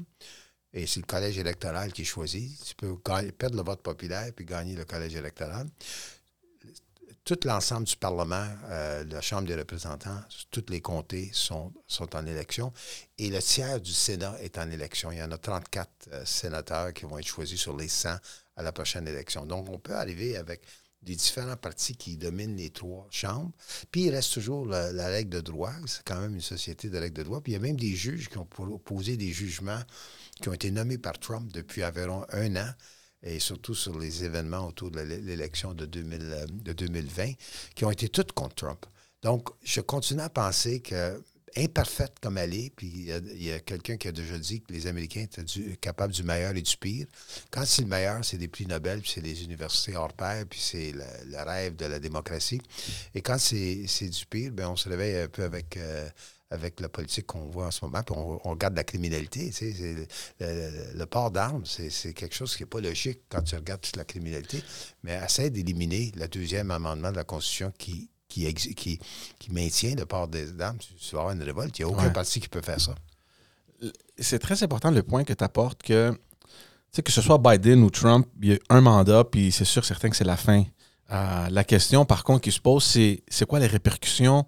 et 0.73 0.87
c'est 0.87 1.01
le 1.01 1.07
collège 1.07 1.39
électoral 1.39 1.93
qui 1.93 2.03
est 2.03 2.05
choisi. 2.05 2.59
Tu 2.65 2.75
peux 2.75 2.97
perdre 2.99 3.57
le 3.57 3.63
vote 3.63 3.83
populaire 3.83 4.33
puis 4.35 4.45
gagner 4.45 4.75
le 4.75 4.85
collège 4.85 5.15
électoral 5.15 5.69
tout 7.25 7.39
l'ensemble 7.45 7.87
du 7.87 7.97
Parlement, 7.97 8.47
euh, 8.71 9.05
la 9.05 9.21
Chambre 9.21 9.47
des 9.47 9.55
représentants, 9.55 10.21
tous 10.51 10.65
les 10.69 10.81
comtés 10.81 11.31
sont, 11.33 11.73
sont 11.87 12.17
en 12.17 12.27
élection 12.27 12.73
et 13.19 13.31
le 13.31 13.41
tiers 13.41 13.81
du 13.81 13.93
Sénat 13.93 14.37
est 14.41 14.59
en 14.59 14.71
élection. 14.71 15.13
Il 15.13 15.19
y 15.19 15.23
en 15.23 15.31
a 15.31 15.39
34 15.39 15.91
euh, 16.13 16.25
sénateurs 16.25 16.93
qui 16.93 17.05
vont 17.05 17.19
être 17.19 17.27
choisis 17.27 17.61
sur 17.61 17.77
les 17.77 17.89
100 17.89 18.17
à 18.57 18.63
la 18.63 18.73
prochaine 18.73 19.07
élection. 19.07 19.47
Donc, 19.47 19.69
on 19.69 19.79
peut 19.79 19.95
arriver 19.95 20.37
avec 20.37 20.63
des 21.03 21.15
différents 21.15 21.57
partis 21.57 21.97
qui 21.97 22.17
dominent 22.17 22.57
les 22.57 22.71
trois 22.71 23.07
chambres. 23.11 23.53
Puis 23.91 24.03
il 24.05 24.11
reste 24.11 24.35
toujours 24.35 24.67
la, 24.67 25.07
règle 25.07 25.31
de 25.31 25.41
droit. 25.41 25.73
C'est 25.87 26.03
quand 26.05 26.21
même 26.21 26.35
une 26.35 26.41
société 26.41 26.91
de 26.91 26.99
règles 26.99 27.17
de 27.17 27.23
droit. 27.23 27.41
Puis 27.41 27.53
il 27.53 27.55
y 27.55 27.59
a 27.59 27.61
même 27.61 27.79
des 27.79 27.95
juges 27.95 28.29
qui 28.29 28.39
ont 28.39 28.47
posé 28.47 29.17
des 29.17 29.31
jugements 29.33 29.81
qui 30.41 30.49
ont 30.49 30.53
été 30.53 30.71
nommés 30.71 30.99
par 30.99 31.19
Trump 31.19 31.51
depuis 31.53 31.85
environ 31.85 32.27
un 32.33 32.57
an 32.57 32.71
et 33.23 33.39
surtout 33.39 33.75
sur 33.75 33.99
les 33.99 34.25
événements 34.25 34.67
autour 34.67 34.91
de 34.91 35.01
l'élection 35.01 35.75
de, 35.75 35.87
2020, 35.87 37.23
euh, 37.23 37.33
qui 37.75 37.85
ont 37.85 37.91
été 37.91 38.09
toutes 38.09 38.33
contre 38.33 38.55
Trump. 38.55 38.87
Donc, 39.23 39.49
je 39.63 39.81
continue 39.81 40.23
à 40.23 40.31
penser 40.31 40.81
que, 40.81 41.23
imparfaite 41.57 42.15
comme 42.21 42.39
elle 42.39 42.55
est, 42.55 42.71
puis 42.75 42.87
il 42.87 43.43
y 43.43 43.53
a, 43.53 43.61
quelqu'un 43.61 43.97
qui 43.97 44.09
a 44.09 44.13
déjà 44.13 44.39
dit 44.39 44.63
que 44.63 44.73
les 44.73 44.87
Américains 44.87 45.23
étaient 45.23 45.45
capables 45.81 46.13
du 46.13 46.23
meilleur 46.23 46.57
et 46.57 46.63
du 46.63 46.77
pire. 46.77 47.07
Quand 47.51 47.65
c'est 47.67 47.83
le 47.83 47.89
meilleur, 47.89 48.25
c'est 48.25 48.39
des 48.39 48.49
prix 48.49 48.67
Nobel, 48.67 49.01
puis 49.01 49.11
c'est 49.15 49.21
les 49.21 49.43
universités 49.45 49.97
hors 49.97 50.13
pair, 50.13 50.45
puis 50.49 50.61
c'est 50.61 50.93
le, 50.93 51.43
rêve 51.43 51.77
de 51.77 51.87
la 51.87 51.99
démocratie. 51.99 52.63
Et 53.15 53.21
quand 53.21 53.39
c'est 53.39 54.09
du 54.09 54.27
pire, 54.27 54.53
bien, 54.53 54.71
on 54.71 54.77
se 54.77 54.89
réveille 54.89 55.17
un 55.17 55.29
peu 55.29 55.45
avec... 55.45 55.77
Euh, 55.77 56.09
avec 56.51 56.81
la 56.81 56.89
politique 56.89 57.27
qu'on 57.27 57.49
voit 57.49 57.67
en 57.67 57.71
ce 57.71 57.85
moment, 57.85 58.03
puis 58.03 58.15
on, 58.17 58.39
regarde 58.51 58.75
la 58.75 58.83
criminalité. 58.83 59.51
Tu 59.51 59.73
sais, 59.73 60.07
le, 60.41 61.07
port 61.07 61.31
d'armes, 61.31 61.65
c'est 61.65 62.13
quelque 62.13 62.35
chose 62.35 62.57
qui 62.57 62.65
n'est 62.65 62.69
pas 62.69 62.81
logique 62.81 63.21
quand 63.29 63.43
tu 63.43 63.55
regardes 63.55 63.81
toute 63.81 63.97
la 63.97 64.05
criminalité, 64.05 64.63
mais 65.05 65.21
essaie 65.25 65.51
d'éliminer 65.51 66.13
le 66.17 66.27
deuxième 66.27 66.73
amendement 66.73 67.13
de 67.13 67.17
la 67.17 67.25
Constitution 67.25 67.73
qui, 67.79 68.11
qui, 68.29 68.53
qui, 68.53 68.99
qui 69.39 69.53
maintient 69.53 69.95
le 69.95 70.07
port 70.07 70.27
des 70.27 70.61
armes. 70.61 70.79
Tu, 70.79 71.15
vas 71.15 71.21
avoir 71.21 71.35
une 71.35 71.43
révolte. 71.43 71.79
Il 71.79 71.85
n'y 71.85 71.91
a 71.91 71.95
aucun 71.95 72.11
parti 72.11 72.41
qui 72.41 72.49
peut 72.49 72.63
faire 72.63 72.81
ça. 72.81 72.95
C'est 74.19 74.41
très 74.41 74.63
important 74.63 74.91
le 74.91 75.03
point 75.05 75.23
que 75.25 75.33
tu 75.33 75.45
apportes 75.45 75.83
que, 75.83 76.13
que 76.93 77.13
ce 77.13 77.23
soit 77.23 77.39
Biden 77.39 77.83
ou 77.85 77.91
Trump, 77.91 78.27
il 78.43 78.53
y 78.53 78.55
a 78.55 78.59
un 78.71 78.81
mandat, 78.81 79.23
puis 79.25 79.53
c'est 79.53 79.65
sûr, 79.65 79.85
certain 79.85 80.11
que 80.11 80.17
c'est 80.17 80.25
la 80.25 80.37
fin. 80.37 80.65
Euh, 81.13 81.49
la 81.49 81.65
question, 81.65 82.05
par 82.05 82.25
contre, 82.25 82.43
qui 82.43 82.53
se 82.53 82.61
pose, 82.61 82.85
c'est 82.85 83.23
c'est 83.29 83.47
quoi 83.47 83.61
les 83.61 83.67
répercussions 83.69 84.47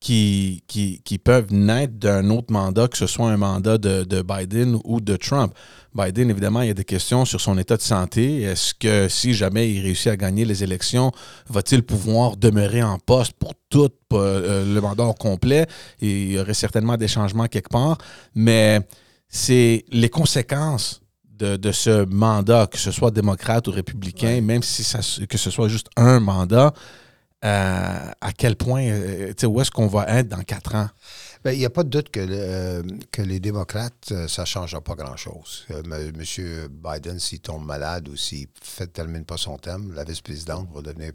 qui, 0.00 0.64
qui, 0.66 1.18
peuvent 1.18 1.52
naître 1.52 1.92
d'un 1.92 2.30
autre 2.30 2.50
mandat, 2.50 2.88
que 2.88 2.96
ce 2.96 3.06
soit 3.06 3.30
un 3.30 3.36
mandat 3.36 3.76
de, 3.76 4.22
Biden 4.22 4.78
ou 4.84 5.00
de 5.00 5.16
Trump. 5.16 5.52
Biden, 5.94 6.30
évidemment, 6.30 6.62
il 6.62 6.68
y 6.68 6.70
a 6.70 6.74
des 6.74 6.84
questions 6.84 7.26
sur 7.26 7.40
son 7.40 7.58
état 7.58 7.76
de 7.76 7.82
santé. 7.82 8.40
Est-ce 8.42 8.72
que 8.72 9.08
si 9.08 9.34
jamais 9.34 9.70
il 9.70 9.82
réussit 9.82 10.06
à 10.06 10.16
gagner 10.16 10.46
les 10.46 10.64
élections, 10.64 11.12
va-t-il 11.48 11.82
pouvoir 11.82 12.38
demeurer 12.38 12.82
en 12.82 12.98
poste 12.98 13.34
pour 13.34 13.52
tout 13.68 13.90
euh, 14.14 14.74
le 14.74 14.80
mandat 14.80 15.04
au 15.04 15.12
complet? 15.12 15.66
Et 16.00 16.22
il 16.22 16.32
y 16.32 16.38
aurait 16.38 16.54
certainement 16.54 16.96
des 16.96 17.08
changements 17.08 17.46
quelque 17.46 17.68
part. 17.68 17.98
Mais 18.34 18.80
c'est 19.28 19.84
les 19.90 20.08
conséquences 20.08 21.02
de, 21.38 21.72
ce 21.72 22.04
mandat, 22.04 22.66
que 22.66 22.78
ce 22.78 22.90
soit 22.90 23.10
démocrate 23.10 23.66
ou 23.68 23.70
républicain, 23.70 24.40
même 24.40 24.62
si 24.62 24.84
ça, 24.84 25.00
que 25.26 25.38
ce 25.38 25.50
soit 25.50 25.68
juste 25.68 25.88
un 25.96 26.20
mandat, 26.20 26.66
euh, 26.66 27.09
à 27.42 28.32
quel 28.36 28.56
point, 28.56 28.82
euh, 28.82 29.32
où 29.44 29.60
est-ce 29.60 29.70
qu'on 29.70 29.86
va 29.86 30.06
être 30.08 30.28
dans 30.28 30.42
quatre 30.42 30.74
ans? 30.74 30.88
Bien, 31.42 31.52
il 31.52 31.58
n'y 31.58 31.64
a 31.64 31.70
pas 31.70 31.84
de 31.84 31.88
doute 31.88 32.10
que, 32.10 32.20
euh, 32.20 32.82
que 33.10 33.22
les 33.22 33.40
démocrates, 33.40 34.12
ça 34.28 34.42
ne 34.42 34.46
changera 34.46 34.82
pas 34.82 34.94
grand-chose. 34.94 35.64
M. 35.70 36.68
Biden, 36.68 37.18
s'il 37.18 37.40
tombe 37.40 37.64
malade 37.64 38.08
ou 38.08 38.16
s'il 38.16 38.46
ne 38.80 38.84
termine 38.84 39.24
pas 39.24 39.38
son 39.38 39.56
thème, 39.56 39.92
la 39.94 40.04
vice-présidente 40.04 40.68
va 40.74 40.82
devenir, 40.82 41.12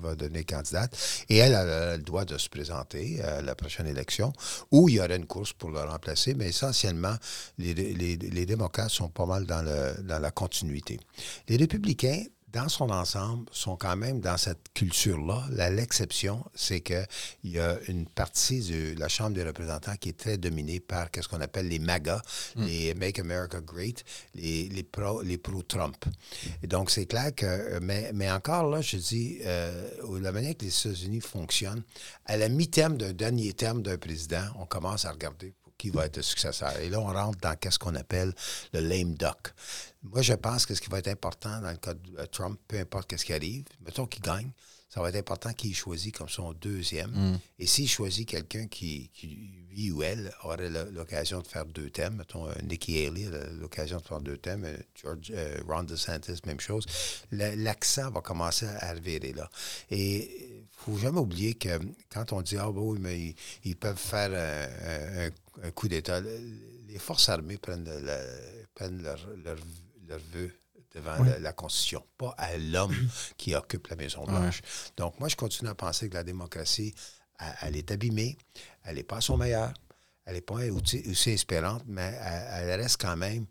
va 0.00 0.14
devenir 0.14 0.46
candidate. 0.46 0.96
Et 1.28 1.36
elle, 1.36 1.54
a 1.54 1.98
se 1.98 2.48
présenter 2.48 3.20
à 3.22 3.42
la 3.42 3.54
prochaine 3.54 3.86
élection, 3.86 4.32
où 4.70 4.88
il 4.88 4.94
y 4.94 5.00
aura 5.00 5.14
une 5.14 5.26
course 5.26 5.52
pour 5.52 5.70
le 5.70 5.80
remplacer. 5.80 6.32
Mais 6.34 6.48
essentiellement, 6.48 7.14
les, 7.58 7.74
les, 7.74 8.16
les 8.16 8.46
démocrates 8.46 8.90
sont 8.90 9.10
pas 9.10 9.26
mal 9.26 9.44
dans, 9.44 9.62
le, 9.62 10.02
dans 10.02 10.18
la 10.18 10.30
continuité. 10.30 10.98
Les 11.48 11.56
républicains, 11.56 12.24
dans 12.52 12.68
son 12.68 12.90
ensemble, 12.90 13.46
sont 13.52 13.76
quand 13.76 13.96
même 13.96 14.20
dans 14.20 14.36
cette 14.36 14.72
culture-là. 14.74 15.44
L'exception, 15.70 16.44
c'est 16.54 16.80
qu'il 16.80 17.06
y 17.44 17.58
a 17.58 17.78
une 17.88 18.06
partie 18.06 18.60
de 18.60 18.98
la 18.98 19.08
Chambre 19.08 19.34
des 19.34 19.44
représentants 19.44 19.96
qui 19.96 20.10
est 20.10 20.18
très 20.18 20.38
dominée 20.38 20.80
par 20.80 21.08
ce 21.14 21.28
qu'on 21.28 21.40
appelle 21.40 21.68
les 21.68 21.78
MAGA, 21.78 22.22
hmm. 22.56 22.64
les 22.64 22.94
Make 22.94 23.18
America 23.18 23.60
Great, 23.60 24.04
les, 24.34 24.68
les 24.68 25.38
pro-Trump. 25.38 25.96
et 26.62 26.66
donc, 26.66 26.90
c'est 26.90 27.06
clair 27.06 27.34
que, 27.34 27.78
mais, 27.80 28.10
mais, 28.14 28.30
encore 28.30 28.68
là, 28.70 28.80
je 28.80 28.96
dis, 28.96 29.38
euh, 29.44 29.88
la 30.20 30.32
manière 30.32 30.56
que 30.56 30.64
les 30.64 30.78
États-Unis 30.78 31.20
fonctionnent, 31.20 31.82
à 32.24 32.36
la 32.36 32.48
mi-terme 32.48 32.96
d'un 32.96 33.12
dernier 33.12 33.52
terme 33.52 33.82
d'un 33.82 33.98
président, 33.98 34.44
on 34.58 34.66
commence 34.66 35.04
à 35.04 35.12
regarder 35.12 35.54
qui 35.78 35.90
va 35.90 36.06
être 36.06 36.16
le 36.16 36.22
successeur. 36.22 36.76
Et 36.80 36.90
là, 36.90 37.00
on 37.00 37.06
rentre 37.06 37.38
dans 37.40 37.56
ce 37.70 37.78
qu'on 37.78 37.94
appelle 37.94 38.34
le 38.72 38.80
lame 38.80 39.14
duck. 39.14 39.54
Moi, 40.02 40.22
je 40.22 40.34
pense 40.34 40.66
que 40.66 40.74
ce 40.74 40.80
qui 40.80 40.90
va 40.90 40.98
être 40.98 41.08
important 41.08 41.60
dans 41.60 41.70
le 41.70 41.76
cas 41.76 41.94
de 41.94 42.26
Trump, 42.26 42.58
peu 42.68 42.78
importe 42.78 43.16
ce 43.16 43.24
qui 43.24 43.32
arrive, 43.32 43.64
mettons 43.84 44.06
qu'il 44.06 44.22
gagne, 44.22 44.50
ça 44.88 45.02
va 45.02 45.10
être 45.10 45.16
important 45.16 45.52
qu'il 45.52 45.74
choisisse 45.74 46.12
comme 46.12 46.28
son 46.28 46.52
deuxième. 46.54 47.10
Mm. 47.10 47.38
Et 47.58 47.66
s'il 47.66 47.88
choisit 47.88 48.26
quelqu'un 48.26 48.66
qui, 48.66 49.10
lui 49.70 49.90
ou 49.90 50.02
elle, 50.02 50.32
aurait 50.44 50.70
l'occasion 50.90 51.40
de 51.40 51.46
faire 51.46 51.66
deux 51.66 51.90
thèmes, 51.90 52.16
mettons 52.16 52.48
euh, 52.48 52.52
Nikki 52.62 53.04
Haley, 53.04 53.26
l'occasion 53.60 53.98
de 53.98 54.02
faire 54.02 54.20
deux 54.20 54.38
thèmes, 54.38 54.64
euh, 54.64 54.76
George, 55.00 55.30
euh, 55.30 55.58
Ron 55.68 55.82
DeSantis, 55.82 56.40
même 56.46 56.60
chose, 56.60 56.86
l'accent 57.30 58.10
va 58.10 58.22
commencer 58.22 58.66
à 58.66 58.94
revirer 58.94 59.34
là. 59.34 59.50
Et 59.90 60.48
il 60.48 60.92
ne 60.92 60.94
faut 60.94 60.98
jamais 60.98 61.20
oublier 61.20 61.54
que 61.54 61.78
quand 62.10 62.32
on 62.32 62.40
dit, 62.40 62.56
ah 62.56 62.70
ben 62.72 62.80
oui, 62.80 62.98
mais 62.98 63.34
ils, 63.64 63.76
peuvent 63.76 63.98
faire 63.98 64.30
un, 64.32 65.28
coup 65.74 65.88
d'État, 65.88 66.20
les 66.20 66.98
forces 66.98 67.28
armées 67.28 67.58
prennent, 67.58 67.84
leur, 69.02 69.18
leur 69.44 70.18
vœu 70.32 70.52
devant 70.94 71.22
la, 71.40 71.52
Constitution, 71.52 72.04
pas 72.16 72.34
à 72.38 72.56
l'homme 72.56 72.96
qui 73.36 73.54
occupe 73.54 73.86
la 73.88 73.96
Maison-Blanche. 73.96 74.62
Donc, 74.96 75.18
moi, 75.20 75.28
je 75.28 75.36
continue 75.36 75.70
à 75.70 75.74
penser 75.74 76.08
que 76.08 76.14
la 76.14 76.24
démocratie, 76.24 76.94
elle, 77.62 77.76
est 77.76 77.90
abîmée, 77.90 78.36
elle 78.84 78.96
n'est 78.96 79.02
pas 79.02 79.18
à 79.18 79.20
son 79.20 79.36
meilleur, 79.36 79.72
elle 80.24 80.34
n'est 80.34 80.40
pas 80.40 80.56
aussi, 80.70 81.30
espérante, 81.30 81.82
mais 81.86 82.18
elle, 82.52 82.80
reste 82.80 83.00
quand 83.00 83.16
même 83.16 83.46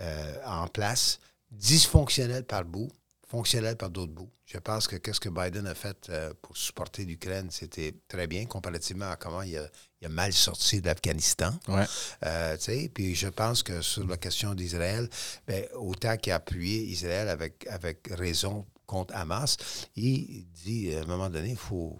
euh, 0.00 0.36
en 0.44 0.68
place, 0.68 1.18
dysfonctionnelle 1.50 2.44
par 2.44 2.64
bout, 2.64 2.90
fonctionnelle 3.26 3.76
par 3.76 3.90
d'autres 3.90 4.12
bouts. 4.12 4.30
Je 4.46 4.58
pense 4.58 4.86
que 4.86 4.96
qu'est-ce 4.96 5.20
que 5.20 5.28
Biden 5.28 5.66
a 5.66 5.74
fait 5.74 5.96
euh, 6.08 6.32
pour 6.40 6.56
supporter 6.56 7.04
l'Ukraine, 7.04 7.48
c'était 7.50 7.94
très 8.06 8.26
bien 8.26 8.46
comparativement 8.46 9.10
à 9.10 9.16
comment 9.16 9.42
il 9.42 9.58
a, 9.58 9.68
mal 10.08 10.32
sorti 10.32 10.80
de 10.80 10.86
l'Afghanistan. 10.86 11.52
Ouais. 11.66 11.84
Euh, 12.24 12.56
puis 12.94 13.16
je 13.16 13.26
pense 13.26 13.64
que 13.64 13.82
sur 13.82 14.06
la 14.06 14.16
question 14.16 14.54
d'Israël, 14.54 15.08
ben, 15.48 15.66
autant 15.74 16.16
qu'il 16.16 16.32
a 16.32 16.36
appuyé 16.36 16.84
Israël 16.84 17.28
avec, 17.28 17.66
avec 17.68 18.06
raison 18.12 18.64
contre 18.86 19.16
Hamas, 19.16 19.56
il 19.96 20.46
dit 20.64 20.94
à 20.94 21.00
un 21.00 21.06
moment 21.06 21.28
donné, 21.28 21.50
il 21.50 21.56
faut, 21.56 21.98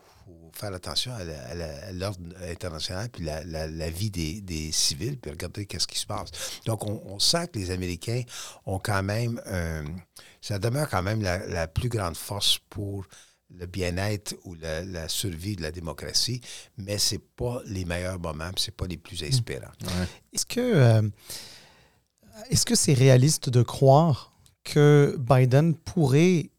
faire 0.53 0.73
attention 0.73 1.13
à 1.13 1.93
l'ordre 1.93 2.21
international 2.49 3.09
puis 3.11 3.25
la, 3.25 3.91
vie 3.91 4.11
des, 4.11 4.73
civils, 4.73 5.19
puis 5.19 5.31
regarder 5.31 5.67
qu'est-ce 5.67 5.87
qui 5.87 5.99
se 5.99 6.07
passe. 6.07 6.31
Donc, 6.65 6.87
on, 6.87 7.19
sent 7.19 7.49
que 7.49 7.59
les 7.59 7.71
Américains 7.71 8.23
ont 8.65 8.79
quand 8.79 9.03
même... 9.03 9.41
ça 10.41 10.59
demeure 10.59 10.89
quand 10.89 11.03
même 11.03 11.23
la, 11.23 11.67
plus 11.69 11.89
grande 11.89 12.17
force 12.17 12.59
pour 12.71 13.05
le 13.55 13.67
bien-être 13.67 14.35
ou 14.45 14.55
la, 14.55 15.09
survie 15.09 15.57
de 15.57 15.63
la 15.63 15.71
démocratie, 15.71 16.41
mais 16.77 16.99
c'est 16.99 17.23
pas 17.23 17.61
les 17.67 17.85
meilleurs 17.85 18.19
moments, 18.19 18.51
c'est 18.57 18.75
pas 18.75 18.87
les 18.87 18.97
plus 18.97 19.23
inspirants. 19.23 19.73
Ouais. 19.83 20.09
Est-ce 20.33 20.47
que 20.47 20.61
euh, 20.61 21.03
est-ce 22.51 22.67
que 22.67 22.75
c'est 22.75 22.95
réaliste 22.95 23.49
de 23.49 23.63
croire 23.63 24.33
que 24.65 25.17
Biden 25.19 25.75
pourrait 25.75 26.51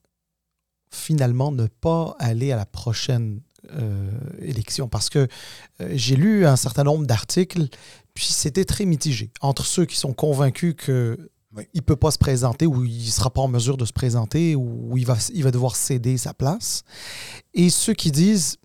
finalement 0.89 1.51
ne 1.51 1.67
pas 1.67 2.15
aller 2.19 2.51
à 2.51 2.55
la 2.55 2.65
prochaine 2.65 3.41
euh, 3.41 3.46
élection 4.39 4.87
parce 4.87 5.09
que 5.09 5.27
euh, 5.81 5.89
j'ai 5.93 6.15
lu 6.15 6.45
un 6.45 6.55
certain 6.55 6.83
nombre 6.83 7.05
d'articles, 7.05 7.67
puis 8.13 8.25
c'était 8.25 8.65
très 8.65 8.85
mitigé 8.85 9.31
entre 9.41 9.65
ceux 9.65 9.85
qui 9.85 9.97
sont 9.97 10.13
convaincus 10.13 10.75
que 10.77 11.29
oui. 11.55 11.63
il 11.73 11.79
ne 11.79 11.85
peut 11.85 11.95
pas 11.95 12.11
se 12.11 12.17
présenter 12.17 12.65
ou 12.65 12.83
il 12.83 13.05
ne 13.05 13.11
sera 13.11 13.29
pas 13.29 13.41
en 13.41 13.47
mesure 13.47 13.77
de 13.77 13.85
se 13.85 13.93
présenter 13.93 14.55
ou 14.55 14.97
il 14.97 15.05
va, 15.05 15.17
il 15.33 15.43
va 15.43 15.51
devoir 15.51 15.75
céder 15.75 16.17
sa 16.17 16.33
place. 16.33 16.83
Et 17.53 17.69
ceux 17.69 17.93
qui 17.93 18.11
disent 18.11 18.57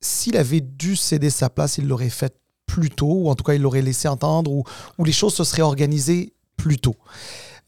s'il 0.00 0.36
avait 0.36 0.60
dû 0.60 0.96
céder 0.96 1.30
sa 1.30 1.48
place, 1.48 1.78
il 1.78 1.86
l'aurait 1.86 2.10
fait 2.10 2.34
plus 2.66 2.90
tôt, 2.90 3.12
ou 3.12 3.28
en 3.28 3.34
tout 3.34 3.44
cas 3.44 3.54
il 3.54 3.62
l'aurait 3.62 3.82
laissé 3.82 4.08
entendre, 4.08 4.50
ou, 4.50 4.64
ou, 4.98 5.04
les 5.04 5.12
choses 5.12 5.34
se 5.34 5.44
seraient 5.44 5.62
organisées 5.62 6.32
plus 6.56 6.78
tôt. 6.78 6.96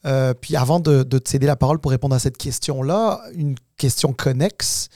Euh, 0.05 0.35
puis 0.35 0.57
avant 0.57 0.81
de, 0.81 1.03
de, 1.03 1.19
te 1.19 1.29
céder 1.29 1.47
la 1.47 1.57
parole 1.57 1.79
pour 1.79 1.91
répondre 1.91 2.15
à 2.15 2.19
cette 2.19 2.37
question-là, 2.37 3.23
une 3.35 3.55
question 3.77 4.13
connexe. 4.13 4.89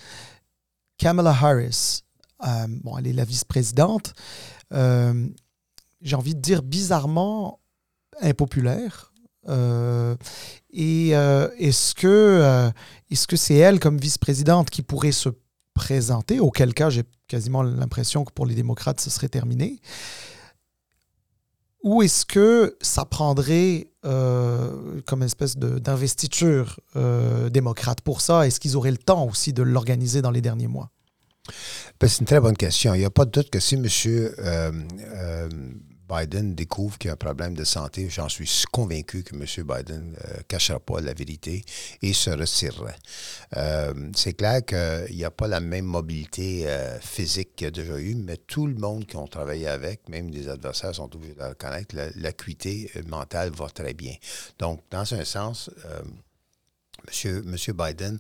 Kamala 0.99 1.31
Harris, 1.31 2.03
euh, 2.45 2.67
bon, 2.69 2.99
elle 2.99 3.07
est 3.07 3.13
la 3.13 3.25
vice-présidente. 3.25 4.15
Euh, 4.73 5.27
J'ai 6.03 6.17
envie 6.17 6.35
de 6.35 6.41
dire 6.41 6.63
bizarrement 6.63 7.61
impopulaire. 8.21 9.13
Euh, 9.49 10.17
et 10.71 11.11
est-ce 11.11 11.95
que 11.95 12.71
est-ce 13.11 13.27
que 13.27 13.37
c'est 13.37 13.55
elle 13.55 13.81
comme 13.81 13.97
vice-présidente 13.97 14.69
qui 14.69 14.83
pourrait 14.83 15.13
se 15.13 15.31
présenter? 15.73 16.41
Auquel 16.41 16.75
cas, 16.75 16.91
j'ai 16.91 17.05
quasiment 17.29 17.63
l'impression 17.63 18.25
que 18.25 18.33
pour 18.33 18.45
les 18.45 18.55
démocrates, 18.55 19.01
ce 19.01 19.09
serait 19.09 19.29
terminé. 19.29 19.81
Ou 21.83 22.03
est-ce 22.03 22.27
que 22.27 22.77
ça 22.81 23.05
prendrait 23.05 23.93
euh, 24.05 25.01
comme 25.07 25.23
espèce 25.23 25.57
d'investiture 25.57 26.81
euh, 26.97 27.49
démocrate 27.51 28.01
pour 28.01 28.21
ça? 28.21 28.47
Est-ce 28.47 28.59
qu'ils 28.61 28.77
auraient 28.77 28.91
le 28.91 28.99
temps 28.99 29.25
aussi 29.27 29.53
de 29.53 29.63
l'organiser 29.63 30.23
dans 30.23 30.31
les 30.31 30.41
derniers 30.41 30.67
mois? 30.67 30.91
Ben, 32.01 32.09
c'est 32.09 32.21
une 32.21 32.27
très 32.27 32.41
bonne 32.41 32.57
question. 32.57 32.95
Il 32.95 32.99
n'y 32.99 33.05
a 33.05 33.11
pas 33.11 33.25
de 33.25 33.31
doute 33.31 33.51
que 33.51 33.61
si 33.61 33.77
M. 33.77 33.87
Biden 36.09 36.55
découvre 36.55 36.99
qu'il 36.99 37.09
y 37.09 37.11
a 37.11 37.15
un 37.15 37.17
problème 37.17 37.55
de 37.55 37.65
santé, 37.65 38.09
j'en 38.09 38.29
suis 38.29 38.65
convaincu 38.73 39.23
que 39.23 39.35
M. 39.35 39.45
Biden 39.67 40.17
euh, 40.25 40.39
cachera 40.49 40.81
pas 40.81 41.01
la 41.01 41.13
vérité 41.13 41.65
et 42.03 42.13
se 42.13 42.31
retirerait. 42.31 42.97
Euh, 43.57 43.93
c'est 44.15 44.33
clair 44.33 44.65
qu'il 44.65 45.17
n'y 45.17 45.25
a 45.25 45.31
pas 45.31 45.49
la 45.49 45.61
même 45.61 45.85
mobilité 45.85 46.65
euh, 46.67 46.99
physique 47.01 47.57
qu'il 47.57 47.67
y 47.67 47.69
a 47.69 47.71
déjà 47.71 47.99
eu, 47.99 48.15
mais 48.15 48.37
tout 48.37 48.67
le 48.67 48.75
monde 48.75 49.07
qui 49.07 49.17
ont 49.17 49.27
travaillé 49.27 49.69
avec, 49.69 50.09
même 50.09 50.31
des 50.31 50.49
adversaires 50.49 50.95
sont 50.95 51.15
obligés 51.15 51.35
de 51.35 51.45
le 51.45 51.55
connaître, 51.55 51.95
l'acuité 52.17 52.91
mentale 53.07 53.51
va 53.51 53.69
très 53.69 53.95
bien. 53.95 54.15
Donc, 54.59 54.81
dans 54.91 55.15
un 55.15 55.25
sens, 55.25 55.71
Monsieur, 57.45 57.73
Biden, 57.73 58.19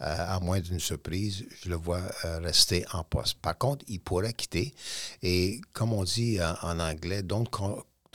euh, 0.00 0.36
à 0.36 0.40
moins 0.40 0.60
d'une 0.60 0.80
surprise, 0.80 1.44
je 1.62 1.68
le 1.68 1.76
vois 1.76 2.02
euh, 2.24 2.38
rester 2.38 2.84
en 2.92 3.04
poste. 3.04 3.38
Par 3.40 3.56
contre, 3.56 3.84
il 3.88 4.00
pourrait 4.00 4.32
quitter. 4.32 4.74
Et 5.22 5.60
comme 5.72 5.92
on 5.92 6.04
dit 6.04 6.38
en, 6.42 6.54
en 6.68 6.80
anglais, 6.80 7.22
don't, 7.22 7.46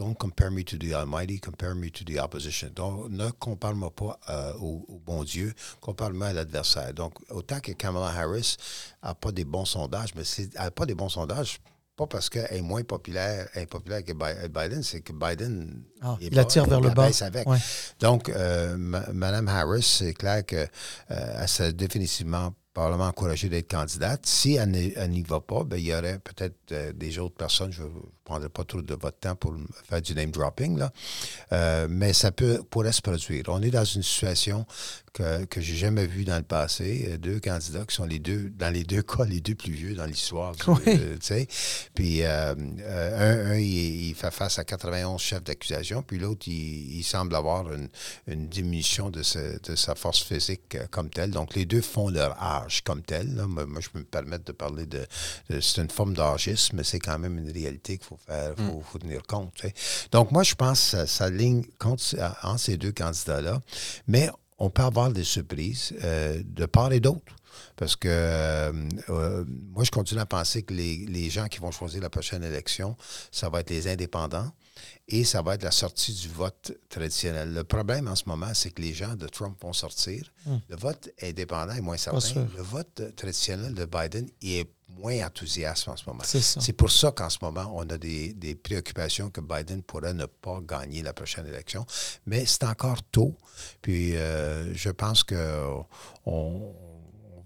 don't 0.01 0.15
compare 0.15 0.51
me 0.51 0.63
to 0.63 0.77
the 0.77 0.93
Almighty, 0.93 1.39
compare 1.39 1.75
me 1.75 1.89
to 1.89 2.03
the 2.03 2.17
opposition. 2.17 2.69
Donc, 2.75 3.09
ne 3.09 3.29
compare-moi 3.29 3.91
pas 3.91 4.19
euh, 4.29 4.53
au, 4.59 5.01
bon 5.05 5.23
Dieu, 5.23 5.53
compare-moi 5.79 6.27
à 6.27 6.33
l'adversaire. 6.33 6.93
Donc, 6.93 7.13
autant 7.29 7.59
que 7.59 7.71
Kamala 7.73 8.07
Harris 8.07 8.57
n'a 9.03 9.13
pas 9.13 9.31
des 9.31 9.45
bons 9.45 9.65
sondages, 9.65 10.15
mais 10.15 10.23
n'a 10.55 10.71
pas 10.71 10.85
des 10.85 10.95
bons 10.95 11.09
sondages 11.09 11.59
pas 12.01 12.07
parce 12.07 12.29
qu'elle 12.29 12.47
est 12.49 12.61
moins 12.61 12.83
populaire, 12.83 13.47
impopulaire 13.55 14.03
que 14.03 14.13
Biden, 14.13 14.81
c'est 14.81 15.01
que 15.01 15.13
Biden 15.13 15.83
ah, 16.01 16.17
il 16.19 16.33
la 16.33 16.45
tire 16.45 16.65
vers 16.65 16.81
le 16.81 16.89
bas. 16.89 17.09
Avec. 17.21 17.47
Ouais. 17.47 17.57
Donc, 17.99 18.29
euh, 18.29 18.75
Mme 18.77 19.47
Harris, 19.47 19.83
c'est 19.83 20.13
clair 20.13 20.45
qu'elle 20.45 20.69
euh, 21.11 21.47
s'est 21.47 21.73
définitivement 21.73 22.53
probablement 22.73 23.07
encouragée 23.07 23.49
d'être 23.49 23.69
candidate. 23.69 24.25
Si 24.25 24.53
elle 24.53 24.71
n'y 24.71 25.21
va 25.23 25.41
pas, 25.41 25.63
ben, 25.63 25.77
il 25.77 25.85
y 25.85 25.93
aurait 25.93 26.19
peut-être 26.19 26.55
euh, 26.71 26.93
des 26.93 27.19
autres 27.19 27.35
personnes, 27.35 27.71
je 27.71 27.83
ne 27.83 27.89
prendrai 28.23 28.49
pas 28.49 28.63
trop 28.63 28.81
de 28.81 28.93
votre 28.95 29.19
temps 29.19 29.35
pour 29.35 29.53
faire 29.83 30.01
du 30.01 30.15
name 30.15 30.31
dropping, 30.31 30.77
là. 30.77 30.91
Euh, 31.51 31.87
mais 31.89 32.13
ça 32.13 32.31
peut, 32.31 32.63
pourrait 32.69 32.93
se 32.93 33.01
produire. 33.01 33.43
On 33.49 33.61
est 33.61 33.71
dans 33.71 33.83
une 33.83 34.03
situation 34.03 34.65
que, 35.13 35.45
que 35.45 35.61
j'ai 35.61 35.75
jamais 35.75 36.07
vue 36.07 36.23
dans 36.23 36.37
le 36.37 36.43
passé. 36.43 37.09
Euh, 37.09 37.17
deux 37.17 37.39
candidats 37.39 37.85
qui 37.85 37.95
sont 37.95 38.05
les 38.05 38.19
deux, 38.19 38.49
dans 38.49 38.73
les 38.73 38.83
deux 38.83 39.01
cas, 39.01 39.25
les 39.25 39.41
deux 39.41 39.55
plus 39.55 39.73
vieux 39.73 39.93
dans 39.93 40.05
l'histoire. 40.05 40.53
Oui. 40.67 40.77
Euh, 40.87 41.45
puis 41.93 42.23
euh, 42.23 42.53
un, 42.55 43.51
un 43.51 43.57
il, 43.57 44.09
il, 44.09 44.15
fait 44.15 44.31
face 44.31 44.59
à 44.59 44.63
91 44.63 45.19
chefs 45.19 45.43
d'accusation, 45.43 46.01
puis 46.01 46.17
l'autre, 46.17 46.47
il, 46.47 46.97
il, 46.99 47.03
semble 47.03 47.35
avoir 47.35 47.71
une, 47.71 47.89
une 48.27 48.47
diminution 48.47 49.09
de, 49.09 49.23
ce, 49.23 49.59
de, 49.61 49.75
sa 49.75 49.95
force 49.95 50.21
physique 50.21 50.77
comme 50.91 51.09
telle. 51.09 51.31
Donc 51.31 51.55
les 51.55 51.65
deux 51.65 51.81
font 51.81 52.09
leur 52.09 52.41
âge 52.41 52.81
comme 52.83 53.01
tel. 53.01 53.35
Là. 53.35 53.47
Moi, 53.47 53.81
je 53.81 53.89
peux 53.89 53.99
me 53.99 54.05
permettre 54.05 54.45
de 54.45 54.51
parler 54.51 54.85
de. 54.85 55.05
de 55.49 55.59
c'est 55.59 55.81
une 55.81 55.89
forme 55.89 56.13
d'âgisme, 56.13 56.77
mais 56.77 56.83
c'est 56.83 56.99
quand 56.99 57.19
même 57.19 57.37
une 57.37 57.51
réalité 57.51 57.97
qu'il 57.97 58.07
faut 58.07 58.19
faire, 58.25 58.53
faut, 58.55 58.79
mm. 58.79 58.83
faut 58.83 58.99
tenir 58.99 59.23
compte. 59.23 59.53
T'sais. 59.55 59.73
Donc 60.11 60.31
moi, 60.31 60.43
je 60.43 60.55
pense 60.55 60.91
que 60.91 61.05
ça 61.05 61.29
ligne 61.29 61.63
contre, 61.79 62.03
en 62.43 62.57
ces 62.57 62.77
deux 62.77 62.91
candidats-là. 62.91 63.61
Mais 64.07 64.29
on 64.61 64.69
peut 64.69 64.83
avoir 64.83 65.11
des 65.11 65.23
surprises 65.23 65.93
euh, 66.03 66.41
de 66.45 66.65
part 66.67 66.93
et 66.93 66.99
d'autre. 66.99 67.35
Parce 67.75 67.95
que 67.95 68.07
euh, 68.07 68.71
euh, 69.09 69.43
moi, 69.73 69.83
je 69.83 69.89
continue 69.89 70.21
à 70.21 70.25
penser 70.27 70.61
que 70.61 70.73
les, 70.73 70.97
les, 71.07 71.29
gens 71.31 71.47
qui 71.47 71.59
vont 71.59 71.71
choisir 71.71 72.01
la 72.01 72.11
prochaine 72.11 72.43
élection, 72.43 72.95
ça 73.31 73.49
va 73.49 73.61
être 73.61 73.71
les 73.71 73.87
indépendants 73.87 74.51
et 75.07 75.23
ça 75.23 75.41
va 75.41 75.55
être 75.55 75.63
la 75.63 75.71
sortie 75.71 76.13
du 76.13 76.27
vote 76.29 76.73
traditionnel. 76.89 77.53
Le 77.53 77.63
problème 77.63 78.07
en 78.07 78.15
ce 78.15 78.23
moment, 78.27 78.53
c'est 78.53 78.69
que 78.69 78.81
les 78.83 78.93
gens 78.93 79.15
de 79.15 79.27
Trump 79.27 79.57
vont 79.61 79.73
sortir. 79.73 80.31
Mmh. 80.45 80.55
Le 80.69 80.75
vote 80.75 81.09
indépendant 81.23 81.73
est 81.73 81.81
moins 81.81 81.97
certain. 81.97 82.47
Le 82.55 82.61
vote 82.61 83.15
traditionnel 83.15 83.73
de 83.73 83.85
Biden 83.85 84.29
il 84.41 84.57
est 84.57 84.69
moins 84.97 85.25
enthousiaste 85.25 85.87
en 85.87 85.95
ce 85.95 86.03
moment. 86.07 86.23
C'est 86.23 86.73
pour 86.73 86.91
ça 86.91 87.11
qu'en 87.11 87.29
ce 87.29 87.39
moment, 87.41 87.71
on 87.75 87.81
a 87.89 87.97
des, 87.97 88.33
des, 88.33 88.55
préoccupations 88.55 89.29
que 89.29 89.41
Biden 89.41 89.81
pourrait 89.83 90.13
ne 90.13 90.25
pas 90.25 90.59
gagner 90.61 91.01
la 91.01 91.13
prochaine 91.13 91.47
élection. 91.47 91.85
Mais 92.25 92.45
c'est 92.45 92.63
encore 92.63 93.01
tôt. 93.03 93.35
Puis 93.81 94.15
euh, 94.15 94.73
je 94.73 94.89
pense 94.89 95.23
que 95.23 95.65
on, 96.25 96.73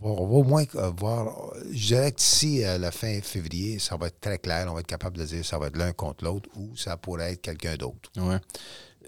on 0.02 0.28
va 0.28 0.36
au 0.36 0.44
moins 0.44 0.64
voir. 0.98 1.54
Je 1.72 1.88
dirais 1.88 2.12
que 2.12 2.18
d'ici 2.18 2.64
à 2.64 2.78
la 2.78 2.92
fin 2.92 3.22
février, 3.22 3.80
ça 3.80 3.98
va 3.98 4.08
être 4.08 4.20
très 4.20 4.38
clair. 4.38 4.68
On 4.70 4.74
va 4.74 4.82
être 4.82 4.88
capable 4.88 5.18
de 5.18 5.26
dire 5.26 5.42
que 5.42 5.48
ça 5.48 5.58
va 5.58 5.68
être 5.68 5.78
l'un 5.78 5.94
contre 5.94 6.24
l'autre 6.24 6.50
ou 6.56 6.76
ça 6.76 6.98
pourrait 6.98 7.34
être 7.34 7.42
quelqu'un 7.42 7.76
d'autre. 7.76 8.12
Ouais. 8.18 8.40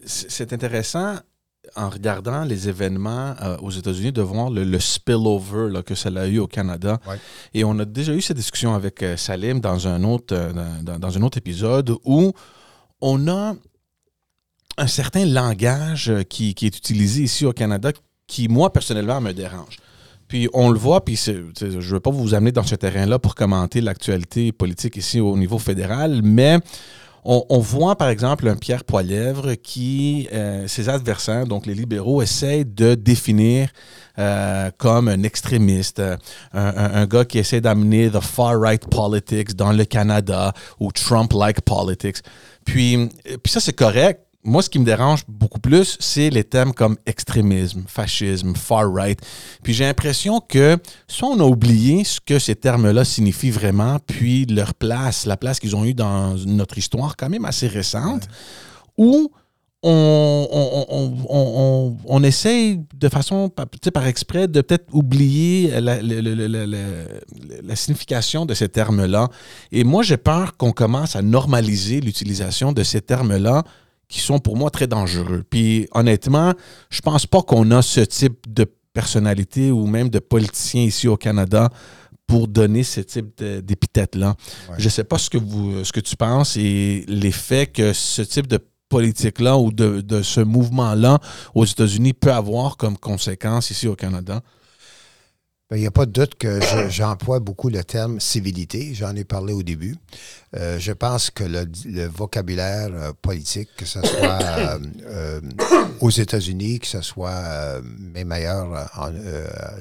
C'est 0.06 0.54
intéressant 0.54 1.20
en 1.76 1.90
regardant 1.90 2.44
les 2.44 2.70
événements 2.70 3.36
euh, 3.42 3.58
aux 3.58 3.72
États-Unis 3.72 4.12
de 4.12 4.22
voir 4.22 4.50
le, 4.50 4.64
le 4.64 4.80
spillover 4.80 5.70
là, 5.72 5.84
que 5.84 5.96
ça 5.96 6.10
a 6.16 6.28
eu 6.28 6.40
au 6.40 6.48
Canada. 6.48 7.00
Ouais. 7.08 7.20
Et 7.54 7.64
on 7.64 7.78
a 7.80 7.86
déjà 7.86 8.14
eu 8.14 8.22
cette 8.22 8.38
discussion 8.38 8.74
avec 8.74 9.04
euh, 9.04 9.18
Salim 9.18 9.60
dans 9.60 9.88
un 9.88 10.04
autre, 10.04 10.36
euh, 10.36 10.52
dans, 10.82 11.00
dans, 11.00 11.18
un 11.18 11.22
autre 11.22 11.38
épisode 11.38 11.96
où 12.06 12.34
on 13.02 13.28
a 13.28 13.56
un 14.78 14.88
certain 14.88 15.26
langage 15.26 16.12
qui, 16.30 16.54
qui 16.54 16.66
est 16.66 16.78
utilisé 16.78 17.24
ici 17.24 17.46
au 17.46 17.54
Canada 17.54 17.92
qui, 18.28 18.48
moi, 18.48 18.72
personnellement, 18.72 19.22
me 19.22 19.32
dérange. 19.32 19.78
Puis 20.28 20.50
on 20.54 20.70
le 20.70 20.78
voit, 20.78 21.06
puis 21.06 21.16
je 21.16 21.32
ne 21.66 21.80
veux 21.80 22.00
pas 22.00 22.12
vous 22.12 22.34
amener 22.34 22.52
dans 22.52 22.64
ce 22.64 22.76
terrain-là 22.76 23.18
pour 23.18 23.34
commenter 23.34 23.80
l'actualité 23.80 24.52
politique 24.52 24.98
ici 24.98 25.22
au 25.22 25.38
niveau 25.38 25.58
fédéral, 25.58 26.22
mais 26.22 26.60
on, 27.24 27.60
voit 27.60 27.96
par 27.96 28.10
exemple 28.10 28.48
un 28.48 28.56
Pierre 28.56 28.84
Poilièvre 28.84 29.54
qui, 29.56 30.28
euh, 30.32 30.68
ses 30.68 30.88
adversaires, 30.88 31.46
donc 31.46 31.66
les 31.66 31.74
libéraux, 31.74 32.22
essayent 32.22 32.66
de 32.66 32.96
définir 32.96 33.70
euh, 34.18 34.72
comme 34.78 35.08
un 35.08 35.24
extrémiste, 35.24 36.00
un, 36.00 36.18
un, 36.54 36.94
un 36.96 37.06
gars 37.06 37.26
qui 37.26 37.40
essaie 37.40 37.62
d'amener 37.62 38.10
the 38.10 38.22
far-right 38.22 38.88
politics 38.88 39.56
dans 39.56 39.74
le 39.74 39.86
Canada 39.86 40.54
ou 40.80 40.92
Trump-like 40.92 41.62
politics. 41.62 42.18
Puis, 42.66 43.10
puis 43.44 43.52
ça, 43.52 43.60
c'est 43.60 43.74
correct 43.74 44.27
moi, 44.48 44.62
ce 44.62 44.70
qui 44.70 44.80
me 44.80 44.86
dérange 44.86 45.26
beaucoup 45.28 45.60
plus, 45.60 45.98
c'est 46.00 46.30
les 46.30 46.46
thèmes 46.46 46.74
comme 46.74 46.96
extrémisme, 47.06 47.84
fascisme, 47.86 48.56
far-right. 48.56 49.20
Puis 49.62 49.74
j'ai 49.74 49.84
l'impression 49.84 50.40
que 50.40 50.78
soit 51.08 51.28
on 51.28 51.40
a 51.42 51.44
oublié 51.44 52.06
ce 52.06 52.22
que 52.22 52.40
ces 52.40 52.56
termes-là 52.56 53.04
signifient 53.04 53.52
vraiment, 53.52 53.98
puis 54.08 54.46
leur 54.46 54.74
place, 54.74 55.26
la 55.26 55.36
place 55.36 55.60
qu'ils 55.60 55.76
ont 55.76 55.84
eue 55.84 55.94
dans 55.94 56.36
notre 56.46 56.78
histoire 56.78 57.18
quand 57.18 57.30
même 57.30 57.44
assez 57.44 57.68
récente, 57.68 58.30
ou 58.98 59.30
on, 59.84 60.48
on, 60.50 61.16
on, 61.30 61.98
on, 62.06 62.24
essaye 62.24 62.80
de 62.96 63.10
façon, 63.10 63.50
par 63.50 64.08
exprès, 64.08 64.48
de 64.48 64.62
peut-être 64.62 64.86
oublier 64.94 65.70
la, 65.82 66.02
la, 66.02 66.22
la, 66.22 66.66
la, 67.64 67.76
signification 67.76 68.46
de 68.46 68.54
ces 68.54 68.70
termes-là. 68.70 69.28
Et 69.72 69.84
moi, 69.84 70.04
j'ai 70.04 70.18
peur 70.18 70.58
qu'on 70.58 70.72
commence 70.72 71.16
à 71.16 71.22
normaliser 71.22 72.02
l'utilisation 72.02 72.72
de 72.72 72.82
ces 72.84 73.02
termes-là 73.02 73.64
qui 74.08 74.20
sont 74.20 74.40
pour 74.40 74.56
moi 74.56 74.70
très 74.70 74.88
dangereux. 74.88 75.44
Puis 75.50 75.88
honnêtement, 75.92 76.54
je 76.90 77.02
pense 77.02 77.26
pas 77.26 77.42
qu'on 77.42 77.72
a 77.72 77.82
ce 77.82 78.02
type 78.02 78.52
de 78.52 78.66
personnalités 78.94 79.72
ou 79.72 79.86
même 79.86 80.10
de 80.10 80.20
politiciens 80.20 80.84
ici 80.84 81.08
au 81.08 81.18
Canada 81.18 81.70
pour 82.26 82.48
donner 82.48 82.84
ce 82.84 83.02
type 83.02 83.42
d'épithète-là. 83.42 84.36
Je 84.78 84.86
ne 84.86 84.90
sais 84.90 85.04
pas 85.04 85.18
ce 85.18 85.30
que, 85.30 85.38
vous, 85.38 85.84
ce 85.84 85.92
que 85.94 86.00
tu 86.00 86.16
penses 86.16 86.58
et 86.58 87.06
l'effet 87.08 87.68
que 87.68 87.94
ce 87.94 88.22
type 88.22 88.48
de 88.48 88.60
politique-là 88.90 89.58
ou 89.58 89.72
de, 89.72 90.02
de 90.02 90.22
ce 90.22 90.42
mouvement-là 90.42 91.20
aux 91.56 91.66
États-Unis 91.66 92.14
peut 92.14 92.32
avoir 92.32 92.78
comme 92.78 92.98
conséquence 92.98 93.72
ici 93.72 93.88
au 93.88 93.96
Canada. 93.96 94.42
Ben, 95.70 95.76
il 95.76 95.82
n'y 95.82 95.88
a 95.88 95.92
pas 95.92 96.06
de 96.06 96.12
doute 96.12 96.36
que 96.36 96.62
j'emploie 96.90 97.42
beaucoup 97.42 97.68
le 97.68 97.84
terme 97.84 98.22
civilité. 98.22 98.94
J'en 98.94 99.14
ai 99.18 99.26
parlé 99.26 99.52
au 99.52 99.64
début. 99.64 99.98
Euh, 100.56 100.80
je 100.80 100.94
pense 100.94 101.30
que 101.30 101.44
le, 101.44 102.08
vocabulaire 102.08 102.90
euh, 102.94 103.12
politique, 103.22 103.70
que 103.76 103.86
ce 103.86 104.02
soit 104.02 104.40
euh, 105.04 105.42
aux 106.00 106.10
États-Unis, 106.10 106.80
que 106.80 106.88
ce 106.88 107.02
soit 107.02 107.82
même 108.00 108.32
ailleurs 108.32 108.90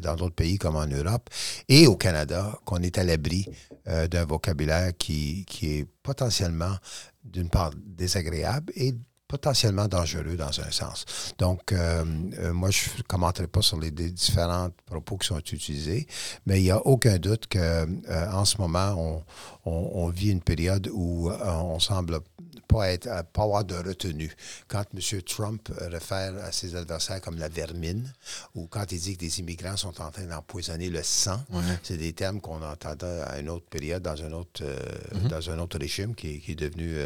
dans 0.03 0.17
d'autres 0.17 0.35
pays 0.35 0.59
comme 0.59 0.75
en 0.75 0.87
Europe 0.87 1.31
et 1.69 1.87
au 1.87 1.95
Canada, 1.95 2.59
qu'on 2.65 2.79
est 2.79 2.99
à 2.99 3.05
l'abri 3.05 3.47
d'un 3.87 4.25
vocabulaire 4.25 4.91
qui, 4.99 5.45
qui 5.47 5.79
est 5.79 5.87
potentiellement, 6.03 6.75
d'une 7.23 7.49
part, 7.49 7.71
désagréable 7.77 8.73
et 8.75 8.95
potentiellement 9.29 9.89
dangereux 9.89 10.37
dans 10.37 10.61
un 10.61 10.71
sens. 10.71 11.05
Donc, 11.39 11.73
euh, 11.73 12.05
euh, 12.39 12.53
moi, 12.53 12.71
je 12.71 12.91
ne 12.99 13.03
commenterai 13.03 13.47
pas 13.49 13.63
sur 13.63 13.79
les, 13.79 13.91
différents 13.91 14.69
propos 14.87 15.17
qui 15.17 15.27
sont 15.27 15.39
utilisés, 15.39 16.07
mais 16.47 16.61
il 16.61 16.65
n'y 16.65 16.71
a 16.71 16.79
aucun 16.87 17.19
doute 17.19 17.47
qu'en 17.51 17.59
euh, 17.59 18.45
ce 18.45 18.59
moment, 18.59 19.25
on, 19.65 19.71
on, 19.71 20.09
vit 20.11 20.31
une 20.31 20.43
période 20.43 20.89
où 20.93 21.31
on 21.31 21.79
semble 21.81 22.21
pas, 22.69 22.91
être, 22.91 23.09
pas 23.33 23.43
avoir 23.43 23.65
de 23.65 23.75
retenue. 23.75 24.33
Quand 24.69 24.85
M. 24.95 25.23
Trump 25.23 25.69
réfère 25.81 26.35
à 26.45 26.53
ses 26.53 26.75
adversaires 26.77 27.21
comme 27.21 27.39
la 27.39 27.49
vermine, 27.49 28.13
ou 28.55 28.67
quand 28.67 28.91
il 28.93 29.01
dit 29.01 29.15
que 29.15 29.21
des 29.21 29.41
immigrants 29.41 29.77
sont 29.77 30.01
en 30.01 30.11
train 30.11 30.25
d'empoisonner 30.25 30.91
le 30.91 31.03
sang, 31.03 31.43
c'est 31.83 31.97
des 31.97 32.13
termes 32.13 32.41
qu'on 32.41 32.63
entendait 32.63 33.23
à 33.27 33.39
une 33.39 33.49
autre 33.49 33.67
période, 33.67 34.03
dans 34.03 34.23
un 34.23 34.33
autre, 34.33 34.63
mm-hmm. 34.63 35.29
dans 35.29 35.51
un 35.51 35.59
autre 35.59 35.79
régime 35.79 36.15
qui, 36.15 36.41
qui 36.41 36.53
est 36.53 36.57
devenu 36.57 36.97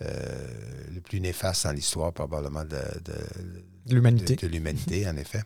le 0.00 1.00
plus 1.00 1.20
néfaste 1.20 1.64
dans 1.64 1.72
l'histoire 1.72 2.12
probablement 2.12 2.64
de, 2.64 2.82
l'humanité. 3.88 4.36
De, 4.36 4.46
l'humanité, 4.46 5.08
en 5.08 5.16
effet. 5.16 5.42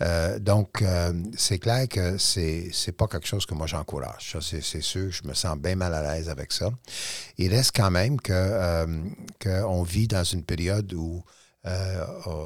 Euh, 0.00 0.38
donc, 0.38 0.82
euh, 0.82 1.12
c'est 1.36 1.58
clair 1.58 1.88
que 1.88 2.18
c'est 2.18 2.70
n'est 2.86 2.92
pas 2.92 3.06
quelque 3.06 3.26
chose 3.26 3.46
que 3.46 3.54
moi 3.54 3.66
j'encourage. 3.66 4.36
c'est 4.40 4.80
sûr, 4.80 5.10
je 5.10 5.26
me 5.26 5.34
sens 5.34 5.58
bien 5.58 5.76
mal 5.76 5.94
à 5.94 6.02
l'aise 6.14 6.28
avec 6.28 6.52
ça. 6.52 6.70
Il 7.38 7.54
reste 7.54 7.74
quand 7.74 7.90
même 7.90 8.20
que 8.20 8.32
euh, 8.32 8.86
qu'on 9.42 9.82
vit 9.82 10.08
dans 10.08 10.24
une 10.24 10.44
période 10.44 10.92
où 10.94 11.22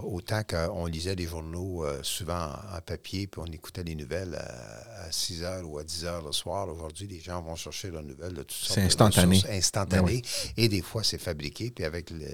autant 0.03 0.43
qu'on 0.43 0.84
lisait 0.84 1.16
des 1.16 1.26
journaux 1.26 1.87
souvent 2.03 2.51
en 2.74 2.80
papier, 2.82 3.26
puis 3.26 3.41
on 3.43 3.51
écoutait 3.51 3.82
les 3.82 3.95
nouvelles 3.95 4.34
à, 4.34 5.11
6 5.11 5.41
h 5.41 5.62
ou 5.62 5.78
à 5.78 5.84
10 5.84 6.05
h 6.05 6.26
le 6.26 6.32
soir. 6.32 6.68
Aujourd'hui, 6.68 7.07
les 7.07 7.20
gens 7.20 7.41
vont 7.41 7.57
chercher 7.57 7.91
leurs 7.91 8.03
nouvelles 8.03 8.34
de 8.34 8.43
toutes 8.43 8.53
sortes. 8.53 8.74
C'est 8.74 8.84
instantané. 8.84 9.43
instantané. 9.49 10.20
Ben 10.20 10.53
Et 10.59 10.68
des 10.68 10.82
fois, 10.82 11.03
c'est 11.03 11.16
fabriqué. 11.16 11.70
Puis 11.70 11.84
avec 11.84 12.11
le 12.11 12.26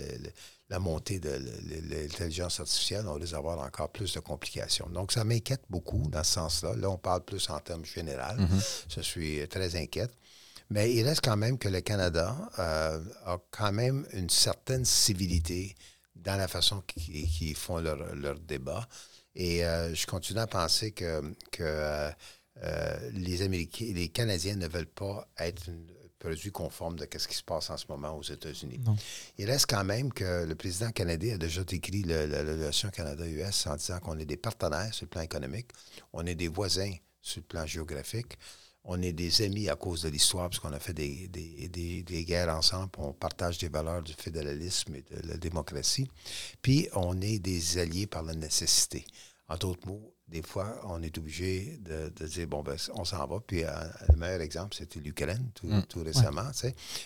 la 0.73 0.79
montée 0.79 1.21
de 1.21 1.39
l'intelligence 1.91 2.59
artificielle, 2.59 3.05
on 3.07 3.13
risque 3.13 3.33
d'avoir 3.33 3.59
encore 3.59 3.91
plus 3.91 4.15
de 4.15 4.21
complications. 4.21 4.89
Donc, 4.89 5.13
ça 5.13 5.23
m'inquiète 5.23 5.61
beaucoup 5.69 6.09
dans 6.09 6.25
ce 6.25 6.33
sens-là. 6.33 6.75
Là, 6.77 6.89
on 6.89 6.97
parle 6.97 7.23
plus 7.25 7.51
en 7.51 7.61
termes 7.61 7.85
généraux. 7.85 8.39
Mm-hmm. 8.39 8.85
Je 8.97 9.01
suis 9.03 9.47
très 9.49 9.77
inquiète. 9.77 10.13
Mais 10.71 10.95
il 10.95 11.07
reste 11.07 11.23
quand 11.23 11.37
même 11.37 11.59
que 11.59 11.69
le 11.69 11.83
Canada 11.83 12.35
euh, 12.59 13.05
a 13.27 13.37
quand 13.51 13.73
même 13.73 14.07
une 14.15 14.31
certaine 14.31 14.87
civilité 14.87 15.75
dans 16.17 16.37
la 16.37 16.49
façon 16.49 16.83
qu'ils 16.87 17.55
font 17.55 17.77
leur, 17.77 18.15
leur, 18.15 18.39
débat. 18.39 18.89
Et 19.35 19.67
euh, 19.67 19.95
je 19.95 20.07
continue 20.07 20.41
à 20.41 20.47
penser 20.47 20.93
que, 20.93 21.21
que 21.51 22.11
euh, 22.63 23.11
les 23.13 23.43
Américains, 23.43 23.93
les 23.93 24.09
Canadiens 24.09 24.57
ne 24.57 24.69
veulent 24.69 24.87
pas 24.87 25.29
être 25.39 25.69
une, 25.69 25.85
produit 26.23 26.53
conforme 26.53 26.97
de 26.97 27.09
ce 27.19 27.27
qui 27.27 27.35
se 27.35 27.43
passe 27.43 27.69
en 27.71 27.77
ce 27.77 27.87
moment 27.89 28.17
aux 28.17 28.23
États-Unis. 28.23 28.81
Il 29.39 29.51
reste 29.51 29.67
quand 29.69 29.85
même 29.85 30.13
que 30.13 30.45
le 30.45 30.55
président 30.55 30.93
canadien 30.93 31.35
a 31.35 31.39
déjà 31.39 31.65
décrit 31.65 32.03
la 32.05 32.23
relation 32.23 32.91
Canada-US 32.91 33.67
en 33.67 33.77
disant 33.77 33.99
qu'on 33.99 34.19
est 34.19 34.25
des 34.25 34.37
partenaires 34.37 34.95
sur 34.95 35.07
le 35.07 35.11
plan 35.11 35.23
économique, 35.23 35.69
on 36.13 36.25
est 36.25 36.37
des 36.37 36.49
voisins 36.49 36.95
sur 37.21 37.41
le 37.41 37.47
plan 37.47 37.67
géographique, 37.67 38.39
on 38.85 39.03
est 39.03 39.13
des 39.13 39.43
amis 39.43 39.69
à 39.69 39.75
cause 39.75 40.03
de 40.03 40.09
l'histoire, 40.11 40.49
parce 40.49 40.61
qu'on 40.61 40.73
a 40.73 40.79
fait 40.79 40.95
des, 40.95 41.29
des, 41.29 42.25
guerres 42.25 42.55
ensemble, 42.55 42.91
on 42.99 43.13
partage 43.13 43.59
des 43.59 43.69
valeurs 43.69 44.03
du 44.03 44.13
fédéralisme 44.13 44.95
et 44.95 45.03
de 45.03 45.29
la 45.29 45.37
démocratie, 45.37 46.09
puis 46.63 46.89
on 46.95 47.21
est 47.21 47.39
des 47.41 47.79
alliés 47.79 48.07
par 48.07 48.23
la 48.23 48.35
nécessité. 48.35 49.05
En 49.49 49.57
d'autres 49.57 49.87
mots, 49.87 50.12
des 50.33 50.43
fois, 50.43 50.81
on 50.85 51.03
est 51.03 51.17
obligé 51.19 51.79
de, 51.81 52.09
dire, 52.27 52.47
bon, 52.47 52.63
ben, 52.63 52.77
on 52.95 53.05
s'en 53.05 53.27
va. 53.27 53.39
Puis, 53.47 53.65
euh, 53.65 53.71
le 54.09 54.17
meilleur 54.17 54.41
exemple, 54.41 54.75
c'était 54.75 54.99
l'Ukraine, 54.99 55.51
tout, 55.55 55.67
mm. 55.67 56.03
récemment. 56.03 56.51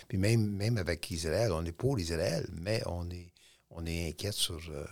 Puis, 0.07 0.17
même, 0.17 0.49
même 0.49 0.77
avec 0.77 1.11
Israël, 1.11 1.51
on 1.51 1.63
est 1.65 1.73
pour 1.73 1.99
Israël, 1.99 2.47
mais 2.61 2.81
on 2.85 3.09
est, 3.09 3.33
on 3.69 3.85
est 3.85 4.09
inquiète 4.09 4.33
sur 4.33 4.59
euh, 4.69 4.85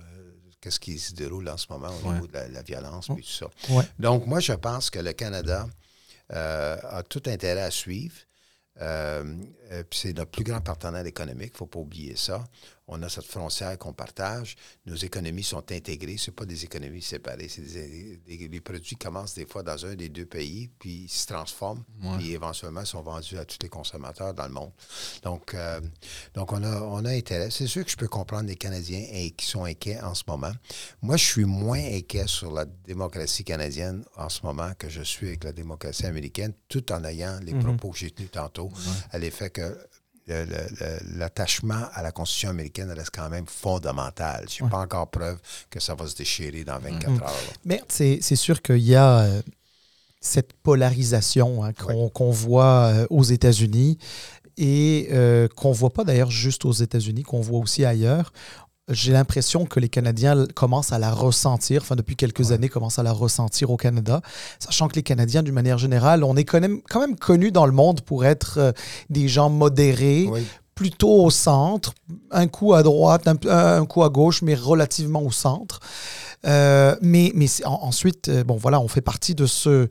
qu'est-ce 0.59 0.81
qui 0.81 0.99
se 0.99 1.13
déroule 1.13 1.47
en 1.47 1.55
ce 1.55 1.67
moment 1.69 1.91
au 2.03 2.13
niveau 2.13 2.27
de 2.27 2.33
la, 2.33 2.61
violence, 2.61 3.07
puis 3.07 3.23
tout 3.23 3.45
ça. 3.45 3.47
Donc, 3.97 4.27
moi, 4.27 4.41
je 4.41 4.53
pense 4.53 4.89
que 4.89 4.99
le 4.99 5.13
Canada 5.13 5.67
euh, 6.33 6.77
a 6.83 7.03
tout 7.03 7.23
intérêt 7.27 7.61
à 7.61 7.71
suivre. 7.71 8.15
C'est 9.91 10.13
notre 10.13 10.31
plus 10.31 10.43
grand 10.43 10.61
partenaire 10.61 11.05
économique, 11.05 11.49
il 11.49 11.53
ne 11.53 11.57
faut 11.57 11.65
pas 11.65 11.79
oublier 11.79 12.15
ça 12.15 12.43
on 12.87 13.01
a 13.01 13.09
cette 13.09 13.25
frontière 13.25 13.77
qu'on 13.77 13.93
partage, 13.93 14.55
nos 14.85 14.95
économies 14.95 15.43
sont 15.43 15.71
intégrées, 15.71 16.17
ce 16.17 16.29
pas 16.31 16.45
des 16.45 16.65
économies 16.65 17.01
séparées, 17.01 17.49
des, 17.57 18.47
les 18.47 18.61
produits 18.61 18.95
commencent 18.95 19.33
des 19.33 19.47
fois 19.47 19.63
dans 19.63 19.85
un 19.85 19.95
des 19.95 20.09
deux 20.09 20.25
pays, 20.25 20.69
puis 20.79 21.05
ils 21.05 21.09
se 21.09 21.25
transforment, 21.25 21.83
puis 22.17 22.33
éventuellement 22.33 22.85
sont 22.85 23.01
vendus 23.01 23.37
à 23.37 23.45
tous 23.45 23.57
les 23.61 23.69
consommateurs 23.69 24.33
dans 24.33 24.45
le 24.45 24.53
monde. 24.53 24.71
Donc, 25.23 25.53
euh, 25.53 25.81
donc 26.35 26.51
on, 26.53 26.63
a, 26.63 26.81
on 26.81 27.03
a 27.05 27.09
intérêt. 27.09 27.49
C'est 27.49 27.67
sûr 27.67 27.83
que 27.83 27.89
je 27.89 27.97
peux 27.97 28.07
comprendre 28.07 28.47
les 28.47 28.55
Canadiens 28.55 29.05
qui 29.35 29.45
sont 29.45 29.63
inquiets 29.63 29.99
en 30.01 30.13
ce 30.13 30.23
moment. 30.27 30.51
Moi, 31.01 31.17
je 31.17 31.25
suis 31.25 31.45
moins 31.45 31.79
inquiet 31.79 32.27
sur 32.27 32.51
la 32.51 32.65
démocratie 32.65 33.43
canadienne 33.43 34.03
en 34.15 34.29
ce 34.29 34.45
moment 34.45 34.71
que 34.77 34.89
je 34.89 35.01
suis 35.01 35.27
avec 35.27 35.43
la 35.43 35.53
démocratie 35.53 36.05
américaine, 36.05 36.53
tout 36.67 36.91
en 36.91 37.03
ayant 37.03 37.39
les 37.41 37.53
mhm. 37.53 37.63
propos 37.63 37.91
que 37.91 37.97
j'ai 37.97 38.11
tenus 38.11 38.31
tantôt, 38.31 38.71
à 39.11 39.17
l'effet 39.17 39.49
que 39.55 39.77
l'attachement 41.15 41.83
à 41.93 42.01
la 42.01 42.11
Constitution 42.11 42.49
américaine 42.49 42.91
reste 42.91 43.11
quand 43.13 43.29
même 43.29 43.45
fondamental. 43.47 44.45
Je 44.49 44.63
n'ai 44.63 44.69
pas 44.69 44.79
encore 44.79 45.07
preuve 45.09 45.37
que 45.69 45.79
ça 45.79 45.93
va 45.93 46.07
se 46.07 46.15
déchirer 46.15 46.63
dans 46.63 46.79
24 46.79 47.11
mm-hmm. 47.11 47.21
heures. 47.23 47.53
Mais 47.63 47.81
c'est 47.87 48.35
sûr 48.35 48.61
qu'il 48.61 48.79
y 48.79 48.95
a 48.95 49.19
euh, 49.19 49.41
cette 50.19 50.53
polarisation 50.53 51.63
hein, 51.63 51.73
qu'on 51.73 52.31
voit 52.31 52.91
euh, 52.93 53.07
aux 53.11 53.23
États-Unis 53.23 53.99
et 54.57 55.09
euh, 55.11 55.47
qu'on 55.55 55.69
ne 55.69 55.75
voit 55.75 55.91
pas 55.91 56.03
d'ailleurs 56.03 56.31
juste 56.31 56.65
aux 56.65 56.71
États-Unis, 56.71 57.23
qu'on 57.23 57.41
voit 57.41 57.59
aussi 57.59 57.85
ailleurs 57.85 58.31
j'ai 58.89 59.11
l'impression 59.11 59.65
que 59.65 59.79
les 59.79 59.89
Canadiens 59.89 60.45
commencent 60.53 60.91
à 60.91 60.99
la 60.99 61.11
ressentir, 61.11 61.81
enfin 61.81 61.95
depuis 61.95 62.15
quelques 62.15 62.51
années 62.51 62.69
commencent 62.69 62.99
à 62.99 63.03
la 63.03 63.13
ressentir 63.13 63.71
au 63.71 63.77
Canada, 63.77 64.21
sachant 64.59 64.87
que 64.87 64.95
les 64.95 65.03
Canadiens, 65.03 65.41
d'une 65.41 65.55
manière 65.55 65.77
générale, 65.77 66.23
on 66.23 66.35
est 66.35 66.45
quand 66.45 66.59
même, 66.59 66.81
quand 66.89 66.99
même 66.99 67.15
connus 67.15 67.51
dans 67.51 67.65
le 67.65 67.71
monde 67.71 68.01
pour 68.01 68.25
être 68.25 68.57
euh, 68.57 68.71
des 69.09 69.27
gens 69.27 69.49
modérés, 69.49 70.29
plutôt 70.75 71.23
au 71.23 71.31
centre, 71.31 71.93
un 72.31 72.47
coup 72.47 72.73
à 72.73 72.83
droite, 72.83 73.27
un, 73.27 73.85
coup 73.85 74.03
à 74.03 74.09
gauche, 74.09 74.41
mais 74.41 74.55
relativement 74.55 75.23
au 75.23 75.31
centre. 75.31 75.79
Euh, 76.45 76.95
mais 77.01 77.31
mais 77.33 77.47
ensuite, 77.65 78.27
euh, 78.27 78.43
bon 78.43 78.57
voilà, 78.57 78.79
on 78.81 78.87
fait 78.87 79.01
partie 79.01 79.33
de 79.33 79.47
ce 79.47 79.87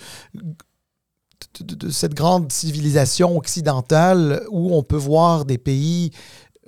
de, 1.60 1.90
cette 1.90 2.14
grande 2.14 2.50
civilisation 2.50 3.36
occidentale 3.36 4.44
où 4.50 4.74
on 4.74 4.82
peut 4.82 4.96
voir 4.96 5.44
des 5.44 5.58
pays 5.58 6.10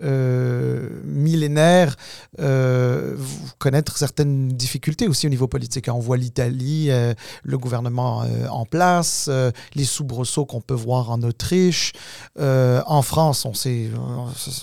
euh, 0.03 0.89
millénaire 1.05 1.97
euh, 2.39 3.17
connaître 3.59 3.97
certaines 3.97 4.49
difficultés 4.49 5.09
aussi 5.09 5.27
au 5.27 5.31
niveau 5.31 5.49
politique. 5.49 5.89
On 5.91 6.01
voit 6.01 6.19
l'Italie, 6.19 6.89
euh, 6.91 7.15
le 7.45 7.57
gouvernement 7.57 8.25
en 8.51 8.67
place, 8.67 9.31
les 9.75 9.85
soubresauts 9.85 10.45
qu'on 10.45 10.61
peut 10.61 10.75
voir 10.75 11.11
en 11.11 11.23
Autriche. 11.23 11.93
en 12.39 13.03
France, 13.03 13.45
on 13.45 13.53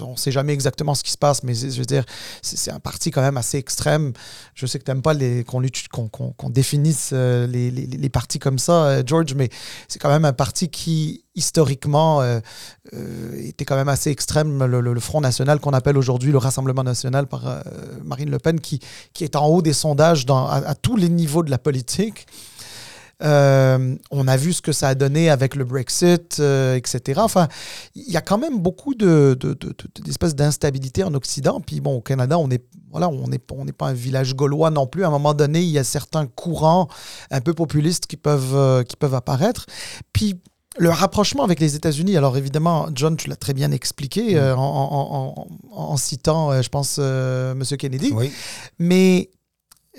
on 0.02 0.16
sait 0.16 0.32
jamais 0.32 0.54
exactement 0.54 0.94
ce 0.94 1.04
qui 1.04 1.12
se 1.12 1.18
passe, 1.18 1.44
mais 1.44 1.56
je 1.56 1.80
veux 1.80 1.86
dire, 1.86 2.04
c'est 2.42 2.72
un 2.72 2.80
parti 2.80 3.12
quand 3.12 3.22
même 3.22 3.38
assez 3.38 3.58
extrême. 3.58 4.14
Je 4.54 4.66
sais 4.66 4.78
que 4.80 4.84
tu 4.84 4.92
n'aimes 4.92 5.02
pas 5.02 5.16
qu'on 5.92 6.50
définisse 6.50 7.12
les, 7.12 8.10
partis 8.10 8.40
comme 8.40 8.60
ça, 8.60 9.04
George, 9.06 9.34
mais 9.34 9.50
c'est 9.88 10.00
quand 10.00 10.10
même 10.10 10.26
un 10.26 10.34
parti 10.34 10.70
qui 10.70 11.24
historiquement 11.36 12.22
euh, 12.22 12.40
euh, 12.94 13.48
était 13.48 13.66
quand 13.66 13.76
même 13.76 13.90
assez 13.90 14.10
extrême, 14.10 14.64
le, 14.66 15.00
Front 15.00 15.22
National 15.22 15.60
qu'on 15.60 15.72
appelle 15.74 15.98
aujourd'hui 15.98 16.32
le 16.32 16.38
Rassemblement 16.38 16.84
National 16.84 17.28
par 17.28 17.48
euh, 17.48 17.62
Marine 18.04 18.30
Le 18.30 18.40
Pen, 18.40 18.60
qui, 18.60 18.80
qui 19.14 19.24
est 19.24 19.36
en 19.36 19.48
haut 19.48 19.62
des 19.62 19.74
sondages 19.74 20.26
à, 20.30 20.76
tous 20.76 20.96
les 20.96 21.10
niveaux 21.10 21.44
de 21.44 21.52
la 21.52 21.58
politique. 21.58 22.28
On 23.22 24.28
a 24.28 24.38
vu 24.38 24.52
ce 24.52 24.62
que 24.62 24.74
ça 24.74 24.90
a 24.90 24.96
donné 24.96 25.30
avec 25.30 25.56
le 25.56 25.64
Brexit, 25.64 26.40
etc. 26.40 27.22
Enfin, 27.24 27.48
il 27.96 28.12
y 28.12 28.18
a 28.18 28.22
quand 28.22 28.38
même 28.38 28.60
beaucoup 28.60 28.96
de, 28.96 29.38
de, 29.40 29.54
de- 29.54 29.70
de- 29.70 30.02
d'espèces 30.04 30.36
d'instabilité 30.36 31.06
en 31.06 31.14
Occident. 31.14 31.62
Puis 31.62 31.80
bon, 31.80 31.96
au 31.96 32.02
Canada, 32.02 32.38
on 32.38 32.50
est 32.50 32.66
voilà, 32.92 33.08
on 33.08 33.30
n'est 33.30 33.40
on 33.52 33.64
n'est 33.64 33.72
pas 33.72 33.88
un 33.88 33.94
village 33.94 34.36
gaulois 34.36 34.72
non 34.72 34.88
plus. 34.88 35.06
À 35.06 35.08
un 35.08 35.12
moment 35.12 35.34
donné, 35.34 35.62
il 35.62 35.70
y 35.70 35.80
a 35.80 35.86
certains 35.86 36.28
courants 36.28 36.90
un 37.32 37.40
peu 37.40 37.54
populistes 37.54 38.08
qui 38.08 38.18
peuvent, 38.18 38.84
qui 38.84 38.98
peuvent 38.98 39.16
apparaître. 39.16 39.68
Puis 40.12 40.36
le 40.78 40.90
rapprochement 40.90 41.44
avec 41.44 41.60
les 41.60 41.76
États-Unis, 41.76 42.18
alors 42.18 42.36
évidemment, 42.38 42.88
John, 42.96 43.16
tu 43.16 43.28
l'as 43.30 43.36
très 43.36 43.54
bien 43.54 43.72
expliqué 43.72 44.38
euh, 44.38 44.56
en, 44.56 44.62
en- 44.62 45.48
en- 45.72 45.92
en 45.92 45.98
citant, 45.98 46.52
euh, 46.52 46.62
je 46.62 46.70
pense, 46.70 46.98
euh, 47.00 47.52
M. 47.52 47.64
Kennedy. 47.78 48.12
Oui. 48.14 48.32
Mais, 48.80 49.30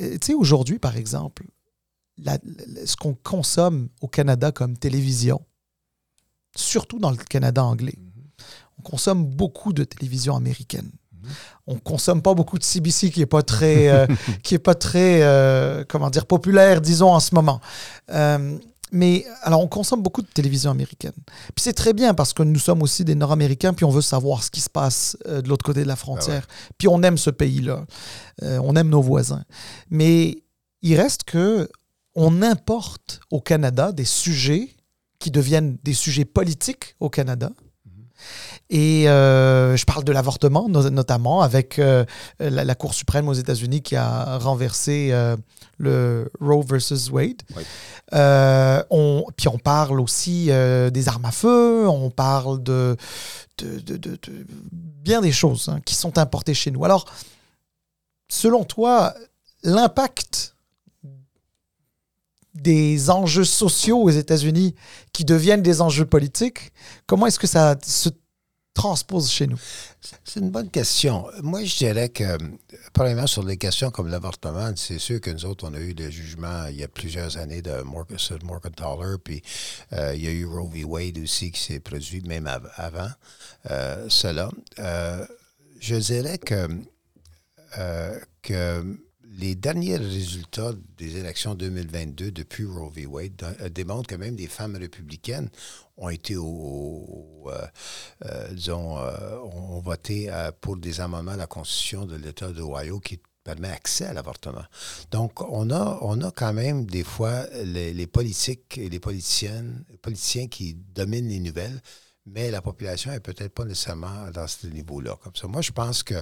euh, 0.00 0.12
tu 0.14 0.26
sais, 0.28 0.34
aujourd'hui, 0.34 0.78
par 0.78 0.96
exemple, 0.96 1.44
la- 2.18 2.38
la- 2.66 2.86
ce 2.86 2.96
qu'on 2.96 3.14
consomme 3.14 3.88
au 4.00 4.08
Canada 4.08 4.50
comme 4.52 4.76
télévision, 4.76 5.40
surtout 6.56 6.98
dans 6.98 7.10
le 7.10 7.16
Canada 7.16 7.64
anglais, 7.64 7.94
on 8.78 8.82
consomme 8.82 9.24
beaucoup 9.24 9.72
de 9.72 9.84
télévision 9.84 10.36
américaine. 10.36 10.90
On 11.66 11.76
consomme 11.76 12.20
pas 12.20 12.34
beaucoup 12.34 12.58
de 12.58 12.64
CBC 12.64 13.10
qui 13.10 13.22
est 13.22 13.26
pas 13.26 13.42
très, 13.42 14.06
qui 14.42 14.54
est 14.56 14.58
pas 14.58 14.74
très, 14.74 15.22
comment 15.88 16.10
dire, 16.10 16.26
populaire, 16.26 16.80
disons 16.80 17.12
en 17.12 17.20
ce 17.20 17.34
moment. 17.34 17.60
Euh, 18.10 18.58
mais 18.94 19.26
alors, 19.42 19.60
on 19.60 19.66
consomme 19.66 20.02
beaucoup 20.02 20.22
de 20.22 20.28
télévision 20.28 20.70
américaine. 20.70 21.12
Puis 21.26 21.64
c'est 21.64 21.72
très 21.72 21.92
bien 21.92 22.14
parce 22.14 22.32
que 22.32 22.44
nous 22.44 22.60
sommes 22.60 22.80
aussi 22.80 23.04
des 23.04 23.16
Nord-Américains, 23.16 23.74
puis 23.74 23.84
on 23.84 23.90
veut 23.90 24.00
savoir 24.00 24.44
ce 24.44 24.52
qui 24.52 24.60
se 24.60 24.70
passe 24.70 25.16
euh, 25.26 25.42
de 25.42 25.48
l'autre 25.48 25.64
côté 25.64 25.82
de 25.82 25.88
la 25.88 25.96
frontière. 25.96 26.46
Puis 26.78 26.86
on 26.86 27.02
aime 27.02 27.18
ce 27.18 27.30
pays-là. 27.30 27.86
Euh, 28.44 28.60
on 28.62 28.76
aime 28.76 28.88
nos 28.88 29.02
voisins. 29.02 29.44
Mais 29.90 30.44
il 30.82 30.94
reste 30.94 31.24
que 31.24 31.68
on 32.14 32.40
importe 32.40 33.20
au 33.32 33.40
Canada 33.40 33.90
des 33.90 34.04
sujets 34.04 34.76
qui 35.18 35.32
deviennent 35.32 35.76
des 35.82 35.94
sujets 35.94 36.24
politiques 36.24 36.94
au 37.00 37.10
Canada. 37.10 37.50
Et 38.76 39.08
euh, 39.08 39.76
je 39.76 39.84
parle 39.84 40.02
de 40.02 40.10
l'avortement, 40.10 40.68
no- 40.68 40.90
notamment 40.90 41.42
avec 41.42 41.78
euh, 41.78 42.04
la, 42.40 42.64
la 42.64 42.74
Cour 42.74 42.92
suprême 42.92 43.28
aux 43.28 43.32
États-Unis 43.32 43.82
qui 43.82 43.94
a 43.94 44.36
renversé 44.38 45.10
euh, 45.12 45.36
le 45.78 46.28
Roe 46.40 46.64
versus 46.66 47.08
Wade. 47.08 47.42
On, 48.90 49.24
puis 49.36 49.46
on 49.46 49.58
parle 49.58 50.00
aussi 50.00 50.46
des 50.46 51.08
armes 51.08 51.24
à 51.24 51.30
feu, 51.30 51.86
on 51.88 52.10
parle 52.10 52.62
de, 52.64 52.96
de, 53.58 53.78
de- 53.78 53.96
de- 53.96 54.16
de 54.16 54.46
bien 55.04 55.20
des 55.20 55.32
choses 55.32 55.68
hein, 55.68 55.78
qui 55.84 55.94
sont 55.94 56.18
importées 56.18 56.54
chez 56.54 56.72
nous. 56.72 56.84
Alors, 56.84 57.04
selon 58.28 58.64
toi, 58.64 59.14
l'impact 59.62 60.56
des 62.54 63.08
enjeux 63.10 63.44
sociaux 63.44 63.98
aux 64.02 64.10
États-Unis 64.10 64.74
qui 65.12 65.24
deviennent 65.24 65.62
des 65.62 65.80
enjeux 65.80 66.06
politiques, 66.06 66.72
comment 67.06 67.26
est-ce 67.26 67.38
que 67.38 67.46
ça 67.46 67.76
se 67.86 68.08
transpose 68.74 69.30
chez 69.30 69.46
nous? 69.46 69.58
C'est 70.24 70.40
une 70.40 70.50
bonne 70.50 70.68
question. 70.68 71.26
Moi, 71.42 71.64
je 71.64 71.76
dirais 71.76 72.08
que, 72.08 72.36
premièrement, 72.92 73.26
sur 73.26 73.44
les 73.44 73.56
questions 73.56 73.90
comme 73.90 74.08
l'avortement, 74.08 74.70
c'est 74.76 74.98
sûr 74.98 75.20
que 75.20 75.30
nous 75.30 75.44
autres, 75.46 75.66
on 75.68 75.74
a 75.74 75.78
eu 75.78 75.94
le 75.94 76.10
jugement 76.10 76.66
il 76.66 76.76
y 76.76 76.84
a 76.84 76.88
plusieurs 76.88 77.38
années 77.38 77.62
de 77.62 77.82
Morgenthaler, 77.82 79.16
puis 79.22 79.42
euh, 79.92 80.12
il 80.14 80.24
y 80.24 80.26
a 80.26 80.30
eu 80.32 80.44
Roe 80.44 80.68
v. 80.68 80.84
Wade 80.84 81.18
aussi 81.18 81.52
qui 81.52 81.60
s'est 81.62 81.80
produit 81.80 82.20
même 82.22 82.46
av- 82.46 82.70
avant 82.76 83.10
euh, 83.70 84.06
cela. 84.08 84.50
Euh, 84.80 85.24
je 85.80 85.94
dirais 85.96 86.38
que, 86.38 86.68
que 88.42 88.98
les 89.38 89.54
derniers 89.54 89.96
résultats 89.96 90.72
des 90.98 91.16
élections 91.16 91.54
2022 91.54 92.30
depuis 92.30 92.64
Roe 92.64 92.90
v. 92.90 93.06
Wade 93.06 93.42
euh, 93.60 93.68
démontrent 93.68 94.08
que 94.08 94.14
même 94.14 94.36
des 94.36 94.46
femmes 94.46 94.76
républicaines 94.76 95.48
ont 95.96 96.08
été 96.08 96.36
au, 96.36 97.44
euh, 97.46 97.66
euh, 98.26 98.48
disons, 98.52 98.96
ont 98.98 99.80
voté 99.80 100.30
pour 100.60 100.76
des 100.76 101.00
amendements 101.00 101.32
à 101.32 101.36
la 101.36 101.46
Constitution 101.46 102.04
de 102.06 102.16
l'État 102.16 102.50
d'Ohio 102.50 103.00
qui 103.00 103.20
permet 103.44 103.68
accès 103.68 104.06
à 104.06 104.12
l'avortement. 104.12 104.64
Donc, 105.10 105.40
on 105.42 105.70
a, 105.70 105.98
on 106.00 106.20
a 106.22 106.30
quand 106.30 106.52
même 106.52 106.86
des 106.86 107.04
fois 107.04 107.46
les, 107.62 108.06
politiques 108.06 108.78
et 108.78 108.88
les 108.88 108.98
politiciennes, 108.98 109.84
politiciens 110.02 110.48
qui 110.48 110.74
dominent 110.74 111.28
les 111.28 111.40
nouvelles, 111.40 111.80
mais 112.26 112.50
la 112.50 112.62
population 112.62 113.12
est 113.12 113.20
peut-être 113.20 113.52
pas 113.52 113.64
nécessairement 113.64 114.30
dans 114.32 114.46
ce 114.46 114.66
niveau-là. 114.66 115.16
Comme 115.22 115.34
ça, 115.36 115.46
moi, 115.46 115.60
je 115.60 115.72
pense 115.72 116.02
que 116.02 116.14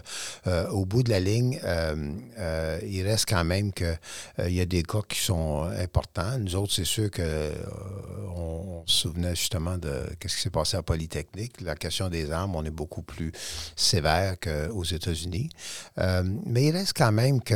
euh, 0.48 0.68
au 0.70 0.84
bout 0.84 1.05
de 1.05 1.11
la 1.11 1.20
ligne, 1.20 1.61
euh, 1.62 2.12
euh, 2.38 2.80
il 2.84 3.07
reste 3.07 3.28
quand 3.28 3.44
même 3.44 3.72
que 3.72 3.94
il 4.44 4.53
y 4.53 4.61
a 4.61 4.64
des 4.64 4.82
cas 4.82 5.03
qui 5.09 5.20
sont 5.20 5.62
importants. 5.62 6.38
Nous 6.38 6.57
autres, 6.57 6.72
c'est 6.72 6.84
sûr 6.84 7.11
que 7.11 7.53
on, 8.34 8.82
se 8.84 9.03
souvenait 9.03 9.36
justement 9.36 9.78
de 9.78 10.07
ce 10.20 10.26
qui 10.36 10.42
s'est 10.42 10.50
passé 10.50 10.76
à 10.76 10.82
Polytechnique. 10.82 11.61
La 11.61 11.76
question 11.76 12.09
des 12.09 12.32
armes, 12.32 12.57
on 12.57 12.64
est 12.64 12.70
beaucoup 12.70 13.03
plus 13.03 13.30
sévère 13.76 14.34
qu'aux 14.40 14.82
États-Unis. 14.82 15.50
Mais 15.96 16.64
il 16.64 16.72
reste 16.72 16.94
quand 16.96 17.12
même 17.12 17.40
que 17.40 17.55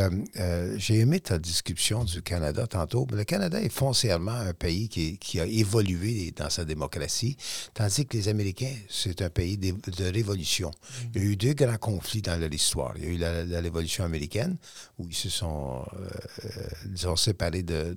j'ai 0.76 1.00
aimé 1.00 1.18
ta 1.18 1.40
description 1.40 2.04
du 2.04 2.22
Canada 2.22 2.68
tantôt. 2.68 3.08
Le 3.10 3.24
Canada 3.24 3.60
est 3.60 3.72
foncièrement 3.72 4.30
un 4.30 4.52
pays 4.52 4.88
qui, 4.88 5.18
qui 5.18 5.40
a 5.40 5.46
évolué 5.46 6.32
dans 6.36 6.48
sa 6.48 6.64
démocratie, 6.64 7.36
tandis 7.74 8.06
que 8.06 8.16
les 8.16 8.28
Américains, 8.36 8.74
c'est 8.90 9.22
un 9.22 9.30
pays 9.30 9.56
de, 9.56 9.70
de 9.72 10.04
révolution. 10.12 10.70
Il 11.14 11.22
y 11.22 11.24
a 11.24 11.28
eu 11.30 11.36
deux 11.36 11.54
grands 11.54 11.78
conflits 11.78 12.20
dans 12.22 12.38
leur 12.38 12.52
histoire. 12.52 12.92
Il 12.98 13.04
y 13.04 13.06
a 13.06 13.10
eu 13.10 13.16
la, 13.16 13.44
la 13.44 13.60
Révolution 13.60 14.04
américaine, 14.04 14.56
où 14.98 15.06
ils 15.08 15.14
se 15.14 15.30
sont, 15.30 15.82
euh, 15.98 16.48
disons, 16.86 17.16
séparés 17.16 17.62
de, 17.62 17.96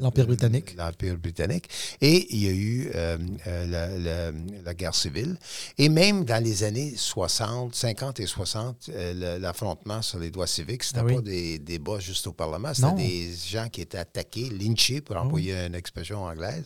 L'Empire 0.00 0.26
britannique. 0.26 0.74
l'Empire 0.76 1.16
britannique. 1.18 1.68
Et 2.00 2.26
il 2.34 2.44
y 2.44 2.48
a 2.48 2.52
eu 2.52 2.90
euh, 2.94 3.18
euh, 3.46 3.66
la, 3.66 3.98
la- 3.98 4.32
la 4.64 4.74
guerre 4.74 4.94
civile. 4.94 5.36
Et 5.78 5.88
même 5.88 6.24
dans 6.24 6.42
les 6.42 6.62
années 6.64 6.94
60, 6.96 7.74
50 7.74 8.20
et 8.20 8.26
60, 8.26 8.88
euh, 8.88 9.12
le- 9.36 9.40
l'affrontement 9.42 10.00
sur 10.02 10.18
les 10.18 10.30
droits 10.30 10.46
civiques, 10.46 10.82
c'était 10.84 11.00
Ah 11.00 11.04
oui. 11.04 11.14
pas 11.16 11.20
des 11.20 11.58
débats 11.58 11.98
juste 11.98 12.26
au 12.26 12.32
Parlement, 12.32 12.72
c'était 12.74 12.94
des 12.94 13.32
gens 13.50 13.68
qui 13.68 13.82
étaient 13.82 13.98
attaqués, 13.98 14.48
lynchés, 14.50 15.00
pour 15.00 15.16
employer 15.16 15.54
une 15.66 15.74
expression 15.74 16.24
anglaise, 16.24 16.64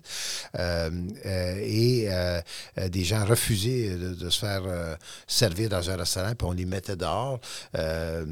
euh, 0.58 0.90
euh, 1.26 1.60
et 1.62 2.06
euh, 2.08 2.40
euh, 2.78 2.88
des 2.88 3.04
gens 3.04 3.24
refusaient 3.24 3.96
de, 3.96 4.30
se 4.30 4.38
faire 4.38 4.62
euh, 4.66 4.94
servir 5.26 5.68
dans 5.68 5.90
un 5.90 5.96
restaurant, 5.96 6.34
puis 6.34 6.46
on 6.46 6.52
les 6.52 6.64
mettait 6.64 6.96
dehors, 6.96 7.40
euh, 7.76 8.24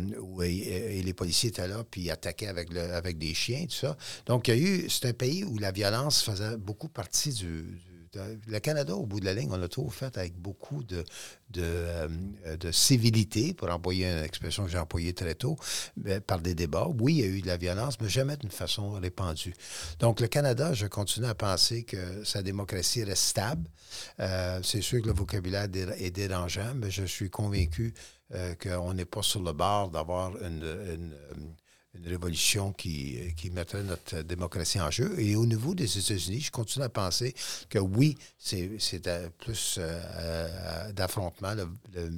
et, 0.42 1.02
les 1.02 1.14
policiers 1.14 1.50
étaient 1.50 1.68
là, 1.68 1.84
puis 1.90 2.10
attaquaient 2.10 2.48
avec, 2.48 2.74
avec 2.76 3.18
des 3.18 3.34
chiens, 3.34 3.64
tout 3.64 3.76
ça. 3.76 3.96
Donc, 4.26 4.48
il 4.48 4.54
y 4.54 4.58
a 4.58 4.60
eu, 4.60 4.90
c'est 4.90 5.06
un 5.06 5.12
pays 5.12 5.44
où 5.44 5.58
la 5.58 5.72
violence 5.72 6.22
faisait 6.22 6.56
beaucoup 6.56 6.88
partie 6.88 7.32
du, 7.32 7.80
le 8.14 8.58
Canada, 8.58 8.94
au 8.94 9.06
bout 9.06 9.20
de 9.20 9.24
la 9.24 9.34
ligne, 9.34 9.48
on 9.50 9.62
a 9.62 9.68
tout 9.68 9.88
fait 9.90 10.16
avec 10.16 10.36
beaucoup 10.36 10.82
de, 10.82 11.04
euh, 11.56 12.08
de 12.58 12.72
civilité, 12.72 13.54
pour 13.54 13.70
employer 13.70 14.06
une 14.06 14.24
expression 14.24 14.64
que 14.64 14.70
j'ai 14.70 14.78
employée 14.78 15.12
très 15.12 15.34
tôt, 15.34 15.56
par 16.26 16.40
des 16.40 16.54
débats. 16.54 16.88
Oui, 16.98 17.14
il 17.14 17.20
y 17.20 17.24
a 17.24 17.26
eu 17.26 17.40
de 17.40 17.46
la 17.46 17.56
violence, 17.56 18.00
mais 18.00 18.08
jamais 18.08 18.36
d'une 18.36 18.50
façon 18.50 18.92
répandue. 18.92 19.54
Donc, 19.98 20.20
le 20.20 20.28
Canada, 20.28 20.72
je 20.72 20.86
continue 20.86 21.26
à 21.26 21.34
penser 21.34 21.84
que 21.84 22.24
sa 22.24 22.42
démocratie 22.42 23.04
reste 23.04 23.24
stable. 23.24 23.68
Euh, 24.20 24.60
c'est 24.62 24.82
sûr 24.82 25.02
que 25.02 25.08
le 25.08 25.14
vocabulaire 25.14 25.68
est 25.98 26.10
dérangeant, 26.10 26.74
mais 26.74 26.90
je 26.90 27.04
suis 27.04 27.30
convaincu 27.30 27.94
euh, 28.34 28.54
qu'on 28.54 28.94
n'est 28.94 29.04
pas 29.04 29.22
sur 29.22 29.42
le 29.42 29.52
bord 29.52 29.90
d'avoir 29.90 30.36
une, 30.42 31.14
une 31.94 32.06
révolution 32.06 32.72
qui, 32.72 33.18
qui 33.36 33.50
mettrait 33.50 33.82
notre 33.82 34.20
démocratie 34.22 34.80
en 34.80 34.90
jeu. 34.90 35.18
Et 35.18 35.36
au 35.36 35.46
niveau 35.46 35.74
des 35.74 35.98
États-Unis, 35.98 36.40
je 36.40 36.50
continue 36.50 36.84
à 36.84 36.88
penser 36.88 37.34
que 37.68 37.78
oui, 37.78 38.16
c'est 38.38 38.68
plus 39.38 39.76
euh, 39.78 40.92
d'affrontement. 40.92 41.54
Le- 41.54 41.68
le- 41.94 42.10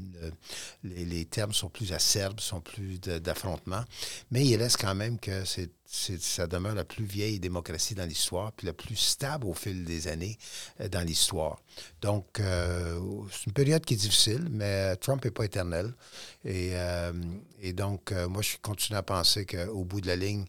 le- 0.82 1.04
les, 1.04 1.24
termes 1.24 1.52
sont 1.52 1.68
plus 1.70 1.92
acerbes, 1.92 2.40
sont 2.40 2.60
plus 2.60 3.00
de- 3.00 3.18
d'affrontement. 3.18 3.84
Mais 4.30 4.44
il 4.44 4.56
reste 4.56 4.78
quand 4.80 4.94
même 4.94 5.18
que 5.18 5.44
c'est- 5.44 5.70
ça 5.92 6.46
demeure 6.46 6.74
la 6.74 6.84
plus 6.84 7.04
vieille 7.04 7.40
démocratie 7.40 7.96
dans 7.96 8.06
l'histoire, 8.06 8.52
puis 8.52 8.66
la 8.66 8.72
plus 8.72 8.94
stable 8.94 9.46
au 9.46 9.54
fil 9.54 9.84
des 9.84 10.06
années 10.06 10.38
euh, 10.80 10.88
dans 10.88 11.04
l'histoire. 11.04 11.58
Donc, 12.00 12.38
euh, 12.38 13.00
c'est 13.32 13.46
une 13.46 13.52
période 13.52 13.84
qui 13.84 13.94
est 13.94 13.96
difficile, 13.96 14.46
mais 14.50 14.94
Trump 14.96 15.24
n'est 15.24 15.32
pas 15.32 15.44
éternel. 15.44 15.92
Et, 16.44 16.70
euh, 16.74 17.12
donc, 17.74 18.12
moi, 18.12 18.40
je 18.40 18.56
continue 18.62 18.96
à 18.96 19.02
penser 19.02 19.44
qu'au 19.44 19.84
bout 19.84 20.00
de 20.00 20.06
la 20.06 20.16
ligne, 20.16 20.44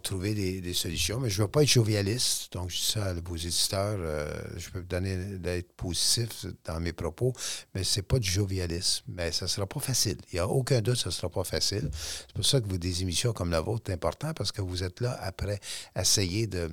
trouver 0.00 0.34
des, 0.60 0.74
solutions. 0.74 1.20
Mais 1.20 1.30
je 1.30 1.38
ne 1.40 1.44
veux 1.46 1.50
pas 1.50 1.62
être 1.62 1.68
jovialiste. 1.68 2.52
Donc, 2.52 2.70
je 2.70 2.76
dis 2.76 2.82
ça 2.82 3.06
à 3.06 3.14
vos 3.14 3.36
éditeurs. 3.36 3.96
euh, 4.00 4.32
je 4.56 4.70
peux 4.70 4.82
donner 4.82 5.16
d'être 5.38 5.72
positif 5.74 6.46
dans 6.64 6.80
mes 6.80 6.92
propos, 6.92 7.32
mais 7.74 7.84
ce 7.84 7.98
n'est 7.98 8.02
pas 8.02 8.18
du 8.18 8.30
jovialisme. 8.30 9.04
Mais 9.08 9.32
ça 9.32 9.44
ne 9.46 9.50
sera 9.50 9.66
pas 9.66 9.80
facile. 9.80 10.18
Il 10.32 10.36
n'y 10.36 10.40
a 10.40 10.48
aucun 10.48 10.80
doute, 10.80 10.96
ça 10.96 11.08
ne 11.10 11.12
sera 11.14 11.28
pas 11.28 11.44
facile. 11.44 11.90
C'est 11.92 12.32
pour 12.34 12.44
ça 12.44 12.60
que 12.60 12.68
vous, 12.68 12.78
des 12.78 13.02
émissions 13.02 13.32
comme 13.32 13.50
la 13.50 13.60
vôtre, 13.60 13.84
c'est 13.86 13.92
important 13.92 14.32
parce 14.34 14.52
que 14.52 14.62
vous 14.62 14.82
êtes 14.82 15.00
là 15.00 15.18
après 15.22 15.60
essayer 15.98 16.46
de, 16.46 16.70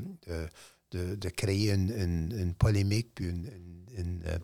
de, 0.91 1.15
de- 1.15 1.30
créer 1.30 1.72
une, 1.72 1.89
une- 1.91 2.38
une 2.39 2.53
polémique, 2.53 3.09
puis 3.15 3.28
une, 3.28 4.24
euh, 4.26 4.38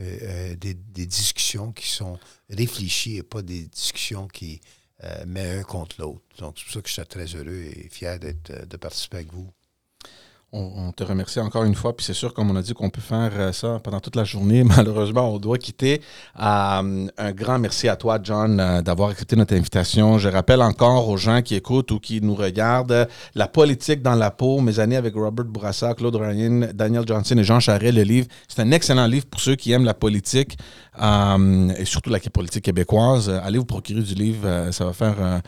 euh, 0.00 0.56
des 0.56 1.06
discussions 1.06 1.72
qui 1.72 1.88
sont 1.88 2.18
réfléchies 2.48 3.16
et 3.16 3.22
pas 3.22 3.42
des 3.42 3.66
discussions 3.66 4.28
qui 4.28 4.60
euh, 5.04 5.24
mettent 5.26 5.60
un 5.60 5.62
contre 5.62 6.00
l'autre. 6.00 6.22
Donc, 6.38 6.54
c'est 6.56 6.64
pour 6.64 6.72
ça 6.74 6.80
que 6.82 6.88
je 6.88 6.92
suis 6.92 7.06
très 7.06 7.26
heureux 7.26 7.62
et 7.62 7.88
fier 7.90 8.18
d'être, 8.18 8.50
euh, 8.50 8.66
de 8.66 8.76
participer 8.76 9.18
avec 9.18 9.32
vous. 9.32 9.50
On, 10.54 10.92
te 10.92 11.02
remercie 11.02 11.40
encore 11.40 11.64
une 11.64 11.74
fois. 11.74 11.96
Puis 11.96 12.04
c'est 12.04 12.12
sûr, 12.12 12.34
comme 12.34 12.50
on 12.50 12.56
a 12.56 12.60
dit, 12.60 12.74
qu'on 12.74 12.90
peut 12.90 13.00
faire 13.00 13.30
euh, 13.36 13.52
ça 13.52 13.80
pendant 13.82 14.00
toute 14.00 14.16
la 14.16 14.24
journée. 14.24 14.62
Malheureusement, 14.76 15.32
on 15.32 15.38
doit 15.38 15.56
quitter. 15.56 16.02
Euh, 16.38 17.08
un 17.16 17.32
grand 17.32 17.58
merci 17.58 17.88
à 17.88 17.96
toi, 17.96 18.18
John, 18.22 18.60
euh, 18.60 18.82
d'avoir 18.82 19.08
accepté 19.08 19.34
notre 19.34 19.54
invitation. 19.54 20.18
Je 20.18 20.28
rappelle 20.28 20.60
encore 20.60 21.08
aux 21.08 21.16
gens 21.16 21.40
qui 21.40 21.54
écoutent 21.54 21.90
ou 21.92 21.98
qui 21.98 22.20
nous 22.20 22.34
regardent 22.34 23.08
La 23.34 23.48
politique 23.48 24.02
dans 24.02 24.14
la 24.14 24.30
peau, 24.30 24.60
mes 24.60 24.78
années 24.78 24.96
avec 24.96 25.14
Robert 25.14 25.46
Bourassa, 25.46 25.94
Claude 25.94 26.16
Ryan, 26.16 26.68
Daniel 26.74 27.04
Johnson 27.06 27.38
et 27.38 27.44
Jean 27.44 27.58
Charest, 27.58 27.94
le 27.94 28.02
livre. 28.02 28.26
C'est 28.46 28.60
un 28.60 28.72
excellent 28.72 29.06
livre 29.06 29.24
pour 29.24 29.40
ceux 29.40 29.54
qui 29.54 29.72
aiment 29.72 29.86
la 29.86 29.94
politique 29.94 30.58
et 30.98 31.84
surtout 31.86 32.10
la 32.10 32.18
politique 32.20 32.64
québécoise. 32.64 33.30
allez 33.30 33.56
vous 33.56 33.64
procurer 33.64 34.02
du 34.02 34.14
livre. 34.14 34.68
ça 34.72 34.84
va 34.84 34.92
faire 34.92 35.40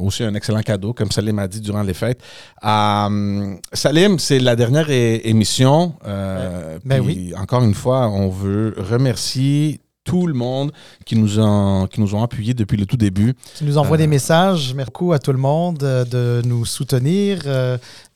aussi 0.00 0.24
un 0.24 0.34
excellent 0.34 0.62
cadeau, 0.62 0.94
comme 0.94 1.10
Salim 1.10 1.36
m'a 1.36 1.46
dit 1.46 1.60
durant 1.60 1.82
les 1.82 1.92
fêtes. 1.92 2.22
Salim, 2.62 3.97
c'est 4.18 4.38
la 4.38 4.54
dernière 4.54 4.90
émission. 4.90 5.94
Euh, 6.06 6.78
ben 6.84 7.00
oui. 7.00 7.32
Encore 7.36 7.62
une 7.64 7.74
fois, 7.74 8.08
on 8.08 8.28
veut 8.28 8.74
remercier 8.78 9.80
tout 10.04 10.26
le 10.26 10.34
monde 10.34 10.72
qui 11.04 11.16
nous, 11.16 11.38
ont, 11.40 11.86
qui 11.86 12.00
nous 12.00 12.14
ont 12.14 12.22
appuyés 12.22 12.54
depuis 12.54 12.76
le 12.76 12.86
tout 12.86 12.96
début. 12.96 13.34
Qui 13.56 13.64
nous 13.64 13.76
envoie 13.76 13.96
des 13.96 14.04
euh, 14.04 14.08
messages. 14.08 14.72
Merci 14.74 14.86
beaucoup 14.86 15.12
à 15.12 15.18
tout 15.18 15.32
le 15.32 15.38
monde 15.38 15.82
euh, 15.82 16.04
de 16.04 16.46
nous 16.46 16.64
soutenir. 16.64 17.40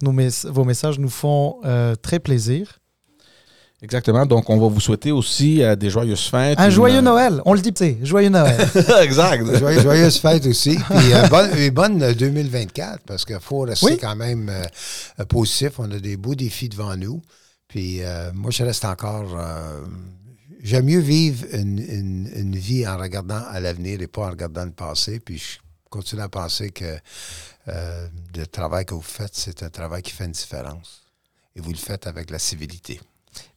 vos 0.01 0.65
messages 0.65 0.99
nous 0.99 1.11
font 1.11 1.57
très 2.01 2.21
plaisir. 2.21 2.79
Exactement. 3.83 4.25
Donc, 4.25 4.49
on 4.49 4.59
va 4.59 4.69
vous 4.69 4.79
souhaiter 4.79 5.11
aussi 5.11 5.61
euh, 5.61 5.75
des 5.75 5.91
joyeuses 5.91 6.29
fêtes. 6.29 6.59
Un 6.61 6.71
joyeux 6.71 7.01
Noël. 7.01 7.43
On 7.45 7.53
le 7.53 7.61
dit, 7.61 7.73
c'est 7.75 7.99
joyeux 8.03 8.29
Noël. 8.29 8.57
exact. 9.03 9.45
Joyeuses, 9.59 9.83
joyeuses 9.83 10.19
fêtes 10.19 10.47
aussi. 10.47 10.77
Puis, 10.91 11.13
euh, 11.13 11.27
bonne, 11.29 11.71
bonne 11.71 12.13
2024 12.13 13.01
parce 13.05 13.25
qu'il 13.25 13.41
faut 13.41 13.61
rester 13.61 13.97
quand 13.97 14.15
même 14.15 14.49
euh, 14.49 15.25
positif. 15.25 15.81
On 15.81 15.91
a 15.91 15.99
des 15.99 16.17
beaux 16.17 16.37
défis 16.37 16.69
devant 16.69 16.97
nous. 16.97 17.21
Puis, 17.67 18.03
moi, 18.35 18.51
je 18.51 18.65
reste 18.65 18.85
encore. 18.85 19.35
J'aime 20.63 20.85
mieux 20.85 20.99
vivre 21.01 21.47
une, 21.55 21.79
une, 21.79 22.55
vie 22.55 22.87
en 22.87 22.99
regardant 22.99 23.43
à 23.51 23.61
l'avenir 23.61 24.03
et 24.03 24.07
pas 24.07 24.27
en 24.27 24.31
regardant 24.31 24.67
le 24.67 24.73
passé. 24.73 25.21
Puis, 25.21 25.39
je 25.39 25.59
continue 25.89 26.21
à 26.21 26.29
penser 26.29 26.71
que 26.71 26.99
le 27.67 28.45
travail 28.45 28.85
que 28.85 28.93
vous 28.93 29.01
faites, 29.01 29.33
c'est 29.33 29.63
un 29.63 29.71
travail 29.71 30.03
qui 30.03 30.13
fait 30.13 30.27
une 30.27 30.33
différence. 30.33 31.03
Et 31.57 31.63
vous 31.63 31.71
le 31.71 31.79
faites 31.79 32.07
avec 32.07 32.31
la 32.31 32.39
civilité. 32.39 33.01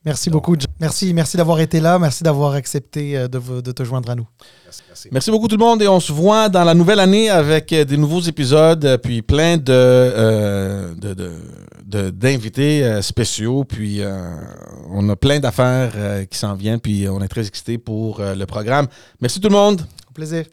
Merci 0.05 0.29
beaucoup. 0.29 0.55
Merci, 0.79 1.13
merci 1.15 1.35
d'avoir 1.35 1.59
été 1.59 1.79
là. 1.79 1.97
Merci 1.97 2.23
d'avoir 2.23 2.53
accepté 2.53 3.17
euh, 3.17 3.27
de, 3.27 3.71
te 3.71 3.83
joindre 3.83 4.11
à 4.11 4.15
nous. 4.15 4.27
Merci, 5.11 5.31
beaucoup 5.31 5.47
tout 5.47 5.57
le 5.57 5.65
monde 5.65 5.81
et 5.81 5.87
on 5.87 5.99
se 5.99 6.11
voit 6.11 6.47
dans 6.47 6.63
la 6.63 6.75
nouvelle 6.75 6.99
année 6.99 7.29
avec 7.29 7.73
euh, 7.73 7.85
des 7.85 7.97
nouveaux 7.97 8.21
épisodes 8.21 8.85
euh, 8.85 8.97
puis 8.99 9.23
plein 9.23 9.57
de, 9.57 10.93
d'invités 12.11 13.01
spéciaux 13.01 13.63
puis 13.63 14.01
on 14.91 15.09
a 15.09 15.15
plein 15.15 15.39
d'affaires 15.39 16.27
qui 16.29 16.37
s'en 16.37 16.53
viennent 16.53 16.79
puis 16.79 17.07
on 17.09 17.21
est 17.21 17.27
très 17.27 17.47
excités 17.47 17.77
pour 17.77 18.21
le 18.21 18.45
programme. 18.45 18.87
Merci 19.21 19.39
tout 19.39 19.49
le 19.49 19.55
monde. 19.55 19.81
Au 20.09 20.13
plaisir. 20.13 20.45